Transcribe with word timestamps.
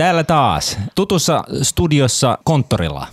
Täällä 0.00 0.24
taas. 0.24 0.78
Tutussa 0.94 1.44
studiossa 1.62 2.38
konttorilla. 2.44 3.06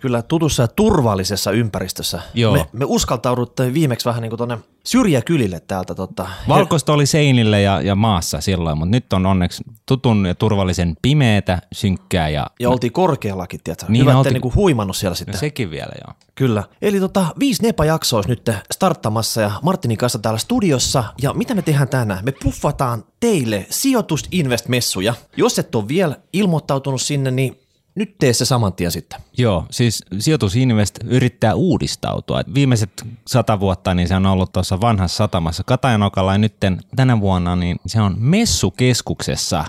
Kyllä 0.00 0.22
tutussa 0.22 0.62
ja 0.62 0.68
turvallisessa 0.68 1.50
ympäristössä. 1.50 2.22
Joo. 2.34 2.54
Me, 2.54 2.66
me 2.72 2.84
uskaltauduttiin 2.88 3.74
viimeksi 3.74 4.04
vähän 4.04 4.22
niin 4.22 4.30
kuin 4.30 4.36
tuonne 4.38 4.58
syrjäkylille 4.86 5.60
täältä. 5.60 5.94
Tota, 5.94 6.28
Valkoista 6.48 6.92
oli 6.92 7.06
seinillä 7.06 7.58
ja, 7.58 7.80
ja 7.80 7.94
maassa 7.94 8.40
silloin, 8.40 8.78
mutta 8.78 8.90
nyt 8.90 9.12
on 9.12 9.26
onneksi 9.26 9.62
tutun 9.86 10.26
ja 10.26 10.34
turvallisen 10.34 10.96
pimeätä, 11.02 11.62
synkkää 11.72 12.28
ja... 12.28 12.46
ja 12.60 12.70
oltiin 12.70 12.92
korkeallakin, 12.92 13.60
tiedätkö? 13.64 13.86
Niin, 13.88 14.00
Hyvä, 14.06 14.18
oltiin- 14.18 14.32
niin 14.32 14.40
kuin 14.40 14.54
huimannut 14.54 14.96
siellä 14.96 15.14
sitten. 15.14 15.32
No 15.32 15.38
sekin 15.38 15.70
vielä 15.70 15.92
joo. 16.06 16.14
Kyllä. 16.34 16.64
Eli 16.82 17.00
tota, 17.00 17.26
viisi 17.38 17.62
Nepa-jaksoa 17.62 18.18
olisi 18.18 18.28
nyt 18.30 18.50
starttamassa 18.72 19.40
ja 19.40 19.50
Martinin 19.62 19.96
kanssa 19.98 20.18
täällä 20.18 20.38
studiossa. 20.38 21.04
Ja 21.22 21.34
mitä 21.34 21.54
me 21.54 21.62
tehdään 21.62 21.88
tänään? 21.88 22.24
Me 22.24 22.32
puffataan 22.42 23.04
teille 23.20 23.66
sijoitusinvest-messuja. 23.70 25.14
Jos 25.36 25.58
et 25.58 25.74
ole 25.74 25.88
vielä 25.88 26.16
ilmoittautunut 26.32 27.00
sinne, 27.02 27.30
niin 27.30 27.60
nyt 27.94 28.18
tee 28.18 28.32
se 28.32 28.44
saman 28.44 28.72
tien 28.72 28.90
sitten. 28.90 29.20
Joo, 29.38 29.66
siis 29.70 30.04
sijoitusinvest 30.18 30.98
yrittää 31.04 31.54
uudistautua. 31.54 32.40
Et 32.40 32.54
viimeiset 32.54 33.06
sata 33.26 33.60
vuotta 33.60 33.94
niin 33.94 34.08
se 34.08 34.14
on 34.14 34.26
ollut 34.26 34.52
tuossa 34.52 34.80
vanhassa 34.80 35.16
satamassa 35.16 35.64
Katajanokalla 35.64 36.32
ja 36.32 36.38
nyt 36.38 36.54
tänä 36.96 37.20
vuonna 37.20 37.56
niin 37.56 37.76
se 37.86 38.00
on 38.00 38.14
messukeskuksessa 38.18 39.64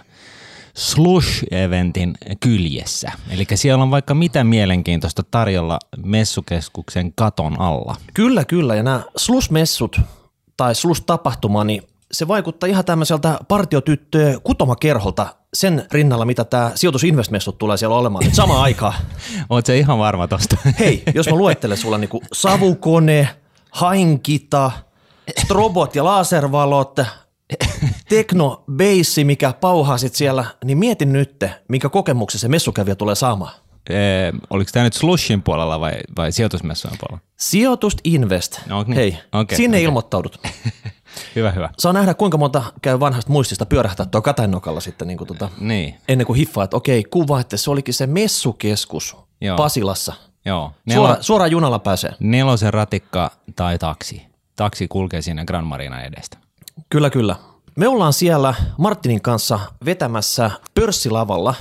Slush-eventin 0.74 2.14
kyljessä. 2.40 3.12
Eli 3.30 3.46
siellä 3.56 3.84
on 3.84 3.92
vaikka 3.92 4.14
mitä 4.14 4.44
mielenkiintoista 4.44 5.24
tarjolla 5.32 5.80
messukeskuksen 6.04 7.14
katon 7.14 7.60
alla. 7.60 7.96
Kyllä, 8.14 8.46
kyllä. 8.46 8.76
Ja 8.76 8.84
nämä 8.84 9.04
slusmessut 9.18 10.02
tai 10.58 10.76
slus-tapahtuma, 10.76 11.64
niin 11.64 11.84
se 12.12 12.28
vaikuttaa 12.28 12.70
ihan 12.70 12.86
tämmöiseltä 12.86 13.40
partiotyttöä 13.48 14.40
kutomakerholta 14.44 15.36
sen 15.56 15.86
rinnalla, 15.92 16.26
mitä 16.26 16.44
tämä 16.44 16.72
sijoitusinvestmessut 16.76 17.58
tulee 17.58 17.78
siellä 17.78 17.96
olemaan 17.96 18.26
nyt 18.26 18.36
samaan 18.36 18.62
aikaan. 18.68 18.94
Se 19.64 19.78
ihan 19.78 20.00
varma 20.00 20.28
tosta? 20.28 20.58
Hei, 20.80 21.04
jos 21.14 21.30
mä 21.30 21.36
luettelen 21.36 21.78
sulla 21.78 21.98
niinku 21.98 22.22
savukone, 22.34 23.30
hainkita, 23.72 24.72
strobot 25.40 25.96
ja 25.96 26.04
laservalot, 26.04 27.00
teknobeissi, 28.10 29.24
mikä 29.24 29.54
pauhaa 29.54 29.98
sit 29.98 30.16
siellä, 30.16 30.46
niin 30.66 30.78
mietin 30.78 31.14
nyt, 31.14 31.44
minkä 31.68 31.90
kokemuksen 31.90 32.40
se 32.40 32.48
messukävijä 32.48 32.96
tulee 32.96 33.16
saamaan. 33.16 33.54
Ee, 33.90 34.34
oliko 34.50 34.70
tämä 34.74 34.84
nyt 34.84 34.94
Slushin 34.94 35.42
puolella 35.42 35.80
vai, 35.80 35.94
vai 36.18 36.32
sijoitusmessujen 36.32 36.98
puolella? 37.00 37.28
Sijoitust 37.38 37.98
Invest. 38.04 38.60
No 38.68 38.84
niin. 38.84 38.96
Hei, 38.96 39.18
Okei, 39.32 39.58
sinne 39.58 39.78
okei. 39.78 39.84
ilmoittaudut. 39.84 40.40
Hyvä, 41.36 41.52
hyvä. 41.52 41.70
Saa 41.80 41.94
nähdä, 41.94 42.14
kuinka 42.14 42.38
monta 42.38 42.64
käy 42.82 43.00
vanhasta 43.00 43.32
muistista 43.32 43.66
pyörähtää 43.66 44.06
tuo 44.06 44.22
Katainokalla 44.22 44.80
sitten 44.80 45.08
niin 45.08 45.18
kuin 45.18 45.28
tota, 45.28 45.50
Niin, 45.60 45.96
ennen 46.08 46.28
kuin 46.28 46.38
hiffaa, 46.38 46.64
että 46.64 46.78
okei, 46.78 47.04
kuva, 47.04 47.40
että 47.40 47.58
se 47.58 47.72
olikin 47.72 47.94
se 47.94 48.08
messukeskus 48.08 49.18
Joo. 49.42 49.58
Pasilassa. 49.58 50.14
joo. 50.46 50.72
Suora, 50.94 51.12
Nelo, 51.12 51.24
suoraan 51.24 51.52
junalla 51.52 51.80
pääsee. 51.80 52.12
nelosen 52.20 52.74
ratikka 52.74 53.32
tai 53.56 53.80
taksi. 53.80 54.22
Taksi 54.56 54.88
kulkee 54.88 55.22
siinä 55.22 55.46
Grand 55.46 55.66
Marina 55.68 56.02
edestä. 56.04 56.38
Kyllä, 56.90 57.10
kyllä. 57.10 57.36
Me 57.76 57.88
ollaan 57.88 58.14
siellä 58.14 58.54
Martinin 58.78 59.22
kanssa 59.22 59.60
vetämässä 59.86 60.52
pörssilavalla 60.76 61.56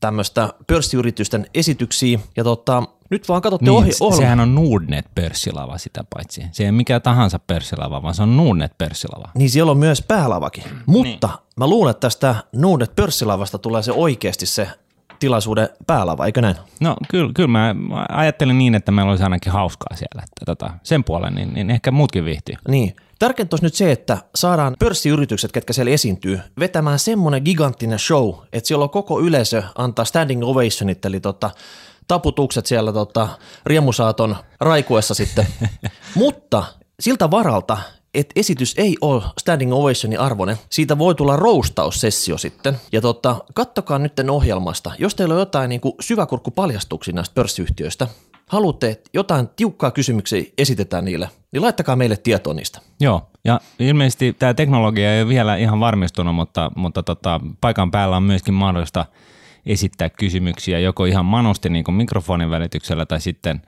tämmöistä 0.00 0.48
pörssiyritysten 0.66 1.46
esityksiä. 1.54 2.18
Ja 2.36 2.44
tota, 2.44 2.82
nyt 3.12 3.28
vaan 3.28 3.42
katsotte 3.42 3.64
Niin, 3.64 3.78
ohi, 3.78 3.90
ohjelma. 4.00 4.22
sehän 4.22 4.40
on 4.40 4.54
Nordnet-pörssilava 4.54 5.78
sitä 5.78 6.04
paitsi. 6.14 6.42
Se 6.52 6.62
ei 6.62 6.66
ole 6.68 6.76
mikä 6.76 7.00
tahansa 7.00 7.38
pörssilava, 7.38 8.02
vaan 8.02 8.14
se 8.14 8.22
on 8.22 8.36
Nordnet-pörssilava. 8.36 9.30
Niin 9.34 9.50
siellä 9.50 9.72
on 9.72 9.78
myös 9.78 10.02
päälavakin. 10.08 10.64
Mutta 10.86 11.28
mä 11.56 11.66
luulen, 11.66 11.90
että 11.90 12.00
tästä 12.00 12.34
Nuudet 12.52 12.96
pörssilavasta 12.96 13.58
tulee 13.58 13.82
se 13.82 13.92
oikeasti 13.92 14.46
se 14.46 14.68
tilaisuuden 15.18 15.68
päälava, 15.86 16.26
eikö 16.26 16.40
näin? 16.40 16.56
No 16.80 16.96
kyllä, 17.08 17.30
kyllä 17.34 17.48
mä, 17.48 17.74
mä 17.74 18.06
ajattelin 18.08 18.58
niin, 18.58 18.74
että 18.74 18.92
meillä 18.92 19.10
olisi 19.10 19.24
ainakin 19.24 19.52
hauskaa 19.52 19.96
siellä. 19.96 20.22
Että 20.22 20.44
tota, 20.46 20.70
sen 20.82 21.04
puolen, 21.04 21.34
niin, 21.34 21.54
niin 21.54 21.70
ehkä 21.70 21.90
muutkin 21.90 22.24
viihtyy. 22.24 22.54
Niin. 22.68 22.96
Tärkeintä 23.18 23.54
olisi 23.54 23.64
nyt 23.66 23.74
se, 23.74 23.92
että 23.92 24.18
saadaan 24.34 24.76
pörssiyritykset, 24.78 25.52
ketkä 25.52 25.72
siellä 25.72 25.92
esiintyy, 25.92 26.40
vetämään 26.58 26.98
semmoinen 26.98 27.42
giganttinen 27.44 27.98
show, 27.98 28.34
että 28.52 28.68
siellä 28.68 28.82
on 28.82 28.90
koko 28.90 29.20
yleisö 29.20 29.62
antaa 29.78 30.04
standing 30.04 30.44
ovationit, 30.44 31.04
eli 31.04 31.20
tota, 31.20 31.50
taputukset 32.08 32.66
siellä 32.66 32.92
tota, 32.92 33.28
riemusaaton 33.66 34.36
raikuessa 34.60 35.14
sitten. 35.14 35.46
Mutta 36.14 36.64
siltä 37.00 37.30
varalta, 37.30 37.78
että 38.14 38.32
esitys 38.36 38.74
ei 38.78 38.96
ole 39.00 39.22
standing 39.38 39.72
ovationin 39.72 40.20
arvoinen, 40.20 40.56
siitä 40.70 40.98
voi 40.98 41.14
tulla 41.14 41.36
roustaussessio 41.36 42.38
sitten. 42.38 42.76
Ja 42.92 43.00
tota, 43.00 43.36
kattokaa 43.54 43.98
nyt 43.98 44.12
ohjelmasta, 44.30 44.92
jos 44.98 45.14
teillä 45.14 45.34
on 45.34 45.40
jotain 45.40 45.68
niin 45.68 45.80
kuin 45.80 45.94
syväkurkkupaljastuksia 46.00 47.14
näistä 47.14 47.34
pörssiyhtiöistä, 47.34 48.06
haluatte, 48.46 48.90
että 48.90 49.10
jotain 49.14 49.48
tiukkaa 49.48 49.90
kysymyksiä 49.90 50.44
esitetään 50.58 51.04
niille, 51.04 51.28
niin 51.52 51.62
laittakaa 51.62 51.96
meille 51.96 52.16
tietoa 52.16 52.54
niistä. 52.54 52.80
Joo, 53.00 53.30
ja 53.44 53.60
ilmeisesti 53.78 54.32
tämä 54.32 54.54
teknologia 54.54 55.14
ei 55.14 55.22
ole 55.22 55.28
vielä 55.28 55.56
ihan 55.56 55.80
varmistunut, 55.80 56.34
mutta, 56.34 56.70
mutta 56.76 57.02
tota, 57.02 57.40
paikan 57.60 57.90
päällä 57.90 58.16
on 58.16 58.22
myöskin 58.22 58.54
mahdollista 58.54 59.06
esittää 59.66 60.10
kysymyksiä 60.10 60.78
joko 60.78 61.04
ihan 61.04 61.24
manosti 61.24 61.68
niin 61.68 61.84
kuin 61.84 61.94
mikrofonin 61.94 62.50
välityksellä 62.50 63.06
tai 63.06 63.20
sitten 63.20 63.62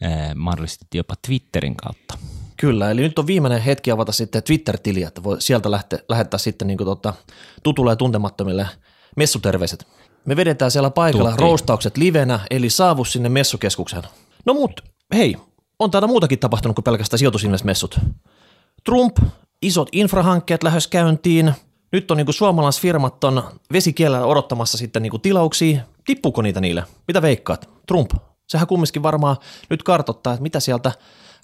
eh, 0.00 0.34
mahdollisesti 0.34 0.86
jopa 0.94 1.14
Twitterin 1.26 1.76
kautta. 1.76 2.18
Kyllä, 2.56 2.90
eli 2.90 3.00
nyt 3.00 3.18
on 3.18 3.26
viimeinen 3.26 3.62
hetki 3.62 3.90
avata 3.90 4.12
sitten 4.12 4.42
Twitter-tili, 4.42 5.02
että 5.02 5.22
voi 5.22 5.40
sieltä 5.40 5.70
lähteä, 5.70 5.98
lähettää 6.08 6.38
sitten 6.38 6.68
niin 6.68 6.78
tota, 6.78 7.14
tutulle 7.62 7.92
ja 7.92 7.96
tuntemattomille 7.96 8.68
messuterveiset. 9.16 9.86
Me 10.24 10.36
vedetään 10.36 10.70
siellä 10.70 10.90
paikalla 10.90 11.30
Tuttiin. 11.30 11.48
roustaukset 11.48 11.96
livenä, 11.96 12.40
eli 12.50 12.70
saavu 12.70 13.04
sinne 13.04 13.28
messukeskukseen. 13.28 14.02
No 14.46 14.54
mut, 14.54 14.80
hei, 15.14 15.36
on 15.78 15.90
täällä 15.90 16.08
muutakin 16.08 16.38
tapahtunut 16.38 16.74
kuin 16.74 16.84
pelkästään 16.84 17.18
sijoitusinvestmessut. 17.18 18.00
Trump, 18.84 19.16
isot 19.62 19.88
infrahankkeet 19.92 20.62
lähes 20.62 20.86
käyntiin. 20.86 21.52
Nyt 21.96 22.10
on 22.10 22.16
niinku 22.16 22.32
suomalaisfirmat 22.32 23.24
on 23.24 23.42
vesikielellä 23.72 24.26
odottamassa 24.26 24.78
sitten 24.78 25.02
niinku 25.02 25.18
tilauksia. 25.18 25.80
Tippuuko 26.04 26.42
niitä 26.42 26.60
niille? 26.60 26.84
Mitä 27.08 27.22
veikkaat? 27.22 27.68
Trump, 27.86 28.10
sehän 28.46 28.66
kumminkin 28.66 29.02
varmaan 29.02 29.36
nyt 29.70 29.82
kartoittaa, 29.82 30.32
että 30.32 30.42
mitä 30.42 30.60
sieltä 30.60 30.92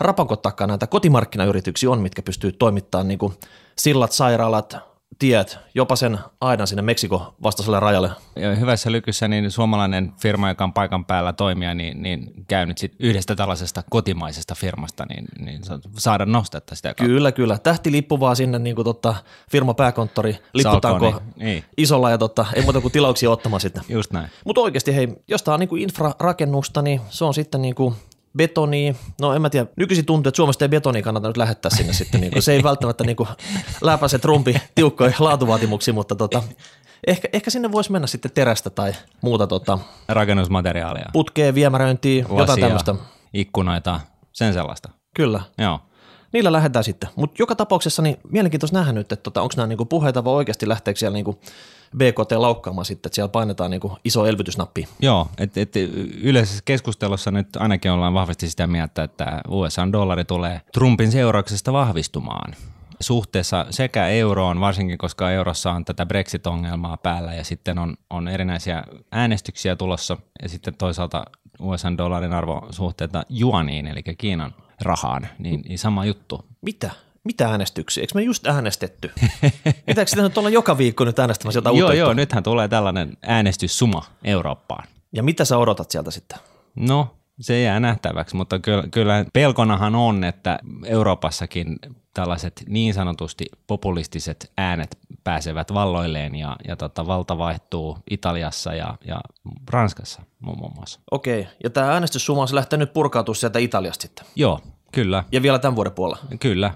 rapakon 0.00 0.38
takaa 0.38 0.66
näitä 0.66 0.86
kotimarkkinayrityksiä 0.86 1.90
on, 1.90 2.00
mitkä 2.00 2.22
pystyy 2.22 2.52
toimittamaan 2.52 3.08
niinku 3.08 3.34
sillat, 3.78 4.12
sairaalat, 4.12 4.76
tiet, 5.18 5.58
jopa 5.74 5.96
sen 5.96 6.18
aidan 6.40 6.66
sinne 6.66 6.82
Meksikon 6.82 7.34
vastaiselle 7.42 7.80
rajalle. 7.80 8.10
Ja 8.36 8.54
hyvässä 8.54 8.92
lykyssä 8.92 9.28
niin 9.28 9.50
suomalainen 9.50 10.12
firma, 10.20 10.48
joka 10.48 10.64
on 10.64 10.72
paikan 10.72 11.04
päällä 11.04 11.32
toimia, 11.32 11.74
niin, 11.74 12.02
niin 12.02 12.32
käy 12.48 12.66
nyt 12.66 12.78
sit 12.78 12.94
yhdestä 12.98 13.36
tällaisesta 13.36 13.82
kotimaisesta 13.90 14.54
firmasta, 14.54 15.04
niin, 15.08 15.24
niin 15.38 15.64
sa- 15.64 15.78
saada 15.98 16.26
nostetta 16.26 16.74
sitä 16.74 16.88
kautta. 16.88 17.04
Kyllä, 17.04 17.32
kyllä. 17.32 17.58
Tähtilippu 17.58 18.20
vaan 18.20 18.36
sinne 18.36 18.58
niin 18.58 18.76
kuin 18.76 18.84
tota, 18.84 19.14
firma 19.50 19.74
pääkonttori, 19.74 20.38
lipputanko 20.54 21.10
niin- 21.10 21.34
niin. 21.36 21.64
isolla 21.76 22.10
ja 22.10 22.18
tota, 22.18 22.46
ei 22.54 22.62
muuta 22.62 22.80
kuin 22.80 22.92
tilauksia 22.92 23.30
ottamaan 23.30 23.60
sitten. 23.60 23.82
Just 23.88 24.12
näin. 24.12 24.30
Mutta 24.44 24.60
oikeasti 24.60 24.94
hei, 24.94 25.08
jos 25.28 25.42
tämä 25.42 25.54
on 25.54 25.60
niinku 25.60 25.76
infrarakennusta, 25.76 26.82
niin 26.82 27.00
se 27.08 27.24
on 27.24 27.34
sitten 27.34 27.62
niinku 27.62 27.94
betoni. 28.36 28.96
No 29.20 29.34
en 29.34 29.42
mä 29.42 29.50
tiedä, 29.50 29.66
nykyisin 29.76 30.06
tuntuu, 30.06 30.28
että 30.28 30.36
Suomesta 30.36 30.64
ei 30.64 30.68
betonia 30.68 31.02
kannata 31.02 31.28
nyt 31.28 31.36
lähettää 31.36 31.70
sinne 31.70 31.92
sitten. 31.92 32.20
Niinku. 32.20 32.42
Se 32.42 32.52
ei 32.52 32.62
välttämättä 32.62 33.04
niinku 33.04 33.28
läpäise 33.80 34.18
Trumpi 34.18 34.54
tiukkoja 34.74 35.12
laatuvaatimuksia, 35.18 35.94
mutta 35.94 36.14
tota, 36.14 36.42
ehkä, 37.06 37.28
ehkä 37.32 37.50
sinne 37.50 37.72
voisi 37.72 37.92
mennä 37.92 38.06
sitten 38.06 38.30
terästä 38.30 38.70
tai 38.70 38.92
muuta 39.20 39.46
tota, 39.46 39.78
Rakennusmateriaalia, 40.08 41.08
putkea, 41.12 41.54
viemäröintiä, 41.54 42.22
jotain 42.22 42.48
lasia, 42.48 42.64
tämmöistä. 42.64 42.94
ikkunoita, 43.34 44.00
sen 44.32 44.52
sellaista. 44.52 44.90
Kyllä. 45.14 45.40
Joo. 45.58 45.80
Niillä 46.32 46.52
lähdetään 46.52 46.84
sitten. 46.84 47.10
Mutta 47.16 47.36
joka 47.38 47.54
tapauksessa 47.54 48.02
niin 48.02 48.16
mielenkiintoista 48.30 48.78
nähdä 48.78 48.92
nyt, 48.92 49.12
että 49.12 49.22
tota, 49.22 49.42
onko 49.42 49.54
nämä 49.56 49.66
niinku 49.66 49.84
puheita 49.84 50.24
vai 50.24 50.34
oikeasti 50.34 50.68
lähteekö 50.68 50.98
siellä 50.98 51.14
niinku 51.14 51.40
BKT 51.96 52.32
laukkaamaan 52.36 52.84
sitten, 52.84 53.08
että 53.08 53.14
siellä 53.14 53.28
painetaan 53.28 53.70
niinku 53.70 53.98
iso 54.04 54.26
elvytysnappi. 54.26 54.88
Joo, 55.00 55.28
että 55.38 55.60
et 55.60 55.76
yleisessä 56.22 56.62
keskustelussa 56.64 57.30
nyt 57.30 57.56
ainakin 57.56 57.90
ollaan 57.90 58.14
vahvasti 58.14 58.50
sitä 58.50 58.66
mieltä, 58.66 59.02
että 59.02 59.40
USA-dollari 59.48 60.24
tulee 60.24 60.60
Trumpin 60.72 61.12
seurauksesta 61.12 61.72
vahvistumaan 61.72 62.54
suhteessa 63.00 63.66
sekä 63.70 64.08
euroon, 64.08 64.60
varsinkin 64.60 64.98
koska 64.98 65.30
eurossa 65.30 65.72
on 65.72 65.84
tätä 65.84 66.06
Brexit-ongelmaa 66.06 66.96
päällä 66.96 67.34
ja 67.34 67.44
sitten 67.44 67.78
on, 67.78 67.96
on 68.10 68.28
erinäisiä 68.28 68.84
äänestyksiä 69.12 69.76
tulossa 69.76 70.16
ja 70.42 70.48
sitten 70.48 70.74
toisaalta 70.74 71.24
USA-dollarin 71.60 72.32
arvo 72.32 72.66
suhteessa 72.70 73.22
juaniin, 73.28 73.86
eli 73.86 74.02
Kiinan 74.02 74.54
rahaan, 74.80 75.28
niin, 75.38 75.62
niin 75.68 75.78
sama 75.78 76.04
juttu. 76.04 76.44
Mitä? 76.60 76.90
Mitä 77.24 77.48
äänestyksiä? 77.48 78.00
Eikö 78.00 78.12
me 78.14 78.22
just 78.22 78.46
äänestetty? 78.46 79.10
Pitääkö 79.86 80.08
sitä 80.08 80.22
nyt 80.22 80.38
olla 80.38 80.50
joka 80.50 80.78
viikko 80.78 81.04
nyt 81.04 81.18
äänestämässä 81.18 81.58
jotain 81.58 81.76
joo, 81.76 81.86
uutta 81.86 81.98
joo, 81.98 82.12
nythän 82.12 82.42
tulee 82.42 82.68
tällainen 82.68 83.16
äänestyssuma 83.22 84.04
Eurooppaan. 84.24 84.84
Ja 85.12 85.22
mitä 85.22 85.44
sä 85.44 85.58
odotat 85.58 85.90
sieltä 85.90 86.10
sitten? 86.10 86.38
No, 86.76 87.16
se 87.40 87.62
jää 87.62 87.80
nähtäväksi, 87.80 88.36
mutta 88.36 88.58
kyllä, 88.58 88.84
kyllä 88.90 89.24
pelkonahan 89.32 89.94
on, 89.94 90.24
että 90.24 90.58
Euroopassakin 90.84 91.78
tällaiset 92.14 92.64
niin 92.68 92.94
sanotusti 92.94 93.46
populistiset 93.66 94.52
äänet 94.58 94.98
pääsevät 95.24 95.74
valloilleen 95.74 96.34
ja, 96.34 96.56
ja 96.68 96.76
tota, 96.76 97.06
valta 97.06 97.38
vaihtuu 97.38 97.98
Italiassa 98.10 98.74
ja, 98.74 98.94
ja 99.04 99.20
Ranskassa 99.70 100.22
muun 100.40 100.72
muassa. 100.76 101.00
Okei, 101.10 101.48
ja 101.64 101.70
tämä 101.70 101.92
äänestyssuma 101.92 102.42
on 102.42 102.48
lähtenyt 102.52 102.92
purkautua 102.92 103.34
sieltä 103.34 103.58
Italiasta 103.58 104.02
sitten. 104.02 104.26
Joo, 104.36 104.60
kyllä. 104.92 105.24
Ja 105.32 105.42
vielä 105.42 105.58
tämän 105.58 105.76
vuoden 105.76 105.92
puolella. 105.92 106.24
Kyllä, 106.40 106.74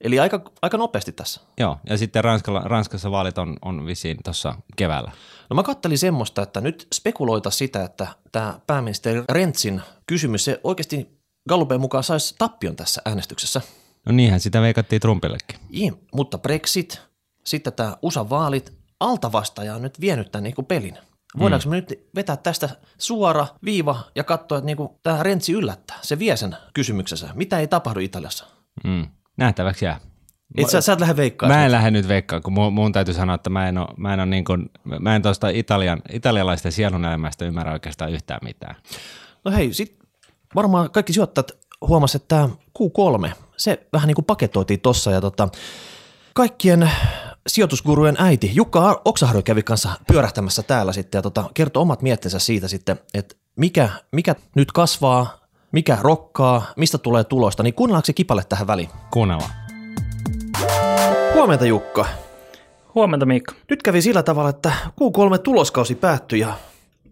Eli 0.00 0.18
aika, 0.18 0.42
aika 0.62 0.76
nopeasti 0.76 1.12
tässä. 1.12 1.40
Joo, 1.58 1.78
ja 1.88 1.98
sitten 1.98 2.24
Ranskalla, 2.24 2.60
Ranskassa 2.60 3.10
vaalit 3.10 3.38
on, 3.38 3.56
on 3.62 3.86
vissiin 3.86 4.16
tuossa 4.24 4.54
keväällä. 4.76 5.12
No 5.50 5.54
mä 5.54 5.62
kattelin 5.62 5.98
semmoista, 5.98 6.42
että 6.42 6.60
nyt 6.60 6.86
spekuloita 6.94 7.50
sitä, 7.50 7.84
että 7.84 8.06
tämä 8.32 8.60
pääministeri 8.66 9.22
Rentsin 9.28 9.82
kysymys, 10.06 10.44
se 10.44 10.60
oikeasti 10.64 11.20
Gallupeen 11.48 11.80
mukaan 11.80 12.04
saisi 12.04 12.34
tappion 12.38 12.76
tässä 12.76 13.02
äänestyksessä. 13.04 13.60
No 14.06 14.12
niinhän 14.12 14.40
sitä 14.40 14.60
veikattiin 14.60 15.00
Trumpillekin. 15.00 15.58
Ii, 15.74 15.92
mutta 16.14 16.38
Brexit, 16.38 17.00
sitten 17.44 17.72
tämä 17.72 17.96
USA-vaalit, 18.02 18.72
altavastaaja 19.00 19.74
on 19.74 19.82
nyt 19.82 20.00
vienyt 20.00 20.32
tämän 20.32 20.44
niinku 20.44 20.62
pelin. 20.62 20.98
Voidaanko 21.38 21.64
mm. 21.64 21.70
me 21.70 21.76
nyt 21.76 22.08
vetää 22.14 22.36
tästä 22.36 22.68
suora 22.98 23.46
viiva 23.64 24.04
ja 24.14 24.24
katsoa, 24.24 24.58
että 24.58 24.66
niinku 24.66 24.98
tämä 25.02 25.22
Rentsi 25.22 25.52
yllättää? 25.52 25.98
Se 26.02 26.18
vie 26.18 26.36
sen 26.36 26.56
kysymyksessä. 26.74 27.28
Mitä 27.34 27.58
ei 27.58 27.68
tapahdu 27.68 28.00
Italiassa? 28.00 28.46
Mm. 28.84 29.06
Nähtäväksi 29.40 29.84
jää. 29.84 30.00
Et 30.58 30.70
sä, 30.70 30.80
sä 30.80 30.92
et 30.92 31.00
lähde 31.00 31.16
veikkaan. 31.16 31.52
Mä 31.52 31.64
en 31.64 31.72
lähde 31.72 31.90
nyt 31.90 32.08
veikkaan, 32.08 32.42
kun 32.42 32.52
mun, 32.52 32.72
mun 32.72 32.92
täytyy 32.92 33.14
sanoa, 33.14 33.34
että 33.34 33.50
mä 33.50 33.68
en, 33.68 33.78
ole, 33.78 33.88
mä 33.96 34.14
en, 34.14 34.20
ole 34.20 34.26
niin 34.26 34.44
kuin, 34.44 34.70
mä 35.00 35.16
en 35.16 35.22
tuosta 35.22 35.48
Italian, 35.48 36.02
italialaisten 36.12 36.72
sielunelämästä 36.72 37.44
ymmärrä 37.44 37.72
oikeastaan 37.72 38.12
yhtään 38.12 38.40
mitään. 38.44 38.76
No 39.44 39.50
hei, 39.50 39.74
sit 39.74 39.98
varmaan 40.54 40.90
kaikki 40.90 41.12
sijoittajat 41.12 41.52
huomasivat, 41.80 42.22
että 42.22 42.36
tämä 42.36 42.48
Q3, 42.78 43.30
se 43.56 43.86
vähän 43.92 44.06
niin 44.06 44.14
kuin 44.14 44.24
paketoitiin 44.24 44.80
tossa 44.80 45.10
ja 45.10 45.20
tota, 45.20 45.48
kaikkien 46.34 46.90
sijoitusgurujen 47.46 48.16
äiti 48.18 48.50
Jukka 48.54 49.02
Oksaharjo 49.04 49.42
kävi 49.42 49.62
kanssa 49.62 49.90
pyörähtämässä 50.06 50.62
täällä 50.62 50.92
sitten 50.92 51.18
ja 51.18 51.22
tota, 51.22 51.50
kertoi 51.54 51.80
omat 51.80 52.02
mietteensä 52.02 52.38
siitä 52.38 52.68
sitten, 52.68 53.00
että 53.14 53.36
mikä, 53.56 53.88
mikä 54.12 54.34
nyt 54.56 54.72
kasvaa, 54.72 55.39
mikä 55.72 55.98
rokkaa, 56.00 56.62
mistä 56.76 56.98
tulee 56.98 57.24
tulosta, 57.24 57.62
niin 57.62 57.74
kuunnellaanko 57.74 58.06
se 58.06 58.12
kipale 58.12 58.42
tähän 58.48 58.66
väliin? 58.66 58.88
Kuunnellaan. 59.10 59.50
Huomenta 61.34 61.66
Jukka. 61.66 62.06
Huomenta 62.94 63.26
Miikka. 63.26 63.54
Nyt 63.70 63.82
kävi 63.82 64.02
sillä 64.02 64.22
tavalla, 64.22 64.50
että 64.50 64.72
Q3-tuloskausi 64.86 65.94
päättyi 65.94 66.40
ja 66.40 66.52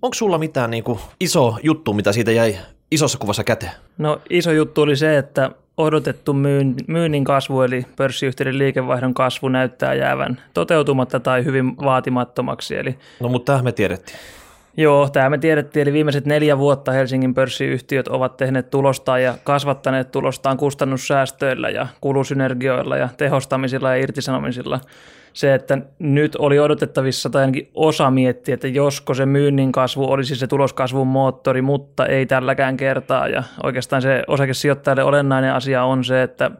onko 0.02 0.14
sulla 0.14 0.38
mitään 0.38 0.70
niin 0.70 0.84
kuin 0.84 0.98
iso 1.20 1.56
juttu, 1.62 1.92
mitä 1.92 2.12
siitä 2.12 2.32
jäi 2.32 2.58
isossa 2.90 3.18
kuvassa 3.18 3.44
käteen? 3.44 3.72
No 3.98 4.20
iso 4.30 4.52
juttu 4.52 4.82
oli 4.82 4.96
se, 4.96 5.18
että 5.18 5.50
odotettu 5.76 6.32
myyn, 6.32 6.74
myynnin 6.86 7.24
kasvu 7.24 7.62
eli 7.62 7.86
pörssiyhtiöiden 7.96 8.58
liikevaihdon 8.58 9.14
kasvu 9.14 9.48
näyttää 9.48 9.94
jäävän 9.94 10.42
toteutumatta 10.54 11.20
tai 11.20 11.44
hyvin 11.44 11.76
vaatimattomaksi. 11.76 12.76
Eli 12.76 12.98
No 13.20 13.28
mutta 13.28 13.52
tähän 13.52 13.64
me 13.64 13.72
tiedettiin. 13.72 14.18
Joo, 14.80 15.08
tämä 15.08 15.30
me 15.30 15.38
tiedettiin, 15.38 15.82
eli 15.82 15.92
viimeiset 15.92 16.26
neljä 16.26 16.58
vuotta 16.58 16.92
Helsingin 16.92 17.34
pörssiyhtiöt 17.34 18.08
ovat 18.08 18.36
tehneet 18.36 18.70
tulostaan 18.70 19.22
ja 19.22 19.34
kasvattaneet 19.44 20.10
tulostaan 20.10 20.56
kustannussäästöillä 20.56 21.68
ja 21.68 21.86
kulusynergioilla 22.00 22.96
ja 22.96 23.08
tehostamisilla 23.16 23.90
ja 23.90 24.02
irtisanomisilla. 24.02 24.80
Se, 25.32 25.54
että 25.54 25.78
nyt 25.98 26.36
oli 26.36 26.58
odotettavissa 26.58 27.30
tai 27.30 27.40
ainakin 27.40 27.70
osa 27.74 28.10
miettiä, 28.10 28.54
että 28.54 28.68
josko 28.68 29.14
se 29.14 29.26
myynnin 29.26 29.72
kasvu 29.72 30.10
olisi 30.10 30.36
se 30.36 30.46
tuloskasvun 30.46 31.06
moottori, 31.06 31.62
mutta 31.62 32.06
ei 32.06 32.26
tälläkään 32.26 32.76
kertaa. 32.76 33.28
Ja 33.28 33.42
oikeastaan 33.62 34.02
se 34.02 34.22
osakesijoittajalle 34.26 35.04
olennainen 35.04 35.54
asia 35.54 35.84
on 35.84 36.04
se, 36.04 36.22
että 36.22 36.50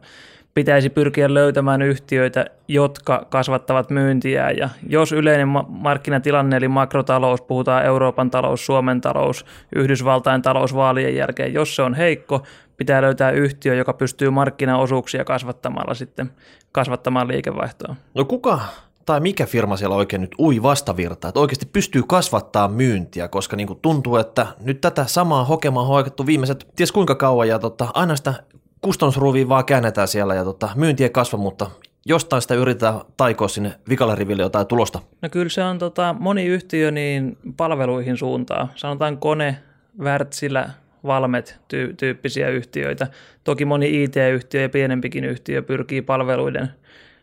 pitäisi 0.53 0.89
pyrkiä 0.89 1.33
löytämään 1.33 1.81
yhtiöitä, 1.81 2.45
jotka 2.67 3.25
kasvattavat 3.29 3.89
myyntiä. 3.89 4.51
Ja 4.51 4.69
jos 4.87 5.11
yleinen 5.11 5.47
ma- 5.47 5.65
markkinatilanne 5.69 6.57
eli 6.57 6.67
makrotalous, 6.67 7.41
puhutaan 7.41 7.85
Euroopan 7.85 8.31
talous, 8.31 8.65
Suomen 8.65 9.01
talous, 9.01 9.45
Yhdysvaltain 9.75 10.41
talous 10.41 10.75
vaalien 10.75 11.15
jälkeen, 11.15 11.53
jos 11.53 11.75
se 11.75 11.81
on 11.81 11.93
heikko, 11.93 12.43
pitää 12.77 13.01
löytää 13.01 13.31
yhtiö, 13.31 13.75
joka 13.75 13.93
pystyy 13.93 14.29
markkinaosuuksia 14.29 15.25
kasvattamalla 15.25 15.93
sitten 15.93 16.31
kasvattamaan 16.71 17.27
liikevaihtoa. 17.27 17.95
No 18.13 18.25
kuka 18.25 18.59
tai 19.05 19.19
mikä 19.19 19.45
firma 19.45 19.77
siellä 19.77 19.95
oikein 19.95 20.21
nyt 20.21 20.35
ui 20.39 20.63
vastavirtaa, 20.63 21.29
että 21.29 21.39
oikeasti 21.39 21.65
pystyy 21.65 22.03
kasvattaa 22.07 22.67
myyntiä, 22.67 23.27
koska 23.27 23.55
niin 23.55 23.67
kuin 23.67 23.79
tuntuu, 23.81 24.15
että 24.15 24.47
nyt 24.59 24.81
tätä 24.81 25.05
samaa 25.05 25.45
hokemaa 25.45 25.83
on 25.83 25.87
hoikattu 25.87 26.25
viimeiset 26.25 26.67
ties 26.75 26.91
kuinka 26.91 27.15
kauan 27.15 27.47
ja 27.47 27.59
tota, 27.59 27.87
aina 27.93 28.15
sitä 28.15 28.33
kustannusruuvia 28.81 29.49
vaan 29.49 29.65
käännetään 29.65 30.07
siellä 30.07 30.35
ja 30.35 30.43
tota, 30.43 30.69
myynti 30.75 31.03
ei 31.03 31.09
kasva, 31.09 31.37
mutta 31.37 31.71
jostain 32.05 32.41
sitä 32.41 32.55
yritetään 32.55 33.01
taikoa 33.17 33.47
sinne 33.47 33.73
vikalle 33.89 34.15
riville 34.15 34.41
jotain 34.43 34.67
tulosta. 34.67 34.99
No 35.21 35.29
kyllä 35.29 35.49
se 35.49 35.63
on 35.63 35.79
tota, 35.79 36.15
moni 36.19 36.45
yhtiö 36.45 36.91
niin 36.91 37.37
palveluihin 37.57 38.17
suuntaa. 38.17 38.67
Sanotaan 38.75 39.17
kone, 39.17 39.57
Wärtsilä, 39.99 40.69
Valmet 41.05 41.59
tyy- 41.67 41.93
tyyppisiä 41.93 42.49
yhtiöitä. 42.49 43.07
Toki 43.43 43.65
moni 43.65 44.03
IT-yhtiö 44.03 44.61
ja 44.61 44.69
pienempikin 44.69 45.23
yhtiö 45.23 45.61
pyrkii 45.61 46.01
palveluiden 46.01 46.69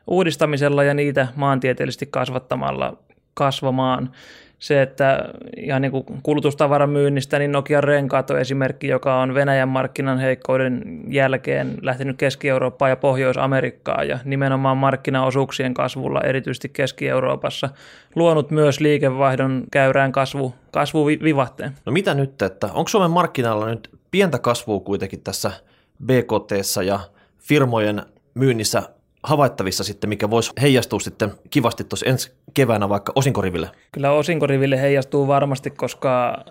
uudistamisella 0.07 0.85
ja 0.85 0.95
niitä 0.95 1.29
maantieteellisesti 1.37 2.07
kasvattamalla 2.07 2.97
kasvamaan. 3.35 4.13
Se, 4.59 4.83
että 4.83 5.29
ihan 5.57 5.83
niin 5.83 5.93
kuin 5.93 6.05
kulutustavaran 6.23 6.91
myynnistä, 6.91 7.39
niin 7.39 7.53
Nokian 7.53 7.85
renkaat 7.85 8.31
on 8.31 8.41
esimerkki, 8.41 8.89
joka 8.89 9.21
on 9.21 9.35
Venäjän 9.35 9.69
markkinan 9.69 10.19
heikkouden 10.19 11.03
jälkeen 11.09 11.75
lähtenyt 11.83 12.17
Keski-Eurooppaan 12.17 12.91
ja 12.91 12.97
Pohjois-Amerikkaan 12.97 14.09
ja 14.09 14.19
nimenomaan 14.25 14.77
markkinaosuuksien 14.77 15.75
kasvulla 15.75 16.21
erityisesti 16.21 16.69
Keski-Euroopassa 16.69 17.69
luonut 18.15 18.51
myös 18.51 18.81
liikevaihdon 18.81 19.65
käyrään 19.71 20.13
kasvu, 20.13 20.55
kasvuvivahteen. 20.71 21.73
No 21.87 21.93
mitä 21.93 22.15
nyt, 22.15 22.43
että 22.43 22.67
onko 22.67 22.89
Suomen 22.89 23.11
markkinoilla 23.11 23.67
nyt 23.67 23.91
pientä 24.11 24.39
kasvua 24.39 24.81
kuitenkin 24.81 25.21
tässä 25.21 25.51
BKT 26.05 26.53
ja 26.87 27.01
firmojen 27.39 28.03
myynnissä 28.35 28.83
havaittavissa 29.27 29.85
sitten, 29.85 30.09
mikä 30.09 30.31
voisi 30.31 30.53
heijastua 30.63 31.01
sitten 31.01 31.33
kivasti 31.51 31.85
tuossa 31.85 32.07
ensi 32.07 32.33
keväänä 32.55 32.89
vaikka 32.89 33.13
osinkoriville? 33.15 33.71
Kyllä 33.93 34.11
osinkoriville 34.11 34.81
heijastuu 34.81 35.27
varmasti, 35.27 35.71
koska 35.71 36.45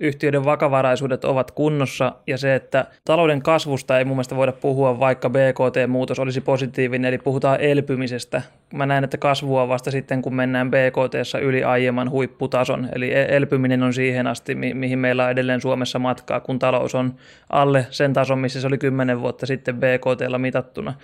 yhtiöiden 0.00 0.44
vakavaraisuudet 0.44 1.24
ovat 1.24 1.50
kunnossa 1.50 2.12
ja 2.26 2.38
se, 2.38 2.54
että 2.54 2.86
talouden 3.04 3.42
kasvusta 3.42 3.98
ei 3.98 4.04
mun 4.04 4.16
mielestä 4.16 4.36
voida 4.36 4.52
puhua, 4.52 4.98
vaikka 4.98 5.30
BKT-muutos 5.30 6.18
olisi 6.18 6.40
positiivinen, 6.40 7.08
eli 7.08 7.18
puhutaan 7.18 7.60
elpymisestä. 7.60 8.42
Mä 8.74 8.86
näen, 8.86 9.04
että 9.04 9.18
kasvua 9.18 9.68
vasta 9.68 9.90
sitten, 9.90 10.22
kun 10.22 10.34
mennään 10.34 10.70
BKT 10.70 11.14
yli 11.42 11.64
aiemman 11.64 12.10
huipputason, 12.10 12.88
eli 12.94 13.14
e- 13.14 13.36
elpyminen 13.36 13.82
on 13.82 13.94
siihen 13.94 14.26
asti, 14.26 14.54
mi- 14.54 14.74
mihin 14.74 14.98
meillä 14.98 15.24
on 15.24 15.30
edelleen 15.30 15.60
Suomessa 15.60 15.98
matkaa, 15.98 16.40
kun 16.40 16.58
talous 16.58 16.94
on 16.94 17.14
alle 17.50 17.86
sen 17.90 18.12
tason, 18.12 18.38
missä 18.38 18.60
se 18.60 18.66
oli 18.66 18.78
kymmenen 18.78 19.20
vuotta 19.20 19.46
sitten 19.46 19.76
BKTllä 19.76 20.38
mitattuna. 20.38 20.94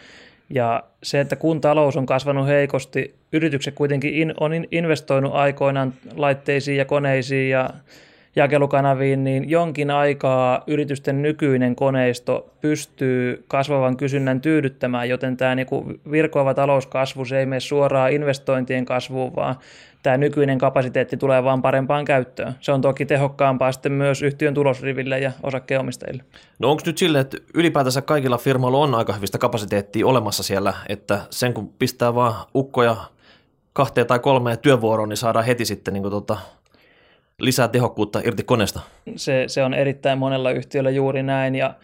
Ja 0.50 0.82
se, 1.02 1.20
että 1.20 1.36
kun 1.36 1.60
talous 1.60 1.96
on 1.96 2.06
kasvanut 2.06 2.46
heikosti, 2.46 3.14
yritykset 3.32 3.74
kuitenkin 3.74 4.14
in, 4.14 4.34
on 4.40 4.52
investoinut 4.70 5.34
aikoinaan 5.34 5.94
laitteisiin 6.16 6.78
ja 6.78 6.84
koneisiin 6.84 7.50
ja 7.50 7.70
jakelukanaviin, 8.36 9.24
niin 9.24 9.50
jonkin 9.50 9.90
aikaa 9.90 10.62
yritysten 10.66 11.22
nykyinen 11.22 11.76
koneisto 11.76 12.54
pystyy 12.60 13.44
kasvavan 13.48 13.96
kysynnän 13.96 14.40
tyydyttämään, 14.40 15.08
joten 15.08 15.36
tämä 15.36 15.54
niin 15.54 15.66
virkoava 16.10 16.54
talouskasvu, 16.54 17.24
se 17.24 17.38
ei 17.38 17.46
mene 17.46 17.60
suoraan 17.60 18.12
investointien 18.12 18.84
kasvuun, 18.84 19.36
vaan 19.36 19.54
tämä 20.02 20.16
nykyinen 20.16 20.58
kapasiteetti 20.58 21.16
tulee 21.16 21.44
vain 21.44 21.62
parempaan 21.62 22.04
käyttöön. 22.04 22.54
Se 22.60 22.72
on 22.72 22.80
toki 22.80 23.06
tehokkaampaa 23.06 23.72
sitten 23.72 23.92
myös 23.92 24.22
yhtiön 24.22 24.54
tulosriville 24.54 25.18
ja 25.18 25.32
osakkeenomistajille. 25.42 26.24
No 26.58 26.70
onko 26.70 26.82
nyt 26.86 26.98
silleen, 26.98 27.22
että 27.22 27.36
ylipäätänsä 27.54 28.02
kaikilla 28.02 28.38
firmoilla 28.38 28.78
on 28.78 28.94
aika 28.94 29.12
hyvistä 29.12 29.38
kapasiteettia 29.38 30.06
olemassa 30.06 30.42
siellä, 30.42 30.74
että 30.88 31.20
sen 31.30 31.54
kun 31.54 31.68
pistää 31.68 32.14
vaan 32.14 32.34
ukkoja 32.54 32.96
kahteen 33.72 34.06
tai 34.06 34.18
kolmeen 34.18 34.58
työvuoroon, 34.58 35.08
niin 35.08 35.16
saadaan 35.16 35.44
heti 35.44 35.64
sitten 35.64 35.94
niin 35.94 36.02
tota, 36.02 36.38
lisää 37.40 37.68
tehokkuutta 37.68 38.20
irti 38.24 38.42
koneesta. 38.42 38.80
Se, 39.16 39.44
se 39.46 39.64
on 39.64 39.74
erittäin 39.74 40.18
monella 40.18 40.50
yhtiöllä 40.50 40.90
juuri 40.90 41.22
näin 41.22 41.54
ja 41.54 41.74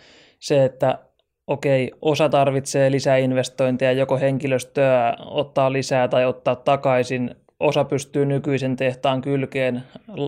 se, 0.40 0.64
että 0.64 0.98
okei, 1.46 1.92
osa 2.02 2.28
tarvitsee 2.28 2.90
lisäinvestointeja, 2.90 3.92
joko 3.92 4.18
henkilöstöä 4.18 5.16
ottaa 5.20 5.72
lisää 5.72 6.08
tai 6.08 6.24
ottaa 6.24 6.56
takaisin, 6.56 7.34
osa 7.60 7.84
pystyy 7.84 8.26
nykyisen 8.26 8.76
tehtaan 8.76 9.20
kylkeen 9.20 9.82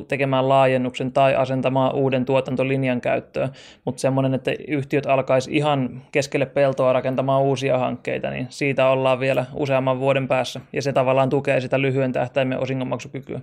tekemään 0.09 0.49
laajennuksen 0.49 1.13
tai 1.13 1.35
asentamaan 1.35 1.95
uuden 1.95 2.25
tuotantolinjan 2.25 3.01
käyttöön, 3.01 3.49
mutta 3.85 4.01
semmoinen, 4.01 4.35
että 4.35 4.51
yhtiöt 4.69 5.07
alkaisi 5.07 5.57
ihan 5.57 6.03
keskelle 6.13 6.47
peltoa 6.47 6.93
rakentamaan 6.93 7.43
uusia 7.43 7.79
hankkeita, 7.79 8.31
niin 8.31 8.47
siitä 8.51 8.89
ollaan 8.89 9.21
vielä 9.21 9.47
useamman 9.55 10.01
vuoden 10.01 10.29
päässä, 10.29 10.61
ja 10.73 10.83
se 10.83 10.93
tavallaan 10.93 11.29
tukee 11.29 11.61
sitä 11.61 11.81
lyhyen 11.81 12.13
tähtäimen 12.13 12.59
osingonmaksukykyä. 12.59 13.41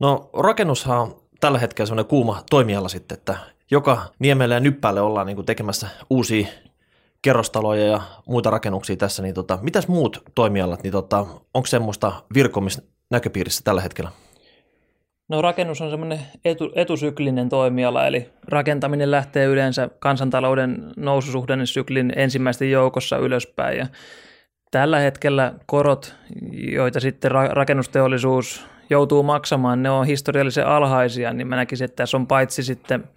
No 0.00 0.30
rakennushan 0.32 0.98
on 0.98 1.16
tällä 1.40 1.58
hetkellä 1.58 1.86
semmoinen 1.86 2.08
kuuma 2.08 2.42
toimiala 2.50 2.88
sitten, 2.88 3.18
että 3.18 3.36
joka 3.70 4.02
niemelle 4.18 4.54
ja 4.54 4.60
nyppäälle 4.60 5.00
ollaan 5.00 5.26
niin 5.26 5.46
tekemässä 5.46 5.88
uusia 6.10 6.46
kerrostaloja 7.22 7.86
ja 7.86 8.00
muita 8.26 8.50
rakennuksia 8.50 8.96
tässä, 8.96 9.22
niin 9.22 9.34
tota, 9.34 9.58
mitäs 9.62 9.88
muut 9.88 10.22
toimialat, 10.34 10.82
niin 10.82 10.92
tota, 10.92 11.26
onko 11.54 11.66
semmoista 11.66 12.12
virkomisnäköpiirissä 13.10 13.60
tällä 13.64 13.80
hetkellä? 13.80 14.10
No 15.28 15.42
rakennus 15.42 15.80
on 15.80 15.90
semmoinen 15.90 16.20
etu, 16.44 16.72
etusyklinen 16.74 17.48
toimiala, 17.48 18.06
eli 18.06 18.30
rakentaminen 18.48 19.10
lähtee 19.10 19.46
yleensä 19.46 19.90
kansantalouden 19.98 20.92
noususuhdannesyklin 20.96 22.12
ensimmäisten 22.16 22.70
joukossa 22.70 23.18
ylöspäin. 23.18 23.78
Ja 23.78 23.86
tällä 24.70 24.98
hetkellä 24.98 25.54
korot, 25.66 26.14
joita 26.52 27.00
sitten 27.00 27.30
rakennusteollisuus 27.30 28.66
joutuu 28.90 29.22
maksamaan, 29.22 29.82
ne 29.82 29.90
on 29.90 30.06
historiallisen 30.06 30.66
alhaisia, 30.66 31.32
niin 31.32 31.46
mä 31.46 31.56
näkisin, 31.56 31.84
että 31.84 31.96
tässä 31.96 32.16
on 32.16 32.26
paitsi 32.26 32.62
sitten– 32.62 33.04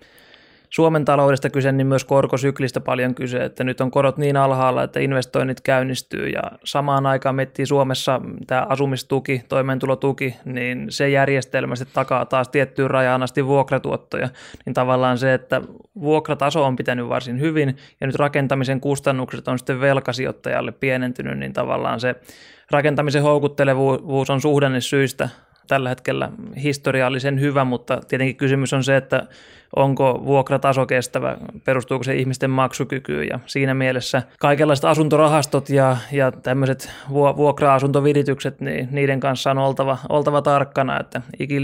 Suomen 0.70 1.06
taloudesta 1.06 1.50
kyse, 1.50 1.72
niin 1.72 1.88
myös 1.88 2.04
korkosyklistä 2.04 2.80
paljon 2.80 3.16
kyse, 3.16 3.38
että 3.38 3.64
nyt 3.64 3.82
on 3.82 3.92
korot 3.92 4.18
niin 4.18 4.38
alhaalla, 4.38 4.84
että 4.84 5.00
investoinnit 5.00 5.62
käynnistyy 5.62 6.28
ja 6.28 6.42
samaan 6.64 7.06
aikaan 7.06 7.36
miettii 7.36 7.66
Suomessa 7.66 8.22
tämä 8.48 8.66
asumistuki, 8.70 9.44
toimeentulotuki, 9.50 10.36
niin 10.46 10.86
se 10.90 11.10
järjestelmä 11.10 11.76
sitten 11.76 11.96
takaa 11.96 12.26
taas 12.26 12.50
tiettyyn 12.50 12.90
rajaan 12.90 13.24
asti 13.24 13.46
vuokratuottoja, 13.46 14.30
niin 14.66 14.74
tavallaan 14.74 15.18
se, 15.18 15.34
että 15.34 15.62
vuokrataso 16.02 16.66
on 16.66 16.76
pitänyt 16.76 17.10
varsin 17.10 17.40
hyvin 17.40 17.78
ja 18.02 18.08
nyt 18.08 18.16
rakentamisen 18.16 18.82
kustannukset 18.82 19.48
on 19.48 19.58
sitten 19.58 19.82
velkasijoittajalle 19.82 20.72
pienentynyt, 20.72 21.38
niin 21.38 21.54
tavallaan 21.54 22.00
se 22.00 22.16
rakentamisen 22.72 23.24
houkuttelevuus 23.24 24.30
on 24.30 24.42
suhdannesyistä 24.42 25.30
tällä 25.70 25.90
hetkellä 25.90 26.30
historiallisen 26.64 27.40
hyvä, 27.40 27.66
mutta 27.66 28.02
tietenkin 28.08 28.36
kysymys 28.36 28.74
on 28.74 28.84
se, 28.84 28.98
että 28.98 29.28
onko 29.76 30.22
vuokrataso 30.26 30.86
kestävä, 30.86 31.38
perustuuko 31.64 32.04
se 32.04 32.16
ihmisten 32.16 32.50
maksukykyyn 32.50 33.28
ja 33.28 33.40
siinä 33.46 33.74
mielessä 33.74 34.22
kaikenlaiset 34.40 34.86
asuntorahastot 34.86 35.70
ja, 35.70 35.98
ja 36.12 36.32
tämmöiset 36.32 36.92
vuokra-asuntoviritykset, 37.12 38.62
niin 38.62 38.88
niiden 38.92 39.20
kanssa 39.20 39.52
on 39.52 39.58
oltava, 39.58 39.98
oltava 40.10 40.42
tarkkana, 40.42 41.00
että 41.00 41.22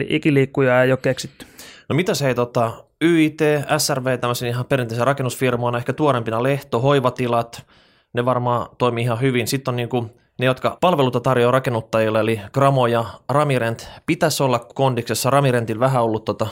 ikiliikkuja 0.10 0.84
ei 0.84 0.92
ole 0.92 1.00
keksitty. 1.02 1.46
No 1.90 1.96
mitä 1.96 2.14
se 2.14 2.28
ei 2.28 2.36
tota, 2.36 2.72
YIT, 3.04 3.40
SRV, 3.78 4.20
tämmöisen 4.20 4.50
ihan 4.50 4.66
perinteisen 4.66 5.08
rakennusfirmoina, 5.08 5.78
ehkä 5.78 5.94
tuorempina 5.94 6.44
Lehto, 6.44 6.80
Hoivatilat, 6.80 7.66
ne 8.14 8.26
varmaan 8.26 8.68
toimii 8.78 9.04
ihan 9.04 9.22
hyvin. 9.22 9.48
Sitten 9.48 9.72
on 9.72 9.76
niin 9.76 9.90
kuin 9.90 10.12
ne, 10.38 10.46
jotka 10.46 10.78
palveluta 10.82 11.20
tarjoaa 11.20 11.52
rakennuttajille, 11.52 12.20
eli 12.20 12.42
Gramo 12.54 12.88
ja 12.88 13.06
Ramirent, 13.30 13.90
pitäisi 14.06 14.44
olla 14.44 14.60
kondiksessa. 14.60 15.30
Ramirentillä 15.30 15.80
vähän 15.80 16.04
ollut 16.04 16.26
tota, 16.26 16.48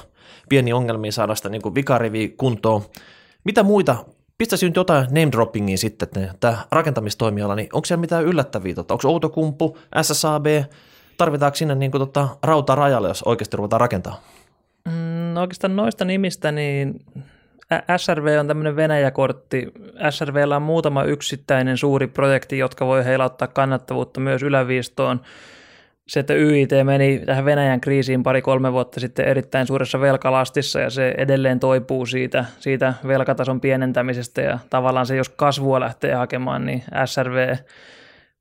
pieni 0.49 0.73
ongelmia 0.73 1.11
saada 1.11 1.35
sitä 1.35 1.49
niin 1.49 1.75
vikariviä 1.75 2.29
kuntoon. 2.37 2.81
Mitä 3.43 3.63
muita, 3.63 3.95
pistäisi 4.37 4.65
nyt 4.65 4.75
jotain 4.75 5.05
name 5.05 5.31
droppingia 5.31 5.77
sitten, 5.77 6.05
että 6.05 6.33
tämä 6.39 6.57
rakentamistoimiala, 6.71 7.55
niin 7.55 7.69
onko 7.73 7.85
siellä 7.85 8.01
mitään 8.01 8.25
yllättäviä? 8.25 8.75
Tota, 8.75 8.93
onko 8.93 9.07
Outokumpu, 9.07 9.77
SSAB, 10.01 10.45
tarvitaanko 11.17 11.55
sinne 11.55 11.75
niin 11.75 11.91
kuin, 11.91 11.99
tota, 11.99 12.29
rauta 12.43 12.75
rajalle, 12.75 13.07
jos 13.07 13.23
oikeasti 13.23 13.57
ruvetaan 13.57 13.81
rakentaa? 13.81 14.21
Mm, 14.85 15.33
no 15.33 15.41
oikeastaan 15.41 15.75
noista 15.75 16.05
nimistä, 16.05 16.51
niin 16.51 17.05
SRV 17.97 18.37
on 18.39 18.47
tämmöinen 18.47 18.75
Venäjäkortti. 18.75 19.71
SRVllä 20.09 20.55
on 20.55 20.61
muutama 20.61 21.03
yksittäinen 21.03 21.77
suuri 21.77 22.07
projekti, 22.07 22.57
jotka 22.57 22.85
voi 22.85 23.05
heilauttaa 23.05 23.47
kannattavuutta 23.47 24.19
myös 24.19 24.43
yläviistoon. 24.43 25.21
Se, 26.07 26.19
että 26.19 26.33
YIT 26.33 26.69
meni 26.83 27.21
tähän 27.25 27.45
Venäjän 27.45 27.81
kriisiin 27.81 28.23
pari-kolme 28.23 28.73
vuotta 28.73 28.99
sitten 28.99 29.25
erittäin 29.25 29.67
suuressa 29.67 30.01
velkalastissa 30.01 30.79
ja 30.79 30.89
se 30.89 31.13
edelleen 31.17 31.59
toipuu 31.59 32.05
siitä, 32.05 32.45
siitä 32.59 32.93
velkatason 33.07 33.61
pienentämisestä 33.61 34.41
ja 34.41 34.59
tavallaan 34.69 35.05
se, 35.05 35.15
jos 35.15 35.29
kasvua 35.29 35.79
lähtee 35.79 36.13
hakemaan, 36.13 36.65
niin 36.65 36.83
SRV 37.05 37.55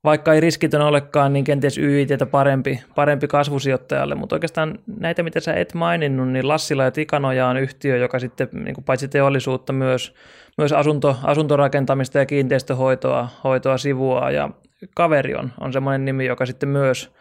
vaikka 0.03 0.33
ei 0.33 0.39
riskitön 0.39 0.81
olekaan, 0.81 1.33
niin 1.33 1.45
kenties 1.45 1.77
YITtä 1.77 2.25
parempi, 2.25 2.83
parempi 2.95 3.27
kasvusijoittajalle, 3.27 4.15
mutta 4.15 4.35
oikeastaan 4.35 4.79
näitä, 4.99 5.23
mitä 5.23 5.39
sä 5.39 5.53
et 5.53 5.73
maininnut, 5.73 6.29
niin 6.29 6.47
Lassila 6.47 6.83
ja 6.83 6.91
Tikanoja 6.91 7.47
on 7.47 7.57
yhtiö, 7.57 7.97
joka 7.97 8.19
sitten 8.19 8.49
niin 8.53 8.75
kuin 8.75 8.85
paitsi 8.85 9.07
teollisuutta 9.07 9.73
myös, 9.73 10.13
myös 10.57 10.73
asunto, 10.73 11.17
asuntorakentamista 11.23 12.17
ja 12.17 12.25
kiinteistöhoitoa 12.25 13.27
hoitoa 13.43 13.77
sivua 13.77 14.31
ja 14.31 14.49
Kaveri 14.95 15.35
on, 15.35 15.51
on 15.59 15.73
semmoinen 15.73 16.05
nimi, 16.05 16.25
joka 16.25 16.45
sitten 16.45 16.69
myös, 16.69 17.11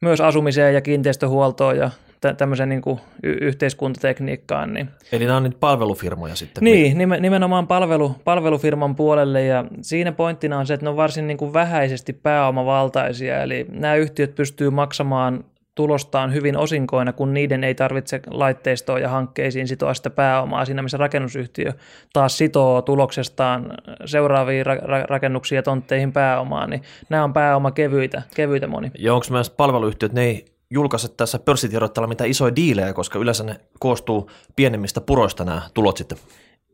myös 0.00 0.20
asumiseen 0.20 0.74
ja 0.74 0.80
kiinteistöhuoltoon 0.80 1.76
ja 1.76 1.90
tämmöiseen 2.36 2.68
niin 2.68 2.82
kuin 2.82 3.00
yhteiskuntatekniikkaan. 3.22 4.72
Niin. 4.72 4.88
Eli 5.12 5.24
nämä 5.24 5.36
on 5.36 5.42
niitä 5.42 5.56
palvelufirmoja 5.60 6.34
sitten? 6.34 6.64
Niin, 6.64 6.98
nimenomaan 6.98 7.66
palvelu, 7.66 8.16
palvelufirman 8.24 8.96
puolelle 8.96 9.44
ja 9.44 9.64
siinä 9.80 10.12
pointtina 10.12 10.58
on 10.58 10.66
se, 10.66 10.74
että 10.74 10.86
ne 10.86 10.90
on 10.90 10.96
varsin 10.96 11.26
niin 11.26 11.38
kuin 11.38 11.52
vähäisesti 11.52 12.12
pääomavaltaisia, 12.12 13.42
eli 13.42 13.66
nämä 13.68 13.94
yhtiöt 13.94 14.34
pystyy 14.34 14.70
maksamaan 14.70 15.44
tulostaan 15.74 16.34
hyvin 16.34 16.56
osinkoina, 16.56 17.12
kun 17.12 17.34
niiden 17.34 17.64
ei 17.64 17.74
tarvitse 17.74 18.20
laitteistoa 18.30 18.98
ja 18.98 19.08
hankkeisiin 19.08 19.68
sitoa 19.68 19.94
sitä 19.94 20.10
pääomaa 20.10 20.64
siinä, 20.64 20.82
missä 20.82 20.98
rakennusyhtiö 20.98 21.72
taas 22.12 22.38
sitoo 22.38 22.82
tuloksestaan 22.82 23.74
seuraaviin 24.04 24.66
ra- 24.66 25.06
rakennuksiin 25.08 25.56
ja 25.56 25.62
tontteihin 25.62 26.12
pääomaan, 26.12 26.70
niin 26.70 26.82
nämä 27.08 27.24
on 27.24 27.32
pääoma 27.32 27.70
kevyitä, 27.70 28.22
kevyitä 28.34 28.66
moni. 28.66 28.90
Ja 28.98 29.14
onko 29.14 29.26
myös 29.30 29.50
palveluyhtiöt, 29.50 30.12
ne 30.12 30.22
ei 30.22 30.51
julkaise 30.72 31.08
tässä 31.16 31.38
pörssitiedotteella 31.38 32.06
mitä 32.06 32.24
isoja 32.24 32.56
diilejä, 32.56 32.92
koska 32.92 33.18
yleensä 33.18 33.44
ne 33.44 33.60
koostuu 33.78 34.30
pienemmistä 34.56 35.00
puroista 35.00 35.44
nämä 35.44 35.62
tulot 35.74 35.96
sitten. 35.96 36.18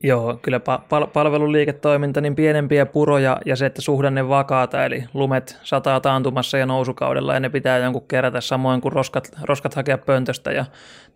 Joo, 0.03 0.39
kyllä 0.43 0.61
pal- 0.61 1.07
palveluliiketoiminta, 1.07 2.21
niin 2.21 2.35
pienempiä 2.35 2.87
puroja 2.87 3.41
ja 3.47 3.57
se, 3.57 3.67
että 3.67 3.83
suhdanne 3.83 4.29
vakaata, 4.29 4.85
eli 4.85 5.05
lumet 5.15 5.59
sataa 5.63 6.01
taantumassa 6.01 6.59
ja 6.59 6.67
nousukaudella 6.67 7.35
ja 7.35 7.41
ne 7.41 7.49
pitää 7.49 7.79
jonkun 7.79 8.09
kerätä 8.09 8.41
samoin 8.41 8.81
kuin 8.81 8.93
roskat, 8.93 9.31
roskat 9.43 9.75
hakea 9.75 9.99
pöntöstä 9.99 10.53
ja 10.53 10.65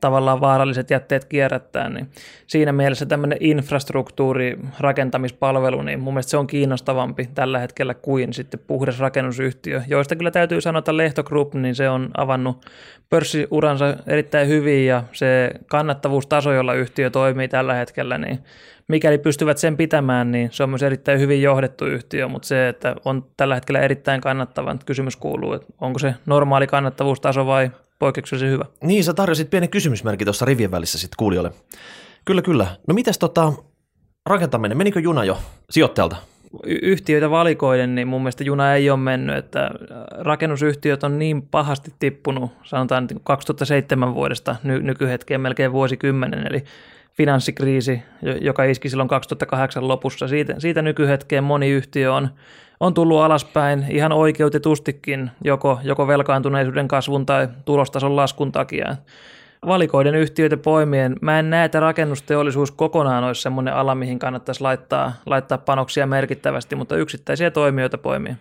tavallaan 0.02 0.40
vaaralliset 0.40 0.90
jätteet 0.90 1.24
kierrättää, 1.24 1.88
niin 1.88 2.10
siinä 2.46 2.72
mielessä 2.72 3.06
tämmöinen 3.06 3.38
infrastruktuuri, 3.40 4.58
rakentamispalvelu, 4.80 5.82
niin 5.82 6.00
mun 6.00 6.14
mielestä 6.14 6.30
se 6.30 6.36
on 6.36 6.46
kiinnostavampi 6.46 7.28
tällä 7.34 7.58
hetkellä 7.58 7.94
kuin 7.94 8.32
sitten 8.32 8.60
puhdas 8.66 8.98
rakennusyhtiö, 8.98 9.82
joista 9.86 10.16
kyllä 10.16 10.30
täytyy 10.30 10.60
sanoa, 10.60 10.78
että 10.78 10.96
Lehto 10.96 11.22
Group, 11.22 11.54
niin 11.54 11.74
se 11.74 11.88
on 11.88 12.10
avannut 12.16 12.66
pörssiuransa 13.10 13.96
erittäin 14.06 14.48
hyvin 14.48 14.86
ja 14.86 15.02
se 15.12 15.50
kannattavuustaso, 15.66 16.52
jolla 16.52 16.74
yhtiö 16.74 17.10
toimii 17.10 17.48
tällä 17.48 17.74
hetkellä, 17.74 18.18
niin 18.18 18.38
mikäli 18.92 19.18
pystyvät 19.18 19.58
sen 19.58 19.76
pitämään, 19.76 20.32
niin 20.32 20.48
se 20.52 20.62
on 20.62 20.70
myös 20.70 20.82
erittäin 20.82 21.20
hyvin 21.20 21.42
johdettu 21.42 21.86
yhtiö, 21.86 22.28
mutta 22.28 22.48
se, 22.48 22.68
että 22.68 22.96
on 23.04 23.26
tällä 23.36 23.54
hetkellä 23.54 23.80
erittäin 23.80 24.20
kannattava, 24.20 24.76
kysymys 24.86 25.16
kuuluu, 25.16 25.52
että 25.52 25.66
onko 25.80 25.98
se 25.98 26.14
normaali 26.26 26.66
kannattavuustaso 26.66 27.46
vai 27.46 27.70
poikkeuksellisen 27.98 28.50
hyvä. 28.50 28.64
Niin, 28.82 29.04
sä 29.04 29.14
tarjosit 29.14 29.50
pienen 29.50 29.68
kysymysmerkin 29.68 30.26
tuossa 30.26 30.44
rivien 30.44 30.70
välissä 30.70 30.98
sitten 30.98 31.16
kuulijoille. 31.16 31.52
Kyllä, 32.24 32.42
kyllä. 32.42 32.66
No 32.86 32.94
mitäs 32.94 33.18
tota, 33.18 33.52
rakentaminen, 34.26 34.78
menikö 34.78 35.00
juna 35.00 35.24
jo 35.24 35.38
sijoittajalta? 35.70 36.16
yhtiöitä 36.66 37.30
valikoiden, 37.30 37.94
niin 37.94 38.08
mun 38.08 38.22
mielestä 38.22 38.44
juna 38.44 38.74
ei 38.74 38.90
ole 38.90 38.98
mennyt, 38.98 39.36
että 39.36 39.70
rakennusyhtiöt 40.18 41.04
on 41.04 41.18
niin 41.18 41.42
pahasti 41.42 41.94
tippunut, 41.98 42.50
sanotaan 42.64 43.08
2007 43.24 44.14
vuodesta 44.14 44.56
ny- 44.62 44.82
nykyhetkeen 44.82 45.40
melkein 45.40 45.72
vuosikymmenen, 45.72 46.46
eli 46.46 46.64
finanssikriisi, 47.14 48.02
joka 48.40 48.64
iski 48.64 48.88
silloin 48.88 49.08
2008 49.08 49.88
lopussa. 49.88 50.28
Siitä, 50.28 50.54
siitä 50.58 50.82
nykyhetkeen 50.82 51.44
moni 51.44 51.70
yhtiö 51.70 52.14
on, 52.14 52.28
on 52.80 52.94
tullut 52.94 53.20
alaspäin 53.20 53.86
ihan 53.90 54.12
oikeutetustikin 54.12 55.30
joko, 55.44 55.80
joko 55.82 56.06
velkaantuneisuuden 56.06 56.88
kasvun 56.88 57.26
tai 57.26 57.48
tulostason 57.64 58.16
laskun 58.16 58.52
takia. 58.52 58.96
Valikoiden 59.66 60.14
yhtiöitä 60.14 60.56
poimien, 60.56 61.16
mä 61.20 61.38
en 61.38 61.50
näe, 61.50 61.64
että 61.64 61.80
rakennusteollisuus 61.80 62.70
kokonaan 62.70 63.24
olisi 63.24 63.42
semmoinen 63.42 63.74
ala, 63.74 63.94
mihin 63.94 64.18
kannattaisi 64.18 64.60
laittaa, 64.60 65.12
laittaa 65.26 65.58
panoksia 65.58 66.06
merkittävästi, 66.06 66.76
mutta 66.76 66.96
yksittäisiä 66.96 67.50
toimijoita 67.50 67.98
poimia. 67.98 68.36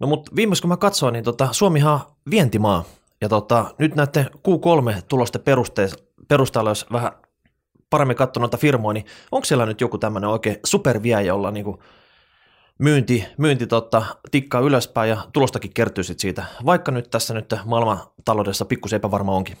No 0.00 0.06
mutta 0.06 0.32
viimeis 0.36 0.60
kun 0.60 0.68
mä 0.68 0.76
katsoin, 0.76 1.12
niin 1.12 1.24
tota, 1.24 1.48
Suomihan 1.52 1.94
on 1.94 2.00
vientimaa. 2.30 2.84
Ja 3.20 3.28
tota, 3.28 3.64
nyt 3.78 3.94
näette 3.94 4.26
Q3-tulosten 4.36 5.42
perusteella, 6.28 6.70
jos 6.70 6.86
vähän 6.92 7.12
paremmin 7.90 8.16
katsonut 8.16 8.44
noita 8.44 8.56
firmoja, 8.56 8.94
niin 8.94 9.06
onko 9.32 9.44
siellä 9.44 9.66
nyt 9.66 9.80
joku 9.80 9.98
tämmöinen 9.98 10.30
oikein 10.30 10.56
superviejä, 10.66 11.20
jolla 11.20 11.50
niin 11.50 11.78
myynti, 12.78 13.24
myynti 13.38 13.66
totta, 13.66 14.02
tikkaa 14.30 14.60
ylöspäin 14.60 15.10
ja 15.10 15.16
tulostakin 15.32 15.74
kertyy 15.74 16.04
sit 16.04 16.18
siitä, 16.18 16.44
vaikka 16.64 16.92
nyt 16.92 17.10
tässä 17.10 17.34
nyt 17.34 17.54
maailmantaloudessa 17.64 18.64
pikkusen 18.64 18.96
epävarma 18.96 19.32
onkin. 19.32 19.56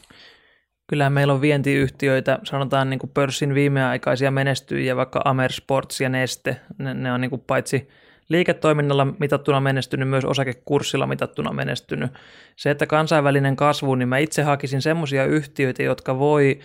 Kyllähän 0.86 1.12
meillä 1.12 1.32
on 1.32 1.40
vientiyhtiöitä, 1.40 2.38
sanotaan 2.44 2.90
niin 2.90 3.00
kuin 3.00 3.10
pörssin 3.10 3.54
viimeaikaisia 3.54 4.30
menestyjiä, 4.30 4.96
vaikka 4.96 5.22
Amersports 5.24 6.00
ja 6.00 6.08
Neste, 6.08 6.60
ne, 6.78 6.94
ne 6.94 7.12
on 7.12 7.20
niin 7.20 7.30
kuin 7.30 7.42
paitsi 7.46 7.88
liiketoiminnalla 8.28 9.06
mitattuna 9.18 9.60
menestynyt, 9.60 10.08
myös 10.08 10.24
osakekurssilla 10.24 11.06
mitattuna 11.06 11.52
menestynyt. 11.52 12.10
Se, 12.56 12.70
että 12.70 12.86
kansainvälinen 12.86 13.56
kasvu, 13.56 13.94
niin 13.94 14.08
mä 14.08 14.18
itse 14.18 14.42
hakisin 14.42 14.82
semmoisia 14.82 15.24
yhtiöitä, 15.24 15.82
jotka 15.82 16.18
voi 16.18 16.58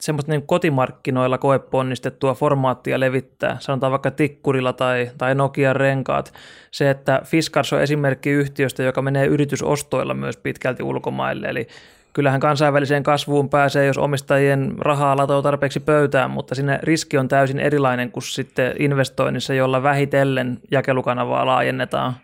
semmoista 0.00 0.32
niin 0.32 0.46
kotimarkkinoilla 0.46 1.38
koeponnistettua 1.38 2.34
formaattia 2.34 3.00
levittää, 3.00 3.56
sanotaan 3.60 3.90
vaikka 3.90 4.10
Tikkurilla 4.10 4.72
tai, 4.72 5.10
tai 5.18 5.34
Nokian 5.34 5.76
renkaat. 5.76 6.32
Se, 6.70 6.90
että 6.90 7.20
Fiskars 7.24 7.72
on 7.72 7.82
esimerkki 7.82 8.30
yhtiöstä, 8.30 8.82
joka 8.82 9.02
menee 9.02 9.26
yritysostoilla 9.26 10.14
myös 10.14 10.36
pitkälti 10.36 10.82
ulkomaille, 10.82 11.46
eli 11.46 11.66
kyllähän 12.12 12.40
kansainväliseen 12.40 13.02
kasvuun 13.02 13.48
pääsee, 13.48 13.86
jos 13.86 13.98
omistajien 13.98 14.74
rahaa 14.78 15.16
latoo 15.16 15.42
tarpeeksi 15.42 15.80
pöytään, 15.80 16.30
mutta 16.30 16.54
sinne 16.54 16.78
riski 16.82 17.18
on 17.18 17.28
täysin 17.28 17.60
erilainen 17.60 18.12
kuin 18.12 18.22
sitten 18.22 18.74
investoinnissa, 18.78 19.54
jolla 19.54 19.82
vähitellen 19.82 20.58
jakelukanavaa 20.70 21.46
laajennetaan 21.46 22.14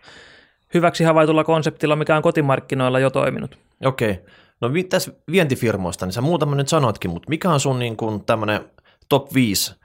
hyväksi 0.73 1.03
havaitulla 1.03 1.43
konseptilla, 1.43 1.95
mikä 1.95 2.15
on 2.15 2.21
kotimarkkinoilla 2.21 2.99
jo 2.99 3.09
toiminut. 3.09 3.57
Okei. 3.85 4.19
No 4.67 4.73
tässä 4.89 5.11
vientifirmoista, 5.31 6.05
niin 6.05 6.13
sä 6.13 6.21
muutama 6.21 6.55
nyt 6.55 6.67
sanoitkin, 6.67 7.11
mutta 7.11 7.29
mikä 7.29 7.51
on 7.51 7.59
sun 7.59 7.79
niin 7.79 7.97
kuin 7.97 8.25
tämmöinen 8.25 8.61
top 9.09 9.33
5 9.33 9.75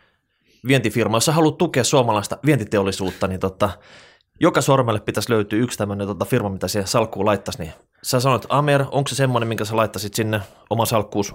vientifirma, 0.68 1.16
jos 1.16 1.24
sä 1.24 1.32
haluat 1.32 1.58
tukea 1.58 1.84
suomalaista 1.84 2.38
vientiteollisuutta, 2.46 3.26
niin 3.26 3.40
tota, 3.40 3.70
joka 4.40 4.60
sormelle 4.60 5.00
pitäisi 5.00 5.30
löytyä 5.30 5.58
yksi 5.58 5.78
tämmöinen 5.78 6.06
tota, 6.06 6.24
firma, 6.24 6.48
mitä 6.48 6.68
siihen 6.68 6.86
salkkuun 6.86 7.26
laittaisi, 7.26 7.62
niin 7.62 7.72
sä 8.02 8.20
sanoit 8.20 8.46
Amer, 8.48 8.84
onko 8.90 9.08
se 9.08 9.14
semmoinen, 9.14 9.48
minkä 9.48 9.64
sä 9.64 9.76
laittaisit 9.76 10.14
sinne 10.14 10.40
oma 10.70 10.86
salkkuus? 10.86 11.34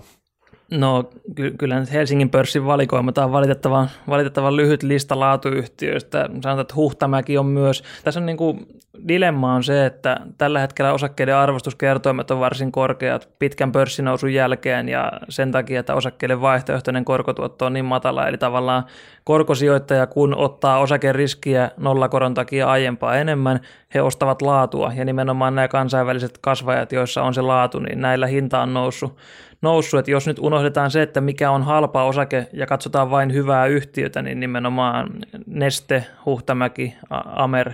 No 0.72 1.10
ky- 1.36 1.54
kyllä 1.58 1.80
nyt 1.80 1.92
Helsingin 1.94 2.30
pörssin 2.30 2.66
valikoima, 2.66 3.12
tämä 3.12 3.26
on 3.26 3.32
valitettavan, 3.32 3.90
valitettavan 4.10 4.56
lyhyt 4.56 4.84
lista 4.84 5.20
laatuyhtiöistä. 5.20 6.30
Sanotaan, 6.30 6.60
että 6.60 6.76
Huhtamäki 6.76 7.38
on 7.38 7.46
myös. 7.46 7.84
Tässä 8.04 8.20
on 8.20 8.26
niin 8.26 8.38
kuin, 8.38 8.68
dilemma 9.08 9.54
on 9.54 9.64
se, 9.64 9.86
että 9.86 10.20
tällä 10.38 10.60
hetkellä 10.60 10.94
osakkeiden 10.94 11.36
arvostuskertoimet 11.36 12.32
on 12.32 12.40
varsin 12.40 12.72
korkeat 12.72 13.30
pitkän 13.40 13.72
pörssinousun 13.72 14.34
jälkeen 14.34 14.90
ja 14.90 15.12
sen 15.30 15.52
takia, 15.52 15.80
että 15.80 15.96
osakkeiden 15.96 16.42
vaihtoehtoinen 16.42 17.06
korkotuotto 17.06 17.66
on 17.66 17.74
niin 17.74 17.86
matala. 17.86 18.28
Eli 18.28 18.38
tavallaan 18.38 18.84
korkosijoittaja, 19.24 20.08
kun 20.08 20.36
ottaa 20.36 20.80
osakeriskiä 20.80 21.72
nollakoron 21.78 22.34
takia 22.34 22.68
aiempaa 22.68 23.16
enemmän, 23.16 23.60
he 23.94 24.02
ostavat 24.02 24.42
laatua 24.42 24.92
ja 24.96 25.06
nimenomaan 25.06 25.56
nämä 25.56 25.68
kansainväliset 25.68 26.38
kasvajat, 26.42 26.92
joissa 26.92 27.24
on 27.24 27.34
se 27.34 27.42
laatu, 27.42 27.80
niin 27.80 28.02
näillä 28.02 28.28
hinta 28.28 28.62
on 28.62 28.74
noussut 28.74 29.18
noussut, 29.66 30.00
että 30.00 30.12
jos 30.12 30.28
nyt 30.28 30.40
unohdetaan 30.40 30.92
se, 30.92 31.02
että 31.02 31.22
mikä 31.22 31.52
on 31.52 31.64
halpa 31.64 32.04
osake 32.04 32.48
ja 32.54 32.66
katsotaan 32.66 33.10
vain 33.12 33.34
hyvää 33.34 33.66
yhtiötä, 33.66 34.22
niin 34.22 34.40
nimenomaan 34.40 35.10
Neste, 35.46 36.06
Huhtamäki, 36.26 36.96
Amer, 37.26 37.72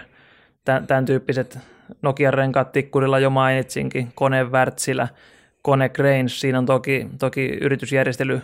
tämän 0.87 1.05
tyyppiset 1.05 1.59
Nokian 2.01 2.33
renkaat 2.33 2.71
tikkurilla 2.71 3.19
jo 3.19 3.29
mainitsinkin, 3.29 4.11
Kone 4.15 4.43
Wärtsilä, 4.43 5.07
Kone 5.61 5.89
Cranes, 5.89 6.41
siinä 6.41 6.57
on 6.57 6.65
toki, 6.65 7.07
toki 7.19 7.45
yritysjärjestely, 7.61 8.41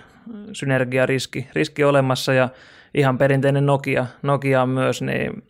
synergia, 0.53 1.05
riski, 1.05 1.47
riski 1.53 1.83
olemassa 1.83 2.33
ja 2.33 2.49
ihan 2.93 3.17
perinteinen 3.17 3.65
Nokia, 3.65 4.05
Nokia 4.21 4.65
myös, 4.65 5.01
niin 5.01 5.43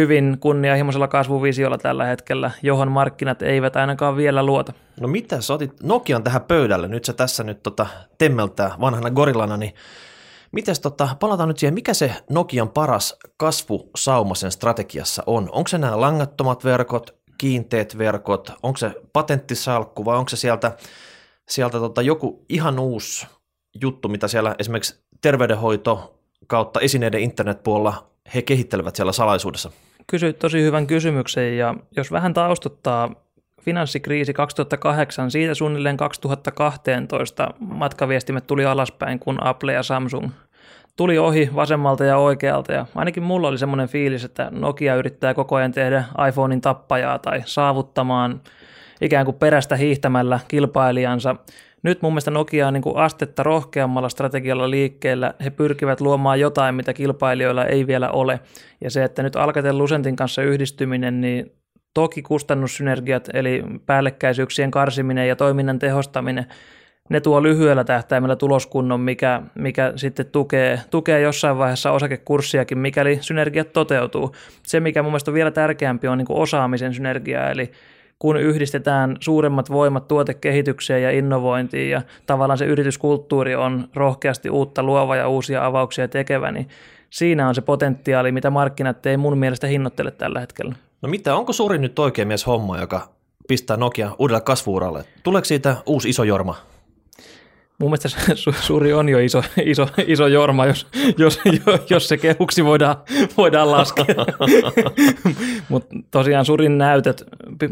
hyvin 0.00 0.36
kunnianhimoisella 0.40 1.08
kasvuvisiolla 1.08 1.78
tällä 1.78 2.04
hetkellä, 2.04 2.50
johon 2.62 2.92
markkinat 2.92 3.42
eivät 3.42 3.76
ainakaan 3.76 4.16
vielä 4.16 4.42
luota. 4.42 4.72
No 5.00 5.08
mitä 5.08 5.40
sä 5.40 5.54
otit 5.54 5.82
Nokian 5.82 6.22
tähän 6.22 6.42
pöydälle, 6.42 6.88
nyt 6.88 7.04
sä 7.04 7.12
tässä 7.12 7.44
nyt 7.44 7.62
tota, 7.62 7.86
temmeltää 8.18 8.70
vanhana 8.80 9.10
gorillana, 9.10 9.56
niin 9.56 9.74
Mites 10.52 10.80
tota, 10.80 11.16
palataan 11.20 11.48
nyt 11.48 11.58
siihen, 11.58 11.74
mikä 11.74 11.94
se 11.94 12.14
Nokian 12.30 12.68
paras 12.68 13.16
kasvusauma 13.36 14.34
sen 14.34 14.52
strategiassa 14.52 15.22
on? 15.26 15.48
Onko 15.52 15.68
se 15.68 15.78
nämä 15.78 16.00
langattomat 16.00 16.64
verkot, 16.64 17.16
kiinteät 17.38 17.98
verkot, 17.98 18.52
onko 18.62 18.76
se 18.76 18.92
patenttisalkku 19.12 20.04
vai 20.04 20.16
onko 20.16 20.28
se 20.28 20.36
sieltä, 20.36 20.76
sieltä 21.48 21.78
tota 21.78 22.02
joku 22.02 22.44
ihan 22.48 22.78
uusi 22.78 23.26
juttu, 23.82 24.08
mitä 24.08 24.28
siellä 24.28 24.54
esimerkiksi 24.58 25.04
terveydenhoito 25.20 26.20
kautta 26.46 26.80
esineiden 26.80 27.20
internetpuolella 27.20 28.10
he 28.34 28.42
kehittelevät 28.42 28.96
siellä 28.96 29.12
salaisuudessa? 29.12 29.70
Kysyit 30.10 30.38
tosi 30.38 30.62
hyvän 30.62 30.86
kysymyksen 30.86 31.56
ja 31.56 31.74
jos 31.96 32.12
vähän 32.12 32.34
taustuttaa 32.34 33.14
finanssikriisi 33.62 34.32
2008, 34.32 35.30
siitä 35.30 35.54
suunnilleen 35.54 35.96
2012 35.96 37.50
matkaviestimet 37.58 38.46
tuli 38.46 38.64
alaspäin, 38.64 39.18
kun 39.18 39.38
Apple 39.46 39.72
ja 39.72 39.82
Samsung 39.82 40.30
tuli 40.96 41.18
ohi 41.18 41.50
vasemmalta 41.54 42.04
ja 42.04 42.16
oikealta. 42.16 42.72
Ja 42.72 42.86
ainakin 42.94 43.22
mulla 43.22 43.48
oli 43.48 43.58
semmoinen 43.58 43.88
fiilis, 43.88 44.24
että 44.24 44.48
Nokia 44.50 44.94
yrittää 44.94 45.34
koko 45.34 45.56
ajan 45.56 45.72
tehdä 45.72 46.04
iPhonein 46.28 46.60
tappajaa 46.60 47.18
tai 47.18 47.42
saavuttamaan 47.44 48.40
ikään 49.00 49.24
kuin 49.24 49.36
perästä 49.36 49.76
hiihtämällä 49.76 50.40
kilpailijansa– 50.48 51.36
nyt 51.82 52.02
mun 52.02 52.12
mielestä 52.12 52.30
Nokia 52.30 52.68
on 52.68 52.74
niin 52.74 52.82
kuin 52.82 52.96
astetta 52.96 53.42
rohkeammalla 53.42 54.08
strategialla 54.08 54.70
liikkeellä. 54.70 55.34
He 55.44 55.50
pyrkivät 55.50 56.00
luomaan 56.00 56.40
jotain, 56.40 56.74
mitä 56.74 56.92
kilpailijoilla 56.92 57.64
ei 57.64 57.86
vielä 57.86 58.10
ole. 58.10 58.40
Ja 58.80 58.90
se, 58.90 59.04
että 59.04 59.22
nyt 59.22 59.36
Alcatel 59.36 59.78
Lucentin 59.78 60.16
kanssa 60.16 60.42
yhdistyminen, 60.42 61.20
niin 61.20 61.52
toki 61.94 62.22
kustannussynergiat, 62.22 63.28
eli 63.34 63.62
päällekkäisyyksien 63.86 64.70
karsiminen 64.70 65.28
ja 65.28 65.36
toiminnan 65.36 65.78
tehostaminen, 65.78 66.46
ne 67.10 67.20
tuo 67.20 67.42
lyhyellä 67.42 67.84
tähtäimellä 67.84 68.36
tuloskunnon, 68.36 69.00
mikä, 69.00 69.42
mikä 69.54 69.92
sitten 69.96 70.26
tukee, 70.26 70.80
tukee 70.90 71.20
jossain 71.20 71.58
vaiheessa 71.58 71.92
osakekurssiakin, 71.92 72.78
mikäli 72.78 73.18
synergiat 73.20 73.72
toteutuu. 73.72 74.34
Se, 74.62 74.80
mikä 74.80 75.02
mun 75.02 75.12
mielestä 75.12 75.30
on 75.30 75.34
vielä 75.34 75.50
tärkeämpi, 75.50 76.08
on 76.08 76.18
niin 76.18 76.26
osaamisen 76.28 76.94
synergia, 76.94 77.50
eli 77.50 77.70
kun 78.20 78.36
yhdistetään 78.36 79.16
suuremmat 79.20 79.70
voimat 79.70 80.08
tuotekehitykseen 80.08 81.02
ja 81.02 81.10
innovointiin 81.10 81.90
ja 81.90 82.02
tavallaan 82.26 82.58
se 82.58 82.64
yrityskulttuuri 82.64 83.54
on 83.54 83.88
rohkeasti 83.94 84.50
uutta 84.50 84.82
luova 84.82 85.16
ja 85.16 85.28
uusia 85.28 85.66
avauksia 85.66 86.08
tekevä, 86.08 86.52
niin 86.52 86.68
siinä 87.10 87.48
on 87.48 87.54
se 87.54 87.60
potentiaali, 87.60 88.32
mitä 88.32 88.50
markkinat 88.50 89.06
ei 89.06 89.16
mun 89.16 89.38
mielestä 89.38 89.66
hinnoittele 89.66 90.10
tällä 90.10 90.40
hetkellä. 90.40 90.74
No 91.02 91.08
mitä, 91.08 91.34
onko 91.34 91.52
suuri 91.52 91.78
nyt 91.78 91.98
oikea 91.98 92.26
mies 92.26 92.46
homma, 92.46 92.78
joka 92.78 93.08
pistää 93.48 93.76
Nokia 93.76 94.10
uudelle 94.18 94.40
kasvuuralle? 94.40 95.04
Tuleeko 95.22 95.44
siitä 95.44 95.76
uusi 95.86 96.08
iso 96.08 96.24
jorma? 96.24 96.56
Mun 97.80 97.90
mielestä 97.90 98.34
suuri 98.66 98.92
on 98.92 99.08
jo 99.08 99.18
iso, 99.18 99.42
iso, 99.64 99.88
iso 100.06 100.26
jorma, 100.26 100.66
jos, 100.66 100.86
jos, 101.18 101.40
jos 101.90 102.08
se 102.08 102.16
kehuksi 102.16 102.64
voidaan, 102.64 102.96
voidaan 103.36 103.70
laskea. 103.70 104.04
Mutta 105.68 105.96
tosiaan 106.10 106.44
Surin 106.44 106.78
näytöt 106.78 107.24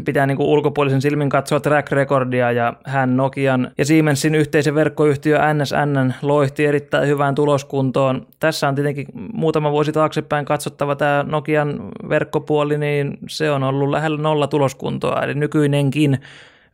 pitää 0.04 0.26
niinku 0.26 0.52
ulkopuolisen 0.52 1.02
silmin 1.02 1.28
katsoa 1.28 1.60
track 1.60 1.92
recordia 1.92 2.52
ja 2.52 2.72
hän 2.84 3.16
Nokian 3.16 3.70
ja 3.78 3.84
Siemensin 3.84 4.34
yhteisen 4.34 4.74
verkkoyhtiö 4.74 5.38
NSN 5.54 6.12
loihti 6.22 6.66
erittäin 6.66 7.08
hyvään 7.08 7.34
tuloskuntoon. 7.34 8.26
Tässä 8.40 8.68
on 8.68 8.74
tietenkin 8.74 9.06
muutama 9.32 9.72
vuosi 9.72 9.92
taaksepäin 9.92 10.44
katsottava 10.44 10.96
tämä 10.96 11.24
Nokian 11.28 11.80
verkkopuoli, 12.08 12.78
niin 12.78 13.18
se 13.28 13.50
on 13.50 13.62
ollut 13.62 13.90
lähellä 13.90 14.18
nolla 14.18 14.46
tuloskuntoa, 14.46 15.22
eli 15.22 15.34
nykyinenkin 15.34 16.18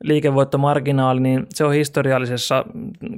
liikevoittomarginaali, 0.05 1.21
niin 1.21 1.47
se 1.49 1.65
on 1.65 1.73
historiallisessa 1.73 2.65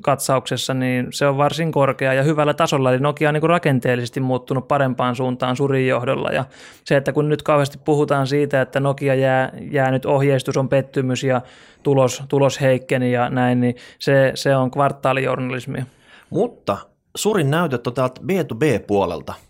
katsauksessa, 0.02 0.74
niin 0.74 1.06
se 1.10 1.26
on 1.26 1.36
varsin 1.36 1.72
korkea 1.72 2.12
ja 2.12 2.22
hyvällä 2.22 2.54
tasolla. 2.54 2.90
Eli 2.90 3.00
Nokia 3.00 3.28
on 3.28 3.34
niin 3.34 3.42
rakenteellisesti 3.42 4.20
muuttunut 4.20 4.68
parempaan 4.68 5.16
suuntaan 5.16 5.56
Surin 5.56 5.88
johdolla. 5.88 6.30
Ja 6.30 6.44
se, 6.84 6.96
että 6.96 7.12
kun 7.12 7.28
nyt 7.28 7.42
kauheasti 7.42 7.78
puhutaan 7.84 8.26
siitä, 8.26 8.60
että 8.60 8.80
Nokia 8.80 9.14
jää, 9.14 9.52
jää 9.70 9.90
nyt 9.90 10.06
ohjeistus 10.06 10.56
on 10.56 10.68
pettymys 10.68 11.24
ja 11.24 11.40
tulos, 11.82 12.22
tulos 12.28 12.60
heikkeni 12.60 13.12
ja 13.12 13.30
näin, 13.30 13.60
niin 13.60 13.76
se, 13.98 14.32
se 14.34 14.56
on 14.56 14.70
kvartaalijournalismia. 14.70 15.84
Mutta 16.30 16.76
Surin 17.14 17.50
näytöt 17.50 17.86
on 17.86 17.94
täältä 17.94 18.20
B2B-puolelta– 18.20 19.34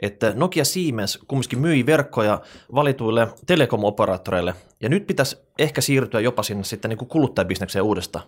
että 0.00 0.32
Nokia 0.36 0.64
Siemens 0.64 1.18
kumminkin 1.28 1.58
myi 1.58 1.86
verkkoja 1.86 2.40
valituille 2.74 3.28
telekom-operaattoreille, 3.46 4.54
ja 4.80 4.88
nyt 4.88 5.06
pitäisi 5.06 5.36
ehkä 5.58 5.80
siirtyä 5.80 6.20
jopa 6.20 6.42
sinne 6.42 6.64
sitten 6.64 6.88
niin 6.88 6.98
kuin 6.98 7.08
kuluttajabisnekseen 7.08 7.82
uudestaan. 7.82 8.24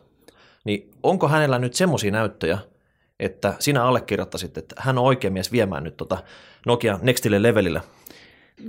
Niin 0.64 0.90
onko 1.02 1.28
hänellä 1.28 1.58
nyt 1.58 1.74
semmoisia 1.74 2.10
näyttöjä, 2.10 2.58
että 3.20 3.54
sinä 3.58 3.84
allekirjoittaisit, 3.84 4.58
että 4.58 4.74
hän 4.78 4.98
on 4.98 5.04
oikein 5.04 5.32
mies 5.32 5.52
viemään 5.52 5.84
nyt 5.84 5.96
tota 5.96 6.18
Nokia 6.66 6.98
Nextille 7.02 7.42
levelille? 7.42 7.82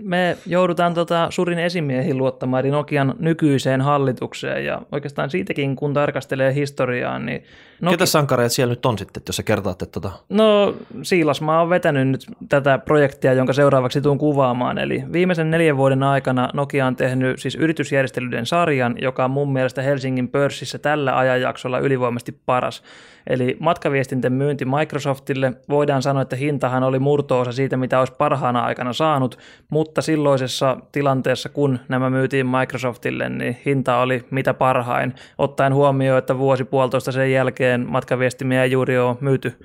Me 0.02 0.38
joudutaan 0.46 0.94
tota 0.94 1.28
Surin 1.30 1.60
esimiehiin 1.60 2.18
luottamaan, 2.18 2.66
eli 2.66 2.72
Nokian 2.72 3.16
nykyiseen 3.20 3.82
hallitukseen, 3.82 4.66
ja 4.66 4.82
oikeastaan 4.92 5.30
siitäkin, 5.30 5.76
kun 5.76 5.94
tarkastelee 5.94 6.54
historiaa, 6.54 7.20
niin... 7.20 7.44
Noki... 7.82 7.94
Ketä 7.94 8.06
sankareita 8.06 8.54
siellä 8.54 8.72
nyt 8.72 8.86
on 8.86 8.98
sitten, 8.98 9.24
jos 9.28 9.36
sä 9.36 9.44
kertaatte 9.44 9.86
tota? 9.86 10.12
No, 10.30 10.76
Siilasmaa 11.02 11.62
on 11.62 11.70
vetänyt 11.70 12.08
nyt 12.08 12.26
tätä 12.50 12.78
projektia, 12.78 13.34
jonka 13.34 13.54
seuraavaksi 13.54 14.02
tuun 14.02 14.18
kuvaamaan, 14.18 14.78
eli 14.78 15.04
viimeisen 15.14 15.52
neljän 15.52 15.78
vuoden 15.78 16.04
aikana 16.04 16.50
Nokia 16.54 16.86
on 16.86 16.96
tehnyt 16.96 17.40
siis 17.40 17.56
yritysjärjestelyiden 17.56 18.46
sarjan, 18.46 18.96
joka 19.02 19.26
on 19.26 19.32
mun 19.32 19.54
mielestä 19.54 19.82
Helsingin 19.82 20.28
pörssissä 20.28 20.80
tällä 20.80 21.18
ajanjaksolla 21.18 21.80
ylivoimasti 21.80 22.38
paras. 22.46 22.84
Eli 23.28 23.58
matkaviestinten 23.60 24.34
myynti 24.34 24.66
Microsoftille, 24.66 25.54
voidaan 25.70 26.02
sanoa, 26.02 26.22
että 26.22 26.36
hintahan 26.36 26.84
oli 26.84 27.00
murtoosa 27.00 27.52
siitä, 27.52 27.78
mitä 27.78 28.00
olisi 28.00 28.14
parhaana 28.18 28.62
aikana 28.62 28.94
saanut, 28.94 29.38
mutta 29.70 29.83
mutta 29.84 30.02
silloisessa 30.02 30.78
tilanteessa, 30.92 31.50
kun 31.50 31.80
nämä 31.88 32.10
myytiin 32.10 32.48
Microsoftille, 32.48 33.30
niin 33.30 33.58
hinta 33.66 33.98
oli 33.98 34.26
mitä 34.32 34.54
parhain, 34.54 35.14
ottaen 35.38 35.74
huomioon, 35.74 36.20
että 36.20 36.38
vuosi 36.38 36.64
puolitoista 36.64 37.12
sen 37.12 37.32
jälkeen 37.32 37.86
matkaviestimiä 37.90 38.64
ei 38.64 38.72
juuri 38.72 38.98
ole 38.98 39.18
myyty, 39.20 39.60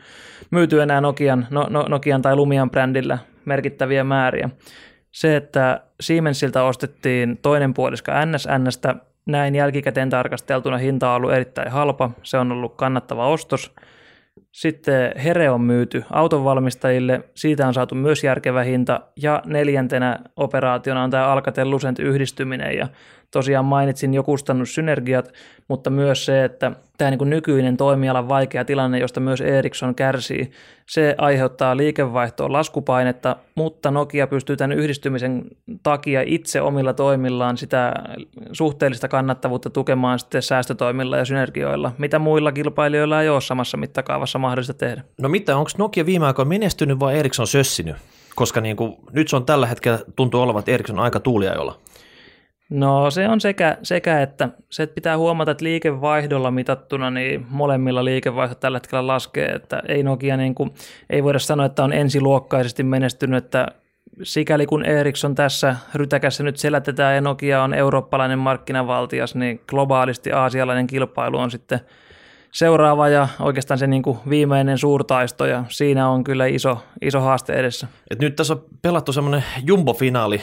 myyty 0.51 0.83
enää 0.83 1.01
Nokian, 1.01 1.47
no, 1.51 1.67
no, 1.71 1.85
Nokian 1.89 2.23
tai 2.23 2.37
Lumian 2.37 2.71
brändillä 2.71 3.19
merkittäviä 3.45 4.05
määriä. 4.05 4.51
Se, 5.11 5.37
että 5.37 5.81
Siemensiltä 6.01 6.65
ostettiin 6.65 7.39
toinen 7.43 7.75
puoliska 7.75 8.27
NSNstä, 8.27 8.95
näin 9.27 9.55
jälkikäteen 9.55 10.11
tarkasteltuna 10.11 10.79
hinta 10.79 11.11
on 11.11 11.17
ollut 11.17 11.33
erittäin 11.33 11.71
halpa, 11.71 12.11
se 12.23 12.39
on 12.39 12.53
ollut 12.53 12.77
kannattava 12.77 13.29
ostos– 13.29 13.71
sitten 14.53 15.13
Here 15.25 15.51
on 15.51 15.61
myyty 15.61 16.05
autonvalmistajille, 16.11 17.21
siitä 17.35 17.69
on 17.69 17.75
saatu 17.75 17.95
myös 17.95 18.25
järkevä 18.25 18.63
hinta. 18.63 19.01
Ja 19.23 19.43
neljäntenä 19.47 20.19
operaationa 20.37 21.03
on 21.03 21.11
tämä 21.11 21.27
Alcatel 21.27 21.71
Lucent 21.71 21.99
yhdistyminen. 21.99 22.77
Ja 22.77 22.89
tosiaan 23.31 23.65
mainitsin 23.65 24.15
jo 24.15 24.23
kustannussynergiat, 24.23 25.33
mutta 25.69 25.91
myös 25.91 26.25
se, 26.25 26.45
että 26.45 26.73
tämä 26.99 27.11
niin 27.11 27.31
nykyinen 27.31 27.77
toimialan 27.77 28.29
vaikea 28.29 28.65
tilanne, 28.65 28.99
josta 28.99 29.21
myös 29.21 29.41
Ericsson 29.41 29.95
kärsii, 29.95 30.51
se 30.87 31.15
aiheuttaa 31.19 31.77
liikevaihtoon 31.77 32.53
laskupainetta, 32.53 33.37
mutta 33.55 33.91
Nokia 33.91 34.27
pystyy 34.27 34.57
tämän 34.57 34.79
yhdistymisen 34.79 35.45
takia 35.83 36.23
itse 36.27 36.61
omilla 36.61 36.93
toimillaan 36.93 37.57
sitä 37.57 37.95
suhteellista 38.53 39.09
kannattavuutta 39.09 39.71
tukemaan 39.71 40.19
sitten 40.19 40.43
säästötoimilla 40.43 41.17
ja 41.17 41.25
synergioilla, 41.25 41.93
mitä 41.99 42.19
muilla 42.19 42.53
kilpailijoilla 42.53 43.23
ei 43.23 43.29
ole 43.29 43.41
samassa 43.41 43.77
mittakaavassa 43.77 44.39
mahdollista 44.39 44.75
tehdä. 44.75 45.03
No 45.19 45.29
mitä, 45.29 45.57
onko 45.57 45.71
Nokia 45.79 46.07
viime 46.07 46.27
aikoina 46.27 46.49
menestynyt 46.49 47.01
vai 47.01 47.19
Ericsson 47.19 47.47
sössinyt? 47.47 47.97
Koska 48.35 48.61
niin 48.61 48.77
kuin, 48.77 48.97
nyt 49.13 49.29
se 49.29 49.37
on 49.37 49.47
tällä 49.47 49.67
hetkellä 49.67 49.99
tuntuu 50.17 50.41
olevan, 50.41 50.59
että 50.59 50.71
Ericsson 50.71 50.99
aika 50.99 51.21
tuuliajolla. 51.21 51.79
No 52.71 53.11
se 53.11 53.29
on 53.29 53.41
sekä, 53.41 53.77
sekä 53.83 54.23
että 54.23 54.49
se 54.71 54.83
että 54.83 54.95
pitää 54.95 55.19
huomata, 55.19 55.51
että 55.51 55.65
liikevaihdolla 55.65 56.51
mitattuna 56.51 57.11
niin 57.11 57.47
molemmilla 57.51 58.05
liikevaihto 58.05 58.55
tällä 58.55 58.77
hetkellä 58.77 59.07
laskee, 59.07 59.47
että 59.47 59.83
ei 59.89 60.03
Nokia 60.03 60.37
niin 60.37 60.55
kuin, 60.55 60.75
ei 61.11 61.25
voida 61.25 61.39
sanoa, 61.39 61.67
että 61.67 61.85
on 61.85 61.93
ensiluokkaisesti 61.93 62.83
menestynyt, 62.83 63.45
että 63.45 63.67
sikäli 64.23 64.67
kun 64.67 64.85
Ericsson 64.85 65.35
tässä 65.35 65.77
rytäkässä 65.95 66.43
nyt 66.43 66.57
selätetään 66.57 67.15
ja 67.15 67.21
Nokia 67.21 67.63
on 67.63 67.75
eurooppalainen 67.75 68.39
markkinavaltias, 68.39 69.35
niin 69.35 69.61
globaalisti 69.69 70.33
aasialainen 70.33 70.87
kilpailu 70.87 71.39
on 71.39 71.51
sitten 71.51 71.81
seuraava 72.53 73.09
ja 73.09 73.29
oikeastaan 73.41 73.79
se 73.79 73.87
niin 73.87 74.03
kuin 74.03 74.19
viimeinen 74.29 74.79
suurtaisto 74.79 75.47
ja 75.47 75.65
siinä 75.69 76.09
on 76.09 76.25
kyllä 76.25 76.47
iso, 76.47 76.79
iso 77.03 77.21
haaste 77.21 77.53
edessä. 77.53 77.87
Et 78.11 78.19
nyt 78.19 78.37
tässä 78.37 78.55
on 78.55 78.65
pelattu 78.83 79.13
semmoinen 79.13 79.45
jumbo-finaali 79.65 80.41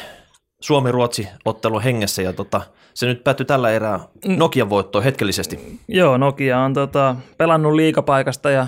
Suomi-Ruotsi-ottelu 0.66 1.80
hengessä 1.80 2.22
ja 2.22 2.34
tota, 2.34 2.62
se 2.94 3.06
nyt 3.06 3.24
päättyi 3.24 3.46
tällä 3.46 3.72
erää 3.72 4.00
mm. 4.28 4.38
Nokian 4.38 4.70
voittoon 4.70 5.04
hetkellisesti. 5.04 5.80
Joo, 5.88 6.18
Nokia 6.18 6.60
on 6.60 6.74
tota, 6.74 7.16
pelannut 7.38 7.74
liikapaikasta 7.74 8.50
ja 8.50 8.68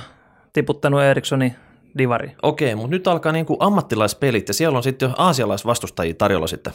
tiputtanut 0.54 1.02
Ericssonin 1.02 1.56
divari. 1.98 2.32
Okei, 2.42 2.76
mutta 2.76 2.90
nyt 2.92 3.08
alkaa 3.08 3.32
niinku 3.32 3.58
ammattilaispelit 3.60 4.48
ja 4.48 4.54
siellä 4.54 4.78
on 4.78 4.84
sitten 4.84 5.10
jo 5.10 5.16
aasialaisvastustajia 5.18 6.14
tarjolla 6.14 6.48
sitten. 6.48 6.74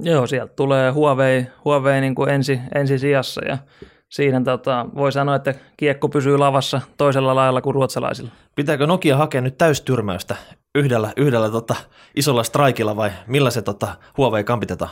Joo, 0.00 0.26
sieltä 0.26 0.52
tulee 0.56 0.90
Huawei, 0.90 1.46
Huawei 1.64 2.00
niin 2.00 2.14
kuin 2.14 2.30
ensi, 2.30 2.60
ensi 2.74 2.98
sijassa 2.98 3.44
ja 3.44 3.58
siinä 4.10 4.40
tota, 4.40 4.86
voi 4.94 5.12
sanoa, 5.12 5.36
että 5.36 5.54
kiekko 5.76 6.08
pysyy 6.08 6.38
lavassa 6.38 6.80
toisella 6.96 7.34
lailla 7.34 7.60
kuin 7.60 7.74
ruotsalaisilla. 7.74 8.30
Pitääkö 8.54 8.86
Nokia 8.86 9.16
hakea 9.16 9.40
nyt 9.40 9.58
täystyrmäystä 9.58 10.36
yhdellä, 10.74 11.12
yhdellä 11.16 11.50
tota, 11.50 11.74
isolla 12.16 12.42
strikilla 12.42 12.96
vai 12.96 13.10
millä 13.26 13.50
se 13.50 13.62
tota, 13.62 13.96
Huawei 14.16 14.44
kampitetaan? 14.44 14.90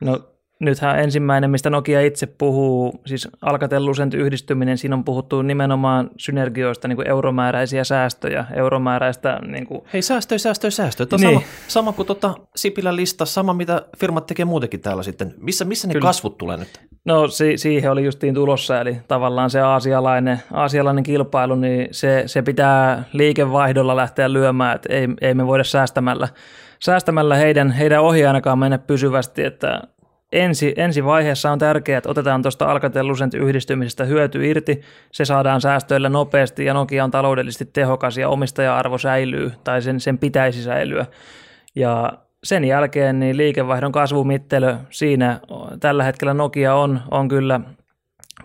No 0.00 0.20
nythän 0.60 0.98
ensimmäinen, 0.98 1.50
mistä 1.50 1.70
Nokia 1.70 2.00
itse 2.00 2.26
puhuu, 2.26 3.00
siis 3.06 3.28
Alcatel 3.42 3.86
Lucent 3.86 4.14
yhdistyminen, 4.14 4.78
siinä 4.78 4.96
on 4.96 5.04
puhuttu 5.04 5.42
nimenomaan 5.42 6.10
synergioista, 6.16 6.88
niin 6.88 6.96
kuin 6.96 7.08
euromääräisiä 7.08 7.84
säästöjä, 7.84 8.44
euromääräistä... 8.54 9.40
Niin 9.46 9.66
kuin... 9.66 9.80
Hei, 9.92 10.02
säästöjä, 10.02 10.38
säästöjä, 10.38 10.70
säästöjä. 10.70 11.08
Niin. 11.10 11.32
Sama, 11.32 11.42
sama 11.68 11.92
kuin 11.92 12.06
tota 12.06 12.34
Sipilän 12.56 12.96
lista, 12.96 13.24
sama 13.24 13.54
mitä 13.54 13.82
firmat 13.98 14.26
tekee 14.26 14.44
muutenkin 14.44 14.80
täällä 14.80 15.02
sitten. 15.02 15.34
Missä, 15.40 15.64
missä 15.64 15.88
ne 15.88 15.92
Kyllä. 15.92 16.06
kasvut 16.06 16.38
tulee 16.38 16.56
nyt? 16.56 16.80
No 17.04 17.28
si- 17.28 17.58
siihen 17.58 17.90
oli 17.90 18.04
justiin 18.04 18.34
tulossa, 18.34 18.80
eli 18.80 18.96
tavallaan 19.08 19.50
se 19.50 19.60
aasialainen, 19.60 20.42
aasialainen 20.52 21.04
kilpailu, 21.04 21.54
niin 21.54 21.88
se, 21.90 22.22
se 22.26 22.42
pitää 22.42 23.04
liikevaihdolla 23.12 23.96
lähteä 23.96 24.32
lyömään, 24.32 24.74
että 24.76 24.92
ei, 24.92 25.08
ei 25.20 25.34
me 25.34 25.46
voida 25.46 25.64
säästämällä, 25.64 26.28
säästämällä 26.78 27.36
heidän, 27.36 27.70
heidän 27.70 28.02
ohi 28.02 28.26
ainakaan 28.26 28.58
mennä 28.58 28.78
pysyvästi, 28.78 29.44
että 29.44 29.82
ensi, 30.32 30.74
ensi 30.76 31.04
vaiheessa 31.04 31.50
on 31.50 31.58
tärkeää, 31.58 31.98
että 31.98 32.10
otetaan 32.10 32.42
tuosta 32.42 32.70
Alcatel 32.70 33.06
yhdistymisestä 33.34 34.04
hyöty 34.04 34.46
irti, 34.46 34.80
se 35.12 35.24
saadaan 35.24 35.60
säästöillä 35.60 36.08
nopeasti 36.08 36.64
ja 36.64 36.74
Nokia 36.74 37.04
on 37.04 37.10
taloudellisesti 37.10 37.64
tehokas 37.64 38.18
ja 38.18 38.28
omistaja-arvo 38.28 38.98
säilyy 38.98 39.52
tai 39.64 39.82
sen, 39.82 40.00
sen 40.00 40.18
pitäisi 40.18 40.62
säilyä. 40.62 41.06
Ja 41.76 42.12
sen 42.44 42.64
jälkeen 42.64 43.20
niin 43.20 43.36
liikevaihdon 43.36 43.92
kasvumittelö 43.92 44.76
siinä 44.90 45.40
tällä 45.80 46.04
hetkellä 46.04 46.34
Nokia 46.34 46.74
on, 46.74 47.00
on 47.10 47.28
kyllä 47.28 47.60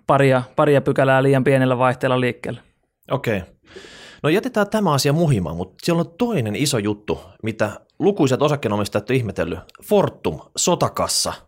paria, 0.07 0.43
paria 0.55 0.81
pykälää 0.81 1.23
liian 1.23 1.43
pienellä 1.43 1.77
vaihteella 1.77 2.19
liikkeellä. 2.19 2.61
Okei. 3.11 3.37
Okay. 3.37 3.49
No 4.23 4.29
jätetään 4.29 4.69
tämä 4.69 4.93
asia 4.93 5.13
muhimaan, 5.13 5.55
mutta 5.55 5.75
siellä 5.83 5.99
on 5.99 6.13
toinen 6.17 6.55
iso 6.55 6.77
juttu, 6.77 7.21
mitä 7.43 7.71
lukuisat 7.99 8.41
osakkeenomistajat 8.41 9.09
on 9.09 9.15
ihmetellyt. 9.15 9.59
Fortum, 9.83 10.39
sotakassa– 10.57 11.33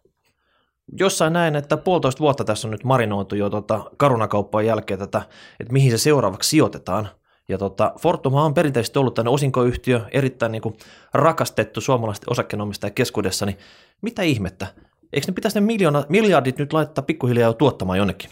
jossain 0.91 1.33
näin, 1.33 1.55
että 1.55 1.77
puolitoista 1.77 2.19
vuotta 2.19 2.43
tässä 2.43 2.67
on 2.67 2.71
nyt 2.71 2.83
marinoitu 2.83 3.35
jo 3.35 3.49
tota 3.49 3.83
karunakauppojen 3.97 4.67
jälkeen 4.67 4.99
tätä, 4.99 5.21
että 5.59 5.73
mihin 5.73 5.91
se 5.91 5.97
seuraavaksi 5.97 6.49
sijoitetaan. 6.49 7.09
Ja 7.49 7.57
tota, 7.57 7.93
Fortum 7.99 8.33
on 8.33 8.53
perinteisesti 8.53 8.99
ollut 8.99 9.13
tänne 9.13 9.31
osinkoyhtiö, 9.31 10.01
erittäin 10.11 10.51
niin 10.51 10.61
kuin 10.61 10.75
rakastettu 11.13 11.81
suomalaisten 11.81 12.31
osakkeenomistajien 12.31 12.93
keskuudessa, 12.93 13.45
niin 13.45 13.57
mitä 14.01 14.21
ihmettä? 14.21 14.67
Eikö 15.13 15.27
ne 15.27 15.33
pitäisi 15.33 15.59
ne 15.59 15.65
miljoona, 15.65 16.03
miljardit 16.09 16.57
nyt 16.57 16.73
laittaa 16.73 17.03
pikkuhiljaa 17.03 17.49
jo 17.49 17.53
tuottamaan 17.53 17.97
jonnekin? 17.97 18.29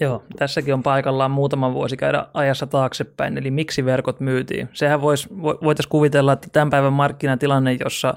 Joo, 0.00 0.22
tässäkin 0.38 0.74
on 0.74 0.82
paikallaan 0.82 1.30
muutama 1.30 1.72
vuosi 1.72 1.96
käydä 1.96 2.26
ajassa 2.34 2.66
taaksepäin, 2.66 3.38
eli 3.38 3.50
miksi 3.50 3.84
verkot 3.84 4.20
myytiin. 4.20 4.68
Sehän 4.72 5.00
vois, 5.00 5.28
voitaisiin 5.42 5.90
kuvitella, 5.90 6.32
että 6.32 6.48
tämän 6.52 6.70
päivän 6.70 6.92
markkinatilanne, 6.92 7.76
jossa 7.84 8.14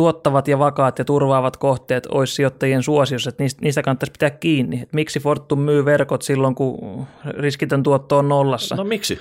tuottavat 0.00 0.48
ja 0.48 0.58
vakaat 0.58 0.98
ja 0.98 1.04
turvaavat 1.04 1.56
kohteet 1.56 2.06
olisi 2.06 2.34
sijoittajien 2.34 2.82
suosiossa, 2.82 3.28
että 3.28 3.42
niistä, 3.42 3.62
niistä 3.62 3.82
kannattaisi 3.82 4.12
pitää 4.12 4.30
kiinni. 4.30 4.80
Että 4.82 4.94
miksi 4.94 5.20
Fortum 5.20 5.58
myy 5.58 5.84
verkot 5.84 6.22
silloin, 6.22 6.54
kun 6.54 7.06
riskitön 7.24 7.82
tuotto 7.82 8.18
on 8.18 8.28
nollassa? 8.28 8.76
No 8.76 8.84
miksi? 8.84 9.18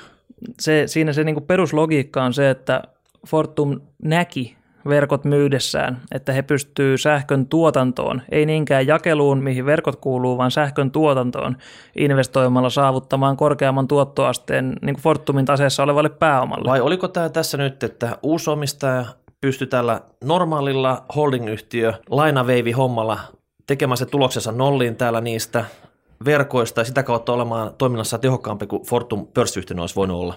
Se, 0.59 0.83
siinä 0.85 1.13
se 1.13 1.23
niin 1.23 1.43
peruslogiikka 1.43 2.23
on 2.23 2.33
se, 2.33 2.49
että 2.49 2.83
Fortum 3.27 3.79
näki 4.03 4.57
verkot 4.89 5.25
myydessään, 5.25 6.01
että 6.11 6.33
he 6.33 6.41
pystyy 6.41 6.97
sähkön 6.97 7.47
tuotantoon, 7.47 8.21
ei 8.31 8.45
niinkään 8.45 8.87
jakeluun, 8.87 9.43
mihin 9.43 9.65
verkot 9.65 9.95
kuuluu, 9.95 10.37
vaan 10.37 10.51
sähkön 10.51 10.91
tuotantoon 10.91 11.57
investoimalla 11.95 12.69
saavuttamaan 12.69 13.37
korkeamman 13.37 13.87
tuottoasteen 13.87 14.75
niin 14.81 14.95
kuin 14.95 15.03
Fortumin 15.03 15.45
taseessa 15.45 15.83
olevalle 15.83 16.09
pääomalle. 16.09 16.69
Vai 16.69 16.81
oliko 16.81 17.07
tämä 17.07 17.29
tässä 17.29 17.57
nyt, 17.57 17.83
että 17.83 18.17
uusi 18.23 18.49
omistaja 18.49 19.05
pysty 19.41 19.67
tällä 19.67 20.01
normaalilla 20.23 21.03
holdingyhtiö 21.15 21.93
lainaveivi-hommalla 22.09 23.19
tekemään 23.67 23.97
se 23.97 24.05
tuloksensa 24.05 24.51
nolliin 24.51 24.95
täällä 24.95 25.21
niistä 25.21 25.65
verkoista 26.25 26.81
ja 26.81 26.85
sitä 26.85 27.03
kautta 27.03 27.33
olemaan 27.33 27.71
toiminnassa 27.77 28.17
tehokkaampi 28.17 28.67
kuin 28.67 28.85
Fortum 28.85 29.27
pörssiyhtiö 29.33 29.77
olisi 29.81 29.95
voinut 29.95 30.21
olla. 30.21 30.35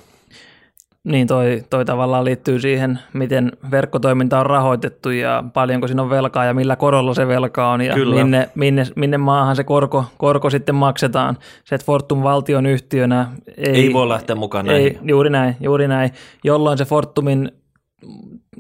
Niin, 1.04 1.26
toi, 1.26 1.62
toi 1.70 1.84
tavallaan 1.84 2.24
liittyy 2.24 2.60
siihen, 2.60 2.98
miten 3.12 3.52
verkkotoiminta 3.70 4.40
on 4.40 4.46
rahoitettu 4.46 5.10
ja 5.10 5.44
paljonko 5.52 5.86
siinä 5.86 6.02
on 6.02 6.10
velkaa 6.10 6.44
ja 6.44 6.54
millä 6.54 6.76
korolla 6.76 7.14
se 7.14 7.28
velka 7.28 7.70
on 7.70 7.80
ja 7.80 7.96
minne, 7.96 8.48
minne, 8.54 8.84
minne 8.96 9.18
maahan 9.18 9.56
se 9.56 9.64
korko, 9.64 10.04
korko 10.18 10.50
sitten 10.50 10.74
maksetaan. 10.74 11.38
Se, 11.64 11.74
että 11.74 11.84
Fortum 11.84 12.22
valtion 12.22 12.66
yhtiönä 12.66 13.28
ei, 13.56 13.74
ei 13.74 13.92
voi 13.92 14.08
lähteä 14.08 14.36
mukaan 14.36 14.66
näihin. 14.66 14.92
Ei, 14.92 14.98
juuri 15.02 15.30
näin, 15.30 15.56
juuri 15.60 15.88
näin, 15.88 16.10
jolloin 16.44 16.78
se 16.78 16.84
Fortumin 16.84 17.52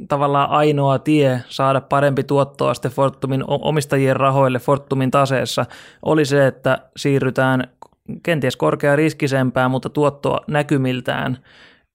tavallaan 0.08 0.50
ainoa 0.50 0.98
tie 0.98 1.42
saada 1.48 1.80
parempi 1.80 2.24
tuottoaste 2.24 2.88
Fortumin 2.88 3.44
omistajien 3.46 4.16
rahoille 4.16 4.58
Fortumin 4.58 5.10
taseessa 5.10 5.66
oli 6.02 6.24
se, 6.24 6.46
että 6.46 6.78
siirrytään 6.96 7.64
kenties 8.22 8.56
korkea 8.56 8.96
riskisempään, 8.96 9.70
mutta 9.70 9.88
tuottoa 9.88 10.40
näkymiltään 10.46 11.38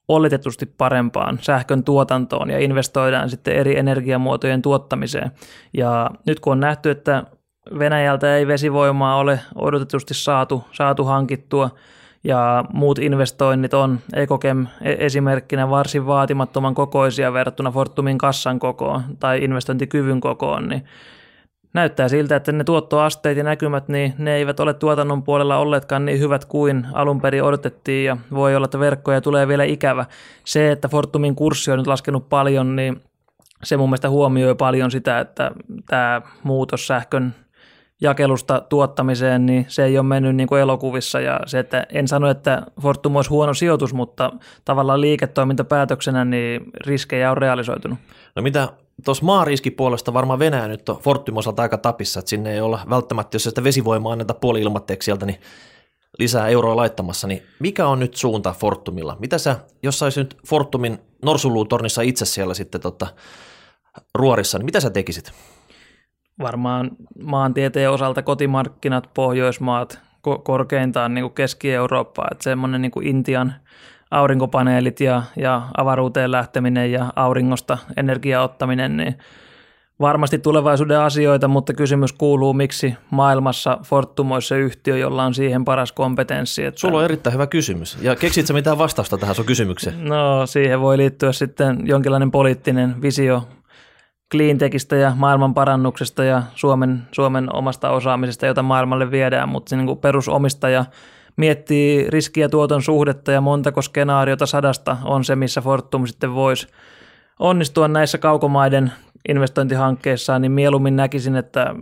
oletetusti 0.08 0.66
parempaan 0.66 1.40
sähkön 1.42 1.84
tuotantoon 1.84 2.50
ja 2.50 2.60
investoidaan 2.60 3.30
sitten 3.30 3.56
eri 3.56 3.78
energiamuotojen 3.78 4.62
tuottamiseen. 4.62 5.32
Ja 5.74 6.12
nyt 6.26 6.40
kun 6.40 6.52
on 6.52 6.60
nähty, 6.60 6.90
että 6.90 7.24
Venäjältä 7.80 8.36
ei 8.36 8.48
vesivoimaa 8.48 9.18
ole 9.18 9.40
odotetusti 9.56 10.14
saatu, 10.14 10.64
saatu 10.72 11.04
hankittua 11.04 11.70
ja 12.28 12.66
muut 12.74 13.00
investoinnit 13.00 13.74
on 13.74 14.00
Ekokem 14.14 14.68
e- 14.82 14.96
esimerkkinä 15.00 15.70
varsin 15.70 16.06
vaatimattoman 16.06 16.76
kokoisia 16.76 17.34
verrattuna 17.34 17.72
Fortumin 17.72 18.18
kassan 18.18 18.60
kokoon 18.60 19.02
tai 19.20 19.44
investointikyvyn 19.44 20.22
kokoon, 20.22 20.70
niin 20.70 20.84
näyttää 21.74 22.08
siltä, 22.08 22.36
että 22.36 22.52
ne 22.52 22.64
tuottoasteet 22.64 23.38
ja 23.38 23.44
näkymät, 23.44 23.88
niin 23.88 24.14
ne 24.18 24.36
eivät 24.36 24.60
ole 24.60 24.74
tuotannon 24.74 25.24
puolella 25.24 25.58
olleetkaan 25.58 26.06
niin 26.06 26.20
hyvät 26.20 26.46
kuin 26.46 26.88
alun 26.94 27.22
perin 27.22 27.44
odotettiin 27.44 28.06
ja 28.06 28.18
voi 28.32 28.56
olla, 28.56 28.66
että 28.66 28.80
verkkoja 28.80 29.22
tulee 29.22 29.48
vielä 29.48 29.64
ikävä. 29.64 30.06
Se, 30.46 30.72
että 30.72 30.88
Fortumin 30.88 31.36
kurssi 31.36 31.72
on 31.72 31.78
nyt 31.78 31.88
laskenut 31.88 32.30
paljon, 32.30 32.76
niin 32.76 33.02
se 33.64 33.78
mun 33.78 33.90
mielestä 33.90 34.10
huomioi 34.10 34.56
paljon 34.56 34.92
sitä, 34.92 35.20
että 35.20 35.52
tämä 35.90 36.22
muutos 36.44 36.88
sähkön 36.88 37.36
jakelusta 38.02 38.62
tuottamiseen, 38.70 39.46
niin 39.46 39.66
se 39.68 39.86
ei 39.86 39.98
ole 39.98 40.06
mennyt 40.08 40.36
niin 40.36 40.48
kuin 40.48 40.62
elokuvissa 40.62 41.20
ja 41.20 41.40
se, 41.46 41.60
että 41.60 41.86
en 41.90 42.08
sano, 42.08 42.30
että 42.30 42.62
Fortum 42.82 43.16
olisi 43.16 43.30
huono 43.30 43.54
sijoitus, 43.54 43.94
mutta 43.94 44.32
tavallaan 44.66 45.02
liiketoimintapäätöksenä 45.02 46.26
niin 46.26 46.62
riskejä 46.86 47.32
on 47.32 47.38
realisoitunut. 47.38 48.00
No 48.36 48.42
mitä 48.42 48.70
tuossa 49.06 49.26
maariskipuolesta 49.26 50.14
varmaan 50.14 50.40
Venäjä 50.40 50.68
nyt 50.68 50.90
on 50.90 51.00
Fortum 51.00 51.38
osalta 51.38 51.62
aika 51.62 51.78
tapissa, 51.78 52.20
että 52.20 52.30
sinne 52.30 52.54
ei 52.54 52.62
olla 52.62 52.80
välttämättä, 52.90 53.36
jos 53.36 53.44
sitä 53.44 53.64
vesivoimaa 53.64 54.12
anneta 54.12 54.34
puoli 54.34 54.62
ilmatteeksi 54.62 55.06
sieltä, 55.06 55.26
niin 55.26 55.42
lisää 56.20 56.48
euroa 56.48 56.76
laittamassa, 56.76 57.28
niin 57.28 57.44
mikä 57.60 57.88
on 57.88 58.00
nyt 58.00 58.16
suunta 58.16 58.56
Fortumilla? 58.60 59.18
Mitä 59.20 59.38
sä, 59.38 59.56
jos 59.84 60.00
sä 60.00 60.06
nyt 60.16 60.38
Fortumin 60.48 61.00
norsuluutornissa 61.26 62.02
itse 62.02 62.26
siellä 62.26 62.54
sitten 62.54 62.82
tota, 62.82 63.08
ruorissa, 64.16 64.58
niin 64.58 64.66
mitä 64.66 64.80
sä 64.80 64.90
tekisit? 64.90 65.32
Varmaan 66.40 66.92
maantieteen 67.24 67.92
osalta 67.92 68.22
kotimarkkinat, 68.22 69.10
Pohjoismaat, 69.14 70.00
ko- 70.28 70.42
korkeintaan 70.44 71.14
niin 71.14 71.24
kuin 71.24 71.34
Keski-Eurooppa, 71.34 72.28
että 72.32 72.44
semmoinen 72.44 72.82
niin 72.82 72.92
kuin 72.92 73.08
Intian 73.08 73.54
aurinkopaneelit 74.12 75.00
ja, 75.00 75.24
ja 75.38 75.62
avaruuteen 75.78 76.32
lähteminen 76.32 76.92
ja 76.92 77.14
auringosta 77.16 77.78
energiaottaminen, 77.98 78.98
niin 78.98 79.18
varmasti 80.00 80.38
tulevaisuuden 80.38 81.00
asioita, 81.00 81.48
mutta 81.48 81.74
kysymys 81.74 82.14
kuuluu, 82.14 82.54
miksi 82.54 82.96
maailmassa 83.12 83.78
Fortum 83.84 84.32
olisi 84.32 84.48
se 84.48 84.58
yhtiö, 84.58 84.98
jolla 84.98 85.24
on 85.24 85.34
siihen 85.34 85.66
paras 85.66 85.92
kompetenssi. 85.92 86.64
Että... 86.64 86.80
Sulla 86.80 86.98
on 86.98 87.06
erittäin 87.06 87.34
hyvä 87.34 87.48
kysymys. 87.48 87.98
Ja 88.02 88.16
keksitkö 88.16 88.54
mitään 88.54 88.78
vastausta 88.78 89.18
tähän 89.18 89.36
sun 89.36 89.46
kysymykseen? 89.46 90.06
No 90.06 90.46
siihen 90.46 90.82
voi 90.82 90.98
liittyä 90.98 91.32
sitten 91.32 91.80
jonkinlainen 91.84 92.32
poliittinen 92.32 93.02
visio 93.02 93.48
cleantechistä 94.32 94.96
ja 94.96 95.14
maailman 95.16 95.54
parannuksesta 95.54 96.24
ja 96.24 96.44
Suomen, 96.56 97.02
Suomen 97.12 97.56
omasta 97.56 97.90
osaamisesta, 97.90 98.46
jota 98.46 98.64
maailmalle 98.64 99.12
viedään, 99.12 99.50
mutta 99.50 99.70
se 99.70 99.76
niin 99.76 99.88
kuin 99.88 100.00
perusomistaja 100.00 100.86
miettii 101.38 102.10
riski- 102.10 102.40
ja 102.40 102.50
tuoton 102.50 102.82
suhdetta 102.82 103.32
ja 103.32 103.42
montako 103.42 103.82
skenaariota 103.82 104.46
sadasta 104.46 104.98
on 105.04 105.24
se, 105.24 105.36
missä 105.36 105.62
Fortum 105.62 106.08
sitten 106.08 106.34
voisi 106.34 106.68
onnistua 107.40 107.88
näissä 107.88 108.18
kaukomaiden 108.18 108.92
investointihankkeissa, 109.30 110.40
niin 110.40 110.52
mieluummin 110.52 110.96
näkisin, 110.96 111.36
että 111.36 111.76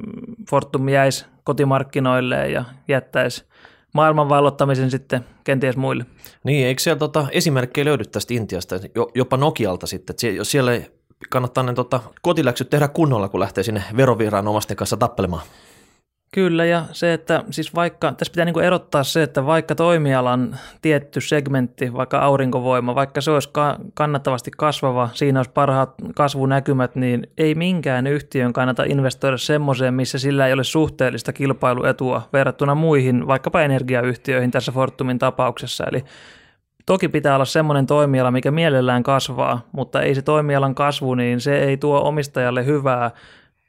Fortum 0.50 0.90
jäisi 0.90 1.26
kotimarkkinoille 1.44 2.50
ja 2.50 2.66
jättäisi 2.88 3.46
maailman 3.94 4.30
vallottamisen 4.30 4.92
sitten 4.92 5.26
kenties 5.44 5.78
muille. 5.78 6.06
Niin, 6.44 6.68
eikö 6.68 6.82
siellä 6.82 7.00
tota, 7.00 7.28
esimerkkejä 7.32 7.86
löydy 7.86 8.06
tästä 8.06 8.34
Intiasta, 8.34 8.76
jopa 9.16 9.38
Nokialta 9.38 9.88
sitten, 9.88 10.14
että 10.14 10.44
siellä 10.46 10.72
kannattaa 11.30 11.64
ne 11.64 11.74
tota, 11.74 12.00
kotiläksyt 12.22 12.70
tehdä 12.70 12.88
kunnolla, 12.88 13.30
kun 13.30 13.40
lähtee 13.40 13.64
sinne 13.64 13.84
veroviranomaisten 13.98 14.78
kanssa 14.78 14.98
tappelemaan. 14.98 15.42
Kyllä, 16.36 16.66
ja 16.66 16.86
se, 16.92 17.14
että 17.14 17.44
siis 17.52 17.76
vaikka, 17.76 18.12
tässä 18.12 18.32
pitää 18.32 18.46
niin 18.46 18.60
erottaa 18.60 19.04
se, 19.04 19.24
että 19.24 19.46
vaikka 19.46 19.76
toimialan 19.76 20.60
tietty 20.82 21.22
segmentti, 21.22 21.94
vaikka 21.94 22.20
aurinkovoima, 22.20 22.96
vaikka 22.96 23.22
se 23.22 23.32
olisi 23.32 23.50
kannattavasti 23.94 24.52
kasvava, 24.58 25.10
siinä 25.14 25.40
olisi 25.40 25.52
parhaat 25.52 25.94
kasvunäkymät, 26.16 26.96
niin 26.96 27.28
ei 27.38 27.56
minkään 27.56 28.08
yhtiön 28.08 28.54
kannata 28.54 28.84
investoida 28.84 29.38
semmoiseen, 29.38 29.94
missä 29.94 30.20
sillä 30.20 30.48
ei 30.48 30.54
ole 30.54 30.64
suhteellista 30.64 31.34
kilpailuetua 31.34 32.30
verrattuna 32.34 32.76
muihin, 32.76 33.28
vaikkapa 33.28 33.62
energiayhtiöihin 33.62 34.52
tässä 34.52 34.72
Fortumin 34.72 35.20
tapauksessa. 35.20 35.84
Eli 35.92 36.04
Toki 36.86 37.08
pitää 37.08 37.36
olla 37.36 37.46
semmoinen 37.46 37.86
toimiala, 37.86 38.32
mikä 38.32 38.52
mielellään 38.52 39.04
kasvaa, 39.04 39.62
mutta 39.72 40.02
ei 40.02 40.16
se 40.16 40.22
toimialan 40.22 40.76
kasvu, 40.76 41.16
niin 41.16 41.42
se 41.42 41.64
ei 41.64 41.78
tuo 41.78 42.02
omistajalle 42.02 42.66
hyvää, 42.66 43.12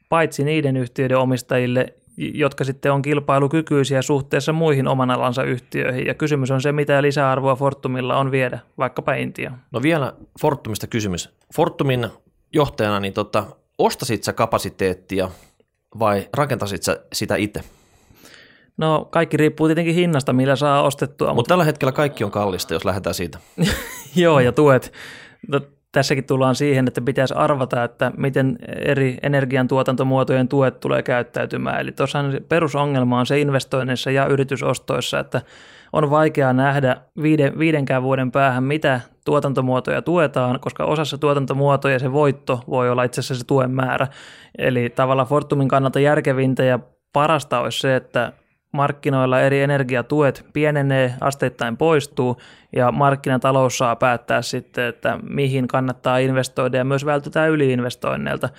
paitsi 0.09 0.43
niiden 0.43 0.77
yhtiöiden 0.77 1.17
omistajille, 1.17 1.93
jotka 2.17 2.63
sitten 2.63 2.91
on 2.91 3.01
kilpailukykyisiä 3.01 4.01
suhteessa 4.01 4.53
muihin 4.53 4.87
oman 4.87 5.11
alansa 5.11 5.43
yhtiöihin. 5.43 6.05
Ja 6.05 6.13
kysymys 6.13 6.51
on 6.51 6.61
se, 6.61 6.71
mitä 6.71 7.01
lisäarvoa 7.01 7.55
Fortumilla 7.55 8.17
on 8.17 8.31
viedä 8.31 8.59
vaikkapa 8.77 9.13
Intia. 9.13 9.51
No 9.71 9.81
vielä 9.81 10.13
Fortumista 10.41 10.87
kysymys. 10.87 11.29
Fortumin 11.55 12.07
johtajana, 12.53 12.99
niin 12.99 13.13
tota, 13.13 13.43
ostasit 13.77 14.23
sä 14.23 14.33
kapasiteettia 14.33 15.29
vai 15.99 16.29
rakentasit 16.33 16.83
sä 16.83 16.99
sitä 17.13 17.35
itse? 17.35 17.63
No 18.77 19.07
kaikki 19.11 19.37
riippuu 19.37 19.67
tietenkin 19.67 19.95
hinnasta, 19.95 20.33
millä 20.33 20.55
saa 20.55 20.81
ostettua. 20.83 21.27
Mutta 21.27 21.35
Mut 21.35 21.47
tällä 21.47 21.63
hetkellä 21.63 21.91
kaikki 21.91 22.23
on 22.23 22.31
kallista, 22.31 22.73
jos 22.73 22.85
lähdetään 22.85 23.13
siitä. 23.13 23.39
Joo, 24.15 24.39
ja 24.39 24.51
tuet. 24.51 24.93
No, 25.47 25.61
tässäkin 25.91 26.23
tullaan 26.23 26.55
siihen, 26.55 26.87
että 26.87 27.01
pitäisi 27.01 27.33
arvata, 27.33 27.83
että 27.83 28.11
miten 28.17 28.57
eri 28.85 29.17
energiantuotantomuotojen 29.21 30.47
tuet 30.47 30.79
tulee 30.79 31.03
käyttäytymään. 31.03 31.81
Eli 31.81 31.91
tuossahan 31.91 32.39
perusongelma 32.49 33.19
on 33.19 33.25
se 33.25 33.39
investoinnissa 33.39 34.11
ja 34.11 34.25
yritysostoissa, 34.25 35.19
että 35.19 35.41
on 35.93 36.09
vaikea 36.09 36.53
nähdä 36.53 36.97
viiden, 37.21 37.59
viidenkään 37.59 38.03
vuoden 38.03 38.31
päähän, 38.31 38.63
mitä 38.63 39.01
tuotantomuotoja 39.25 40.01
tuetaan, 40.01 40.59
koska 40.59 40.85
osassa 40.85 41.17
tuotantomuotoja 41.17 41.99
se 41.99 42.11
voitto 42.11 42.59
voi 42.69 42.89
olla 42.89 43.03
itse 43.03 43.19
asiassa 43.19 43.41
se 43.41 43.47
tuen 43.47 43.71
määrä. 43.71 44.07
Eli 44.57 44.89
tavallaan 44.89 45.27
Fortumin 45.27 45.67
kannalta 45.67 45.99
järkevintä 45.99 46.63
ja 46.63 46.79
parasta 47.13 47.59
olisi 47.59 47.79
se, 47.79 47.95
että 47.95 48.33
markkinoilla 48.77 49.41
eri 49.41 49.61
energiatuet 49.61 50.45
pienenee, 50.53 51.13
asteittain 51.21 51.77
poistuu 51.77 52.37
ja 52.75 52.91
markkinatalous 52.91 53.77
saa 53.77 53.95
päättää 53.95 54.41
sitten, 54.41 54.85
että 54.85 55.19
mihin 55.29 55.67
kannattaa 55.67 56.17
investoida 56.17 56.77
ja 56.77 56.85
myös 56.85 57.05
vältytään 57.05 57.49
yliinvestoinneilta. 57.49 58.49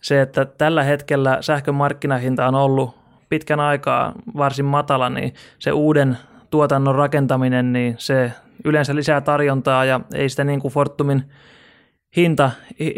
Se, 0.00 0.20
että 0.20 0.44
tällä 0.44 0.82
hetkellä 0.82 1.38
sähkön 1.40 1.74
markkinahinta 1.74 2.48
on 2.48 2.54
ollut 2.54 2.98
pitkän 3.28 3.60
aikaa 3.60 4.12
varsin 4.36 4.64
matala, 4.64 5.10
niin 5.10 5.34
se 5.58 5.72
uuden 5.72 6.18
tuotannon 6.50 6.94
rakentaminen, 6.94 7.72
niin 7.72 7.94
se 7.98 8.32
yleensä 8.64 8.94
lisää 8.94 9.20
tarjontaa 9.20 9.84
ja 9.84 10.00
ei 10.14 10.28
sitä 10.28 10.44
niin 10.44 10.60
kuin 10.60 10.74
Fortumin 10.74 11.24
hinta, 12.16 12.50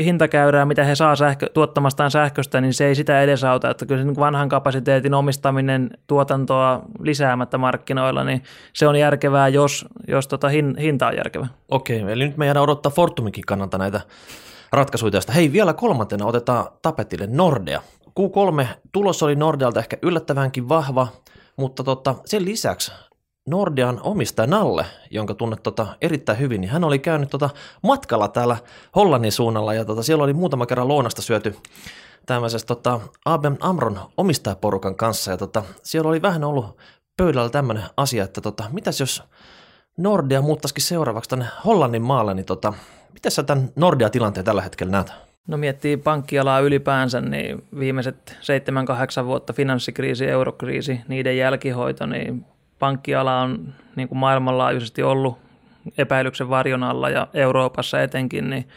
hintakäyrää, 0.05 0.65
mitä 0.65 0.85
he 0.85 0.95
saa 0.95 1.17
sähkö, 1.17 1.51
tuottamastaan 1.55 2.11
sähköstä, 2.11 2.61
niin 2.61 2.75
se 2.75 2.87
ei 2.87 2.95
sitä 2.95 3.23
edesauta. 3.23 3.71
Että 3.71 3.87
kyllä 3.87 4.01
se 4.01 4.07
niin 4.07 4.17
vanhan 4.17 4.49
kapasiteetin 4.49 5.15
omistaminen 5.15 5.91
tuotantoa 6.07 6.83
lisäämättä 7.01 7.59
markkinoilla, 7.59 8.25
niin 8.25 8.43
se 8.73 8.89
on 8.89 8.97
järkevää, 8.97 9.49
jos, 9.49 9.87
jos 10.09 10.29
tota 10.29 10.49
hin, 10.49 10.77
hinta 10.79 11.07
on 11.07 11.17
järkevä. 11.17 11.47
Okei, 11.71 12.01
eli 12.01 12.27
nyt 12.27 12.37
me 12.37 12.47
jäädään 12.47 12.63
odottaa 12.63 12.93
Fortuminkin 12.93 13.47
kannalta 13.47 13.79
näitä 13.79 14.01
ratkaisuja 14.73 15.11
tästä. 15.11 15.33
Hei, 15.33 15.53
vielä 15.53 15.73
kolmantena 15.73 16.27
otetaan 16.27 16.67
tapetille 16.83 17.27
Nordea. 17.27 17.83
Q3 18.07 18.67
tulos 18.93 19.23
oli 19.23 19.37
Nordealta 19.37 19.81
ehkä 19.81 19.97
yllättävänkin 20.03 20.69
vahva, 20.69 21.09
mutta 21.57 21.85
tota, 21.85 22.15
sen 22.25 22.45
lisäksi 22.45 22.93
Nordean 23.49 24.01
omistaja 24.03 24.47
Nalle, 24.47 24.87
jonka 25.11 25.35
tunnet 25.35 25.63
tota 25.63 25.87
erittäin 26.01 26.39
hyvin, 26.39 26.61
niin 26.61 26.71
hän 26.71 26.85
oli 26.85 26.99
käynyt 26.99 27.31
tota 27.31 27.51
matkalla 27.83 28.29
täällä 28.29 28.57
Hollannin 28.97 29.33
suunnalla 29.33 29.75
ja 29.75 29.85
tota, 29.85 30.03
siellä 30.03 30.25
oli 30.25 30.33
muutama 30.33 30.67
kerran 30.67 30.89
lounasta 30.89 31.23
syöty 31.23 31.57
tämmöisessä 32.27 32.67
tota, 32.67 33.01
ABM 33.25 33.57
Amron 33.61 34.01
omistajaporukan 34.17 34.97
kanssa 34.97 35.31
ja 35.31 35.37
tota, 35.37 35.63
siellä 35.83 36.09
oli 36.09 36.23
vähän 36.23 36.45
ollut 36.45 36.77
pöydällä 37.17 37.51
tämmöinen 37.51 37.85
asia, 37.97 38.25
että 38.25 38.41
tota, 38.41 38.65
mitäs 38.73 39.01
jos 39.01 39.23
Nordea 39.97 40.43
muuttaisikin 40.43 40.85
seuraavaksi 40.85 41.31
tänne 41.31 41.47
Hollannin 41.65 42.03
maalle, 42.03 42.35
niin 42.35 42.47
tota, 42.47 42.73
miten 43.13 43.33
sä 43.33 43.43
tämän 43.43 43.69
Nordea-tilanteen 43.77 44.45
tällä 44.45 44.63
hetkellä 44.63 44.91
näet? 44.91 45.13
No 45.49 45.57
miettii 45.57 45.97
pankkialaa 45.97 46.61
ylipäänsä, 46.61 47.21
niin 47.21 47.65
viimeiset 47.79 48.37
7-8 49.23 49.25
vuotta 49.25 49.53
finanssikriisi, 49.53 50.27
eurokriisi, 50.27 51.01
niiden 51.09 51.37
jälkihoito, 51.37 52.07
niin 52.07 52.47
pankkiala 52.81 53.41
on 53.41 53.75
niin 53.97 54.09
kuin 54.09 54.19
maailmanlaajuisesti 54.19 55.03
ollut 55.03 55.39
epäilyksen 55.99 56.51
varjon 56.51 56.83
alla 56.83 57.11
ja 57.11 57.27
Euroopassa 57.35 58.03
etenkin, 58.03 58.51
niin 58.51 58.69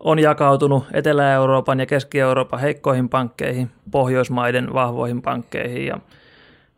on 0.00 0.18
jakautunut 0.18 0.84
Etelä-Euroopan 0.92 1.80
ja 1.80 1.86
Keski-Euroopan 1.86 2.60
heikkoihin 2.60 3.08
pankkeihin, 3.08 3.70
Pohjoismaiden 3.90 4.74
vahvoihin 4.74 5.22
pankkeihin. 5.22 5.86
Ja 5.86 5.98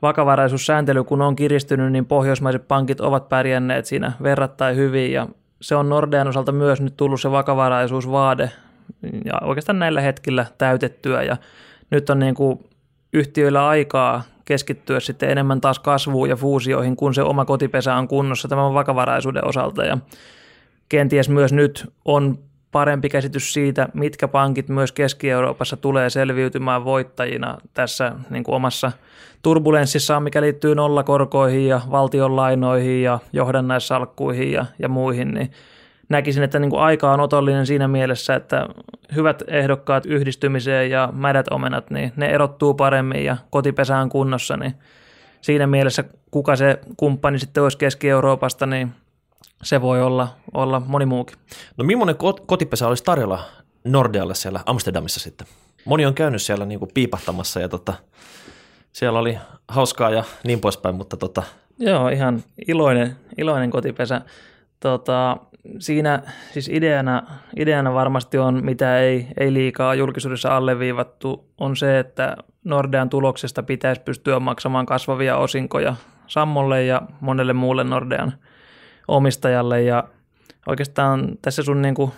vakavaraisuussääntely 0.02 1.04
kun 1.04 1.22
on 1.22 1.36
kiristynyt, 1.36 1.92
niin 1.92 2.06
pohjoismaiset 2.06 2.68
pankit 2.68 3.00
ovat 3.00 3.28
pärjänneet 3.28 3.86
siinä 3.86 4.12
verrattain 4.22 4.76
hyvin. 4.76 5.12
Ja 5.12 5.26
se 5.60 5.76
on 5.76 5.88
Nordean 5.88 6.28
osalta 6.28 6.52
myös 6.52 6.80
nyt 6.80 6.96
tullut 6.96 7.20
se 7.20 7.30
vakavaraisuusvaade 7.30 8.50
ja 9.24 9.32
oikeastaan 9.42 9.78
näillä 9.78 10.00
hetkillä 10.00 10.46
täytettyä. 10.58 11.22
Ja 11.22 11.36
nyt 11.90 12.10
on 12.10 12.18
niin 12.18 12.34
kuin 12.34 12.58
yhtiöillä 13.12 13.68
aikaa 13.68 14.22
keskittyä 14.44 15.00
sitten 15.00 15.30
enemmän 15.30 15.60
taas 15.60 15.78
kasvuun 15.78 16.28
ja 16.28 16.36
fuusioihin, 16.36 16.96
kun 16.96 17.14
se 17.14 17.22
oma 17.22 17.44
kotipesä 17.44 17.94
on 17.94 18.08
kunnossa 18.08 18.48
tämän 18.48 18.74
vakavaraisuuden 18.74 19.44
osalta. 19.44 19.84
Ja 19.84 19.98
kenties 20.88 21.28
myös 21.28 21.52
nyt 21.52 21.92
on 22.04 22.38
parempi 22.72 23.08
käsitys 23.08 23.52
siitä, 23.52 23.88
mitkä 23.94 24.28
pankit 24.28 24.68
myös 24.68 24.92
Keski-Euroopassa 24.92 25.76
tulee 25.76 26.10
selviytymään 26.10 26.84
voittajina 26.84 27.58
tässä 27.74 28.12
niin 28.30 28.44
kuin 28.44 28.54
omassa 28.54 28.92
turbulenssissaan, 29.42 30.22
mikä 30.22 30.40
liittyy 30.40 30.74
nollakorkoihin 30.74 31.66
ja 31.66 31.80
valtionlainoihin 31.90 33.02
ja 33.02 33.18
johdannaissalkkuihin 33.32 34.52
ja, 34.52 34.66
ja 34.78 34.88
muihin, 34.88 35.34
niin 35.34 35.50
näkisin, 36.08 36.42
että 36.42 36.58
niin 36.58 36.70
kuin 36.70 36.82
aika 36.82 37.12
on 37.12 37.20
otollinen 37.20 37.66
siinä 37.66 37.88
mielessä, 37.88 38.34
että 38.34 38.68
hyvät 39.14 39.42
ehdokkaat 39.46 40.06
yhdistymiseen 40.06 40.90
ja 40.90 41.08
mädät 41.12 41.46
omenat, 41.50 41.90
niin 41.90 42.12
ne 42.16 42.26
erottuu 42.26 42.74
paremmin 42.74 43.24
ja 43.24 43.36
kotipesään 43.50 44.08
kunnossa, 44.08 44.56
niin 44.56 44.74
siinä 45.40 45.66
mielessä 45.66 46.04
kuka 46.30 46.56
se 46.56 46.78
kumppani 46.96 47.38
sitten 47.38 47.62
olisi 47.62 47.78
Keski-Euroopasta, 47.78 48.66
niin 48.66 48.92
se 49.62 49.80
voi 49.80 50.02
olla, 50.02 50.28
olla 50.54 50.80
moni 50.86 51.06
muukin. 51.06 51.36
No 51.76 51.84
millainen 51.84 52.16
kotipesä 52.46 52.88
olisi 52.88 53.04
tarjolla 53.04 53.44
Nordealle 53.84 54.34
siellä 54.34 54.60
Amsterdamissa 54.66 55.20
sitten? 55.20 55.46
Moni 55.84 56.06
on 56.06 56.14
käynyt 56.14 56.42
siellä 56.42 56.66
niin 56.66 56.78
kuin 56.78 56.90
piipahtamassa 56.94 57.60
ja 57.60 57.68
tota, 57.68 57.94
siellä 58.92 59.18
oli 59.18 59.38
hauskaa 59.68 60.10
ja 60.10 60.24
niin 60.44 60.60
poispäin, 60.60 60.94
mutta 60.94 61.16
tota... 61.16 61.42
Joo, 61.78 62.08
ihan 62.08 62.44
iloinen, 62.68 63.16
iloinen 63.38 63.70
kotipesä. 63.70 64.20
Tota, 64.82 65.36
siinä 65.78 66.22
siis 66.52 66.68
ideana, 66.68 67.22
ideana 67.56 67.94
varmasti 67.94 68.38
on, 68.38 68.64
mitä 68.64 68.98
ei, 68.98 69.26
ei 69.40 69.52
liikaa 69.52 69.94
julkisuudessa 69.94 70.56
alleviivattu, 70.56 71.48
on 71.58 71.76
se, 71.76 71.98
että 71.98 72.36
Nordean 72.64 73.10
tuloksesta 73.10 73.62
pitäisi 73.62 74.00
pystyä 74.00 74.40
maksamaan 74.40 74.86
kasvavia 74.86 75.36
osinkoja 75.36 75.96
Sammolle 76.26 76.84
ja 76.84 77.02
monelle 77.20 77.52
muulle 77.52 77.84
Nordean 77.84 78.32
omistajalle. 79.08 79.82
Ja 79.82 80.04
oikeastaan 80.66 81.38
tässä 81.42 81.62
sun 81.62 81.82
niin 81.82 81.94
kuin 81.94 82.12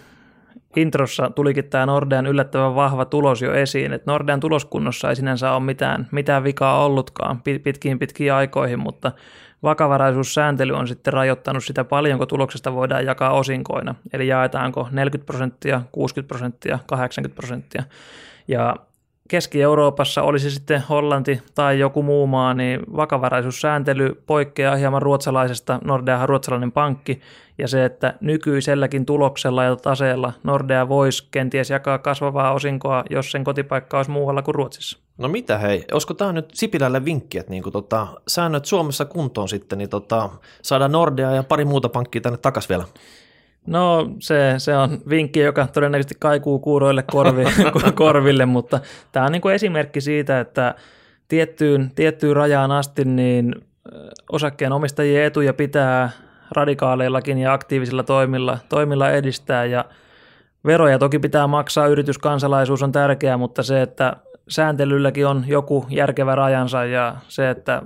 introssa 0.76 1.30
tulikin 1.30 1.64
tämä 1.64 1.86
Nordean 1.86 2.26
yllättävän 2.26 2.74
vahva 2.74 3.04
tulos 3.04 3.42
jo 3.42 3.54
esiin, 3.54 3.92
että 3.92 4.10
Nordean 4.10 4.40
tuloskunnossa 4.40 5.08
ei 5.08 5.16
sinänsä 5.16 5.52
ole 5.52 5.62
mitään, 5.62 6.08
mitään 6.12 6.44
vikaa 6.44 6.84
ollutkaan 6.84 7.42
pitkiin 7.42 7.98
pitkiin 7.98 8.32
aikoihin, 8.32 8.78
mutta 8.78 9.12
vakavaraisuussääntely 9.64 10.72
on 10.72 10.88
sitten 10.88 11.12
rajoittanut 11.12 11.64
sitä 11.64 11.84
paljonko 11.84 12.26
tuloksesta 12.26 12.74
voidaan 12.74 13.06
jakaa 13.06 13.32
osinkoina, 13.32 13.94
eli 14.12 14.26
jaetaanko 14.28 14.88
40 14.90 15.26
prosenttia, 15.26 15.82
60 15.92 16.28
prosenttia, 16.28 16.78
80 16.86 17.36
prosenttia. 17.36 17.82
Ja 18.48 18.76
Keski-Euroopassa, 19.28 20.22
olisi 20.22 20.50
sitten 20.50 20.82
Hollanti 20.88 21.40
tai 21.54 21.78
joku 21.78 22.02
muu 22.02 22.26
maa, 22.26 22.54
niin 22.54 22.80
vakavaraisuussääntely 22.96 24.22
poikkeaa 24.26 24.76
hieman 24.76 25.02
ruotsalaisesta, 25.02 25.78
Nordea 25.84 26.18
on 26.18 26.28
ruotsalainen 26.28 26.72
pankki, 26.72 27.20
ja 27.58 27.68
se, 27.68 27.84
että 27.84 28.14
nykyiselläkin 28.20 29.06
tuloksella 29.06 29.64
ja 29.64 29.76
taseella 29.76 30.32
Nordea 30.42 30.88
voisi 30.88 31.28
kenties 31.30 31.70
jakaa 31.70 31.98
kasvavaa 31.98 32.52
osinkoa, 32.52 33.04
jos 33.10 33.30
sen 33.30 33.44
kotipaikka 33.44 33.96
olisi 33.96 34.10
muualla 34.10 34.42
kuin 34.42 34.54
Ruotsissa. 34.54 34.98
No 35.18 35.28
mitä 35.28 35.58
hei, 35.58 35.84
olisiko 35.92 36.14
tämä 36.14 36.32
nyt 36.32 36.50
Sipilälle 36.54 37.04
vinkki, 37.04 37.38
että 37.38 37.50
niinku 37.50 37.70
tota, 37.70 38.06
säännöt 38.28 38.64
Suomessa 38.64 39.04
kuntoon 39.04 39.48
sitten, 39.48 39.78
niin 39.78 39.90
tota, 39.90 40.30
saada 40.62 40.88
Nordea 40.88 41.30
ja 41.30 41.42
pari 41.42 41.64
muuta 41.64 41.88
pankkia 41.88 42.20
tänne 42.20 42.38
takaisin 42.38 42.68
vielä? 42.68 42.84
No 43.66 44.08
se, 44.18 44.54
se 44.58 44.76
on 44.76 44.98
vinkki, 45.08 45.40
joka 45.40 45.66
todennäköisesti 45.66 46.14
kaikuu 46.18 46.58
kuuroille 46.58 47.02
korvi, 47.02 47.44
korville, 47.94 48.46
mutta 48.46 48.80
tämä 49.12 49.26
on 49.26 49.32
niin 49.32 49.42
kuin 49.42 49.54
esimerkki 49.54 50.00
siitä, 50.00 50.40
että 50.40 50.74
tiettyyn, 51.28 51.90
tiettyyn 51.94 52.36
rajaan 52.36 52.72
asti 52.72 53.04
niin 53.04 53.54
osakkeen 54.32 54.72
omistajien 54.72 55.24
etuja 55.24 55.54
pitää 55.54 56.10
radikaaleillakin 56.50 57.38
ja 57.38 57.52
aktiivisilla 57.52 58.02
toimilla, 58.02 58.58
toimilla 58.68 59.10
edistää. 59.10 59.64
Ja 59.64 59.84
veroja 60.66 60.98
toki 60.98 61.18
pitää 61.18 61.46
maksaa, 61.46 61.86
yrityskansalaisuus 61.86 62.82
on 62.82 62.92
tärkeää, 62.92 63.36
mutta 63.36 63.62
se, 63.62 63.82
että 63.82 64.16
sääntelylläkin 64.48 65.26
on 65.26 65.44
joku 65.46 65.86
järkevä 65.90 66.34
rajansa 66.34 66.84
ja 66.84 67.16
se, 67.28 67.50
että 67.50 67.82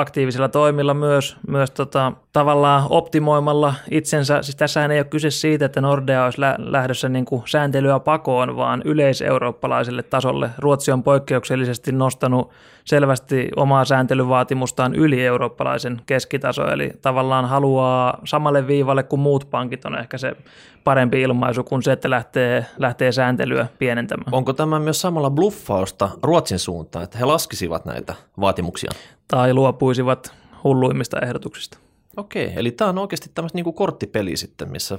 aktiivisilla 0.00 0.48
toimilla 0.48 0.94
myös, 0.94 1.36
myös 1.48 1.70
tota, 1.70 2.12
tavallaan 2.32 2.82
optimoimalla 2.90 3.74
itsensä. 3.90 4.42
Siis 4.42 4.56
tässähän 4.56 4.90
ei 4.90 4.98
ole 4.98 5.04
kyse 5.04 5.30
siitä, 5.30 5.64
että 5.64 5.80
Nordea 5.80 6.24
olisi 6.24 6.40
lä- 6.40 6.56
lähdössä 6.58 7.08
niin 7.08 7.24
kuin 7.24 7.42
sääntelyä 7.46 8.00
pakoon, 8.00 8.56
vaan 8.56 8.82
yleiseurooppalaiselle 8.84 10.02
tasolle. 10.02 10.50
Ruotsi 10.58 10.92
on 10.92 11.02
poikkeuksellisesti 11.02 11.92
nostanut 11.92 12.50
selvästi 12.84 13.48
omaa 13.56 13.84
sääntelyvaatimustaan 13.84 14.94
yli 14.94 15.26
eurooppalaisen 15.26 16.00
keskitaso, 16.06 16.68
eli 16.70 16.90
tavallaan 17.02 17.48
haluaa 17.48 18.18
samalle 18.24 18.66
viivalle 18.66 19.02
kuin 19.02 19.20
muut 19.20 19.50
pankit 19.50 19.84
on 19.84 19.98
ehkä 19.98 20.18
se 20.18 20.36
parempi 20.84 21.22
ilmaisu 21.22 21.64
kuin 21.64 21.82
se, 21.82 21.92
että 21.92 22.10
lähtee, 22.10 22.66
lähtee 22.78 23.12
sääntelyä 23.12 23.66
pienentämään. 23.78 24.34
Onko 24.34 24.52
tämä 24.52 24.78
myös 24.78 25.00
samalla 25.00 25.30
bluffausta 25.30 26.08
Ruotsin 26.22 26.58
suuntaan, 26.58 27.04
että 27.04 27.18
he 27.18 27.24
laskisivat 27.24 27.84
näitä 27.84 28.14
vaatimuksia? 28.40 28.90
Tai 29.28 29.54
luopuisivat 29.54 30.34
hulluimmista 30.64 31.20
ehdotuksista. 31.20 31.78
Okei, 32.16 32.52
eli 32.56 32.70
tämä 32.70 32.88
on 32.88 32.98
oikeasti 32.98 33.30
tämmöistä 33.34 33.58
niin 33.58 33.74
korttipeli 33.74 34.36
sitten, 34.36 34.70
missä 34.70 34.98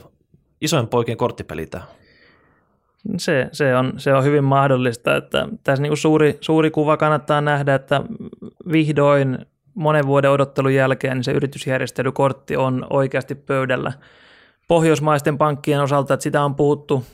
isojen 0.62 0.88
poikien 0.88 1.18
korttipeli 1.18 1.66
tämä. 1.66 1.84
Se, 3.18 3.50
se, 3.52 3.76
on, 3.76 3.94
se 3.98 4.14
on 4.14 4.24
hyvin 4.24 4.44
mahdollista, 4.44 5.16
että 5.16 5.48
tässä 5.64 5.82
niin 5.82 5.90
kuin 5.90 5.98
suuri, 5.98 6.38
suuri 6.42 6.72
kuva 6.72 6.98
kannattaa 6.98 7.42
nähdä, 7.42 7.76
että 7.76 8.02
vihdoin 8.72 9.38
monen 9.74 10.08
vuoden 10.08 10.32
odottelun 10.32 10.74
jälkeen 10.74 11.18
niin 11.18 11.24
se 11.24 11.32
yritysjärjestelykortti 11.32 12.58
on 12.58 12.88
oikeasti 12.90 13.36
pöydällä 13.36 13.94
pohjoismaisten 14.68 15.38
pankkien 15.38 15.82
osalta, 15.82 16.14
että 16.14 16.24
sitä 16.24 16.44
on 16.44 16.56
puhuttu 16.56 17.06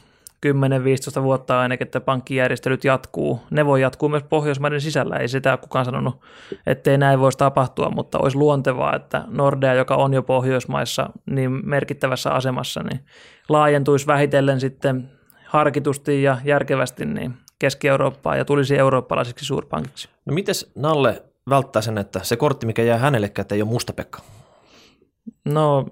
10-15 1.19 1.23
vuotta 1.23 1.59
ainakin, 1.59 1.85
että 1.85 2.01
pankkijärjestelyt 2.01 2.83
jatkuu. 2.83 3.39
Ne 3.51 3.65
voi 3.65 3.81
jatkuu 3.81 4.09
myös 4.09 4.23
Pohjoismaiden 4.23 4.81
sisällä, 4.81 5.15
ei 5.15 5.27
sitä 5.27 5.57
kukaan 5.57 5.85
sanonut, 5.85 6.21
ettei 6.67 6.97
näin 6.97 7.19
voisi 7.19 7.37
tapahtua, 7.37 7.89
mutta 7.89 8.19
olisi 8.19 8.37
luontevaa, 8.37 8.95
että 8.95 9.23
Nordea, 9.27 9.73
joka 9.73 9.95
on 9.95 10.13
jo 10.13 10.23
Pohjoismaissa 10.23 11.09
niin 11.25 11.69
merkittävässä 11.69 12.31
asemassa, 12.31 12.83
niin 12.83 13.05
laajentuisi 13.49 14.07
vähitellen 14.07 14.59
sitten 14.59 15.09
harkitusti 15.45 16.23
ja 16.23 16.37
järkevästi 16.43 17.05
niin 17.05 17.33
Keski-Eurooppaan 17.59 18.37
ja 18.37 18.45
tulisi 18.45 18.77
eurooppalaiseksi 18.77 19.45
suurpankiksi. 19.45 20.09
No 20.25 20.33
mites 20.33 20.71
Nalle 20.75 21.23
välttää 21.49 21.81
sen, 21.81 21.97
että 21.97 22.19
se 22.23 22.37
kortti, 22.37 22.65
mikä 22.65 22.83
jää 22.83 22.97
hänelle 22.97 23.29
käteen, 23.29 23.57
ei 23.57 23.61
ole 23.61 23.69
mustapekka? 23.69 24.21
No 25.45 25.85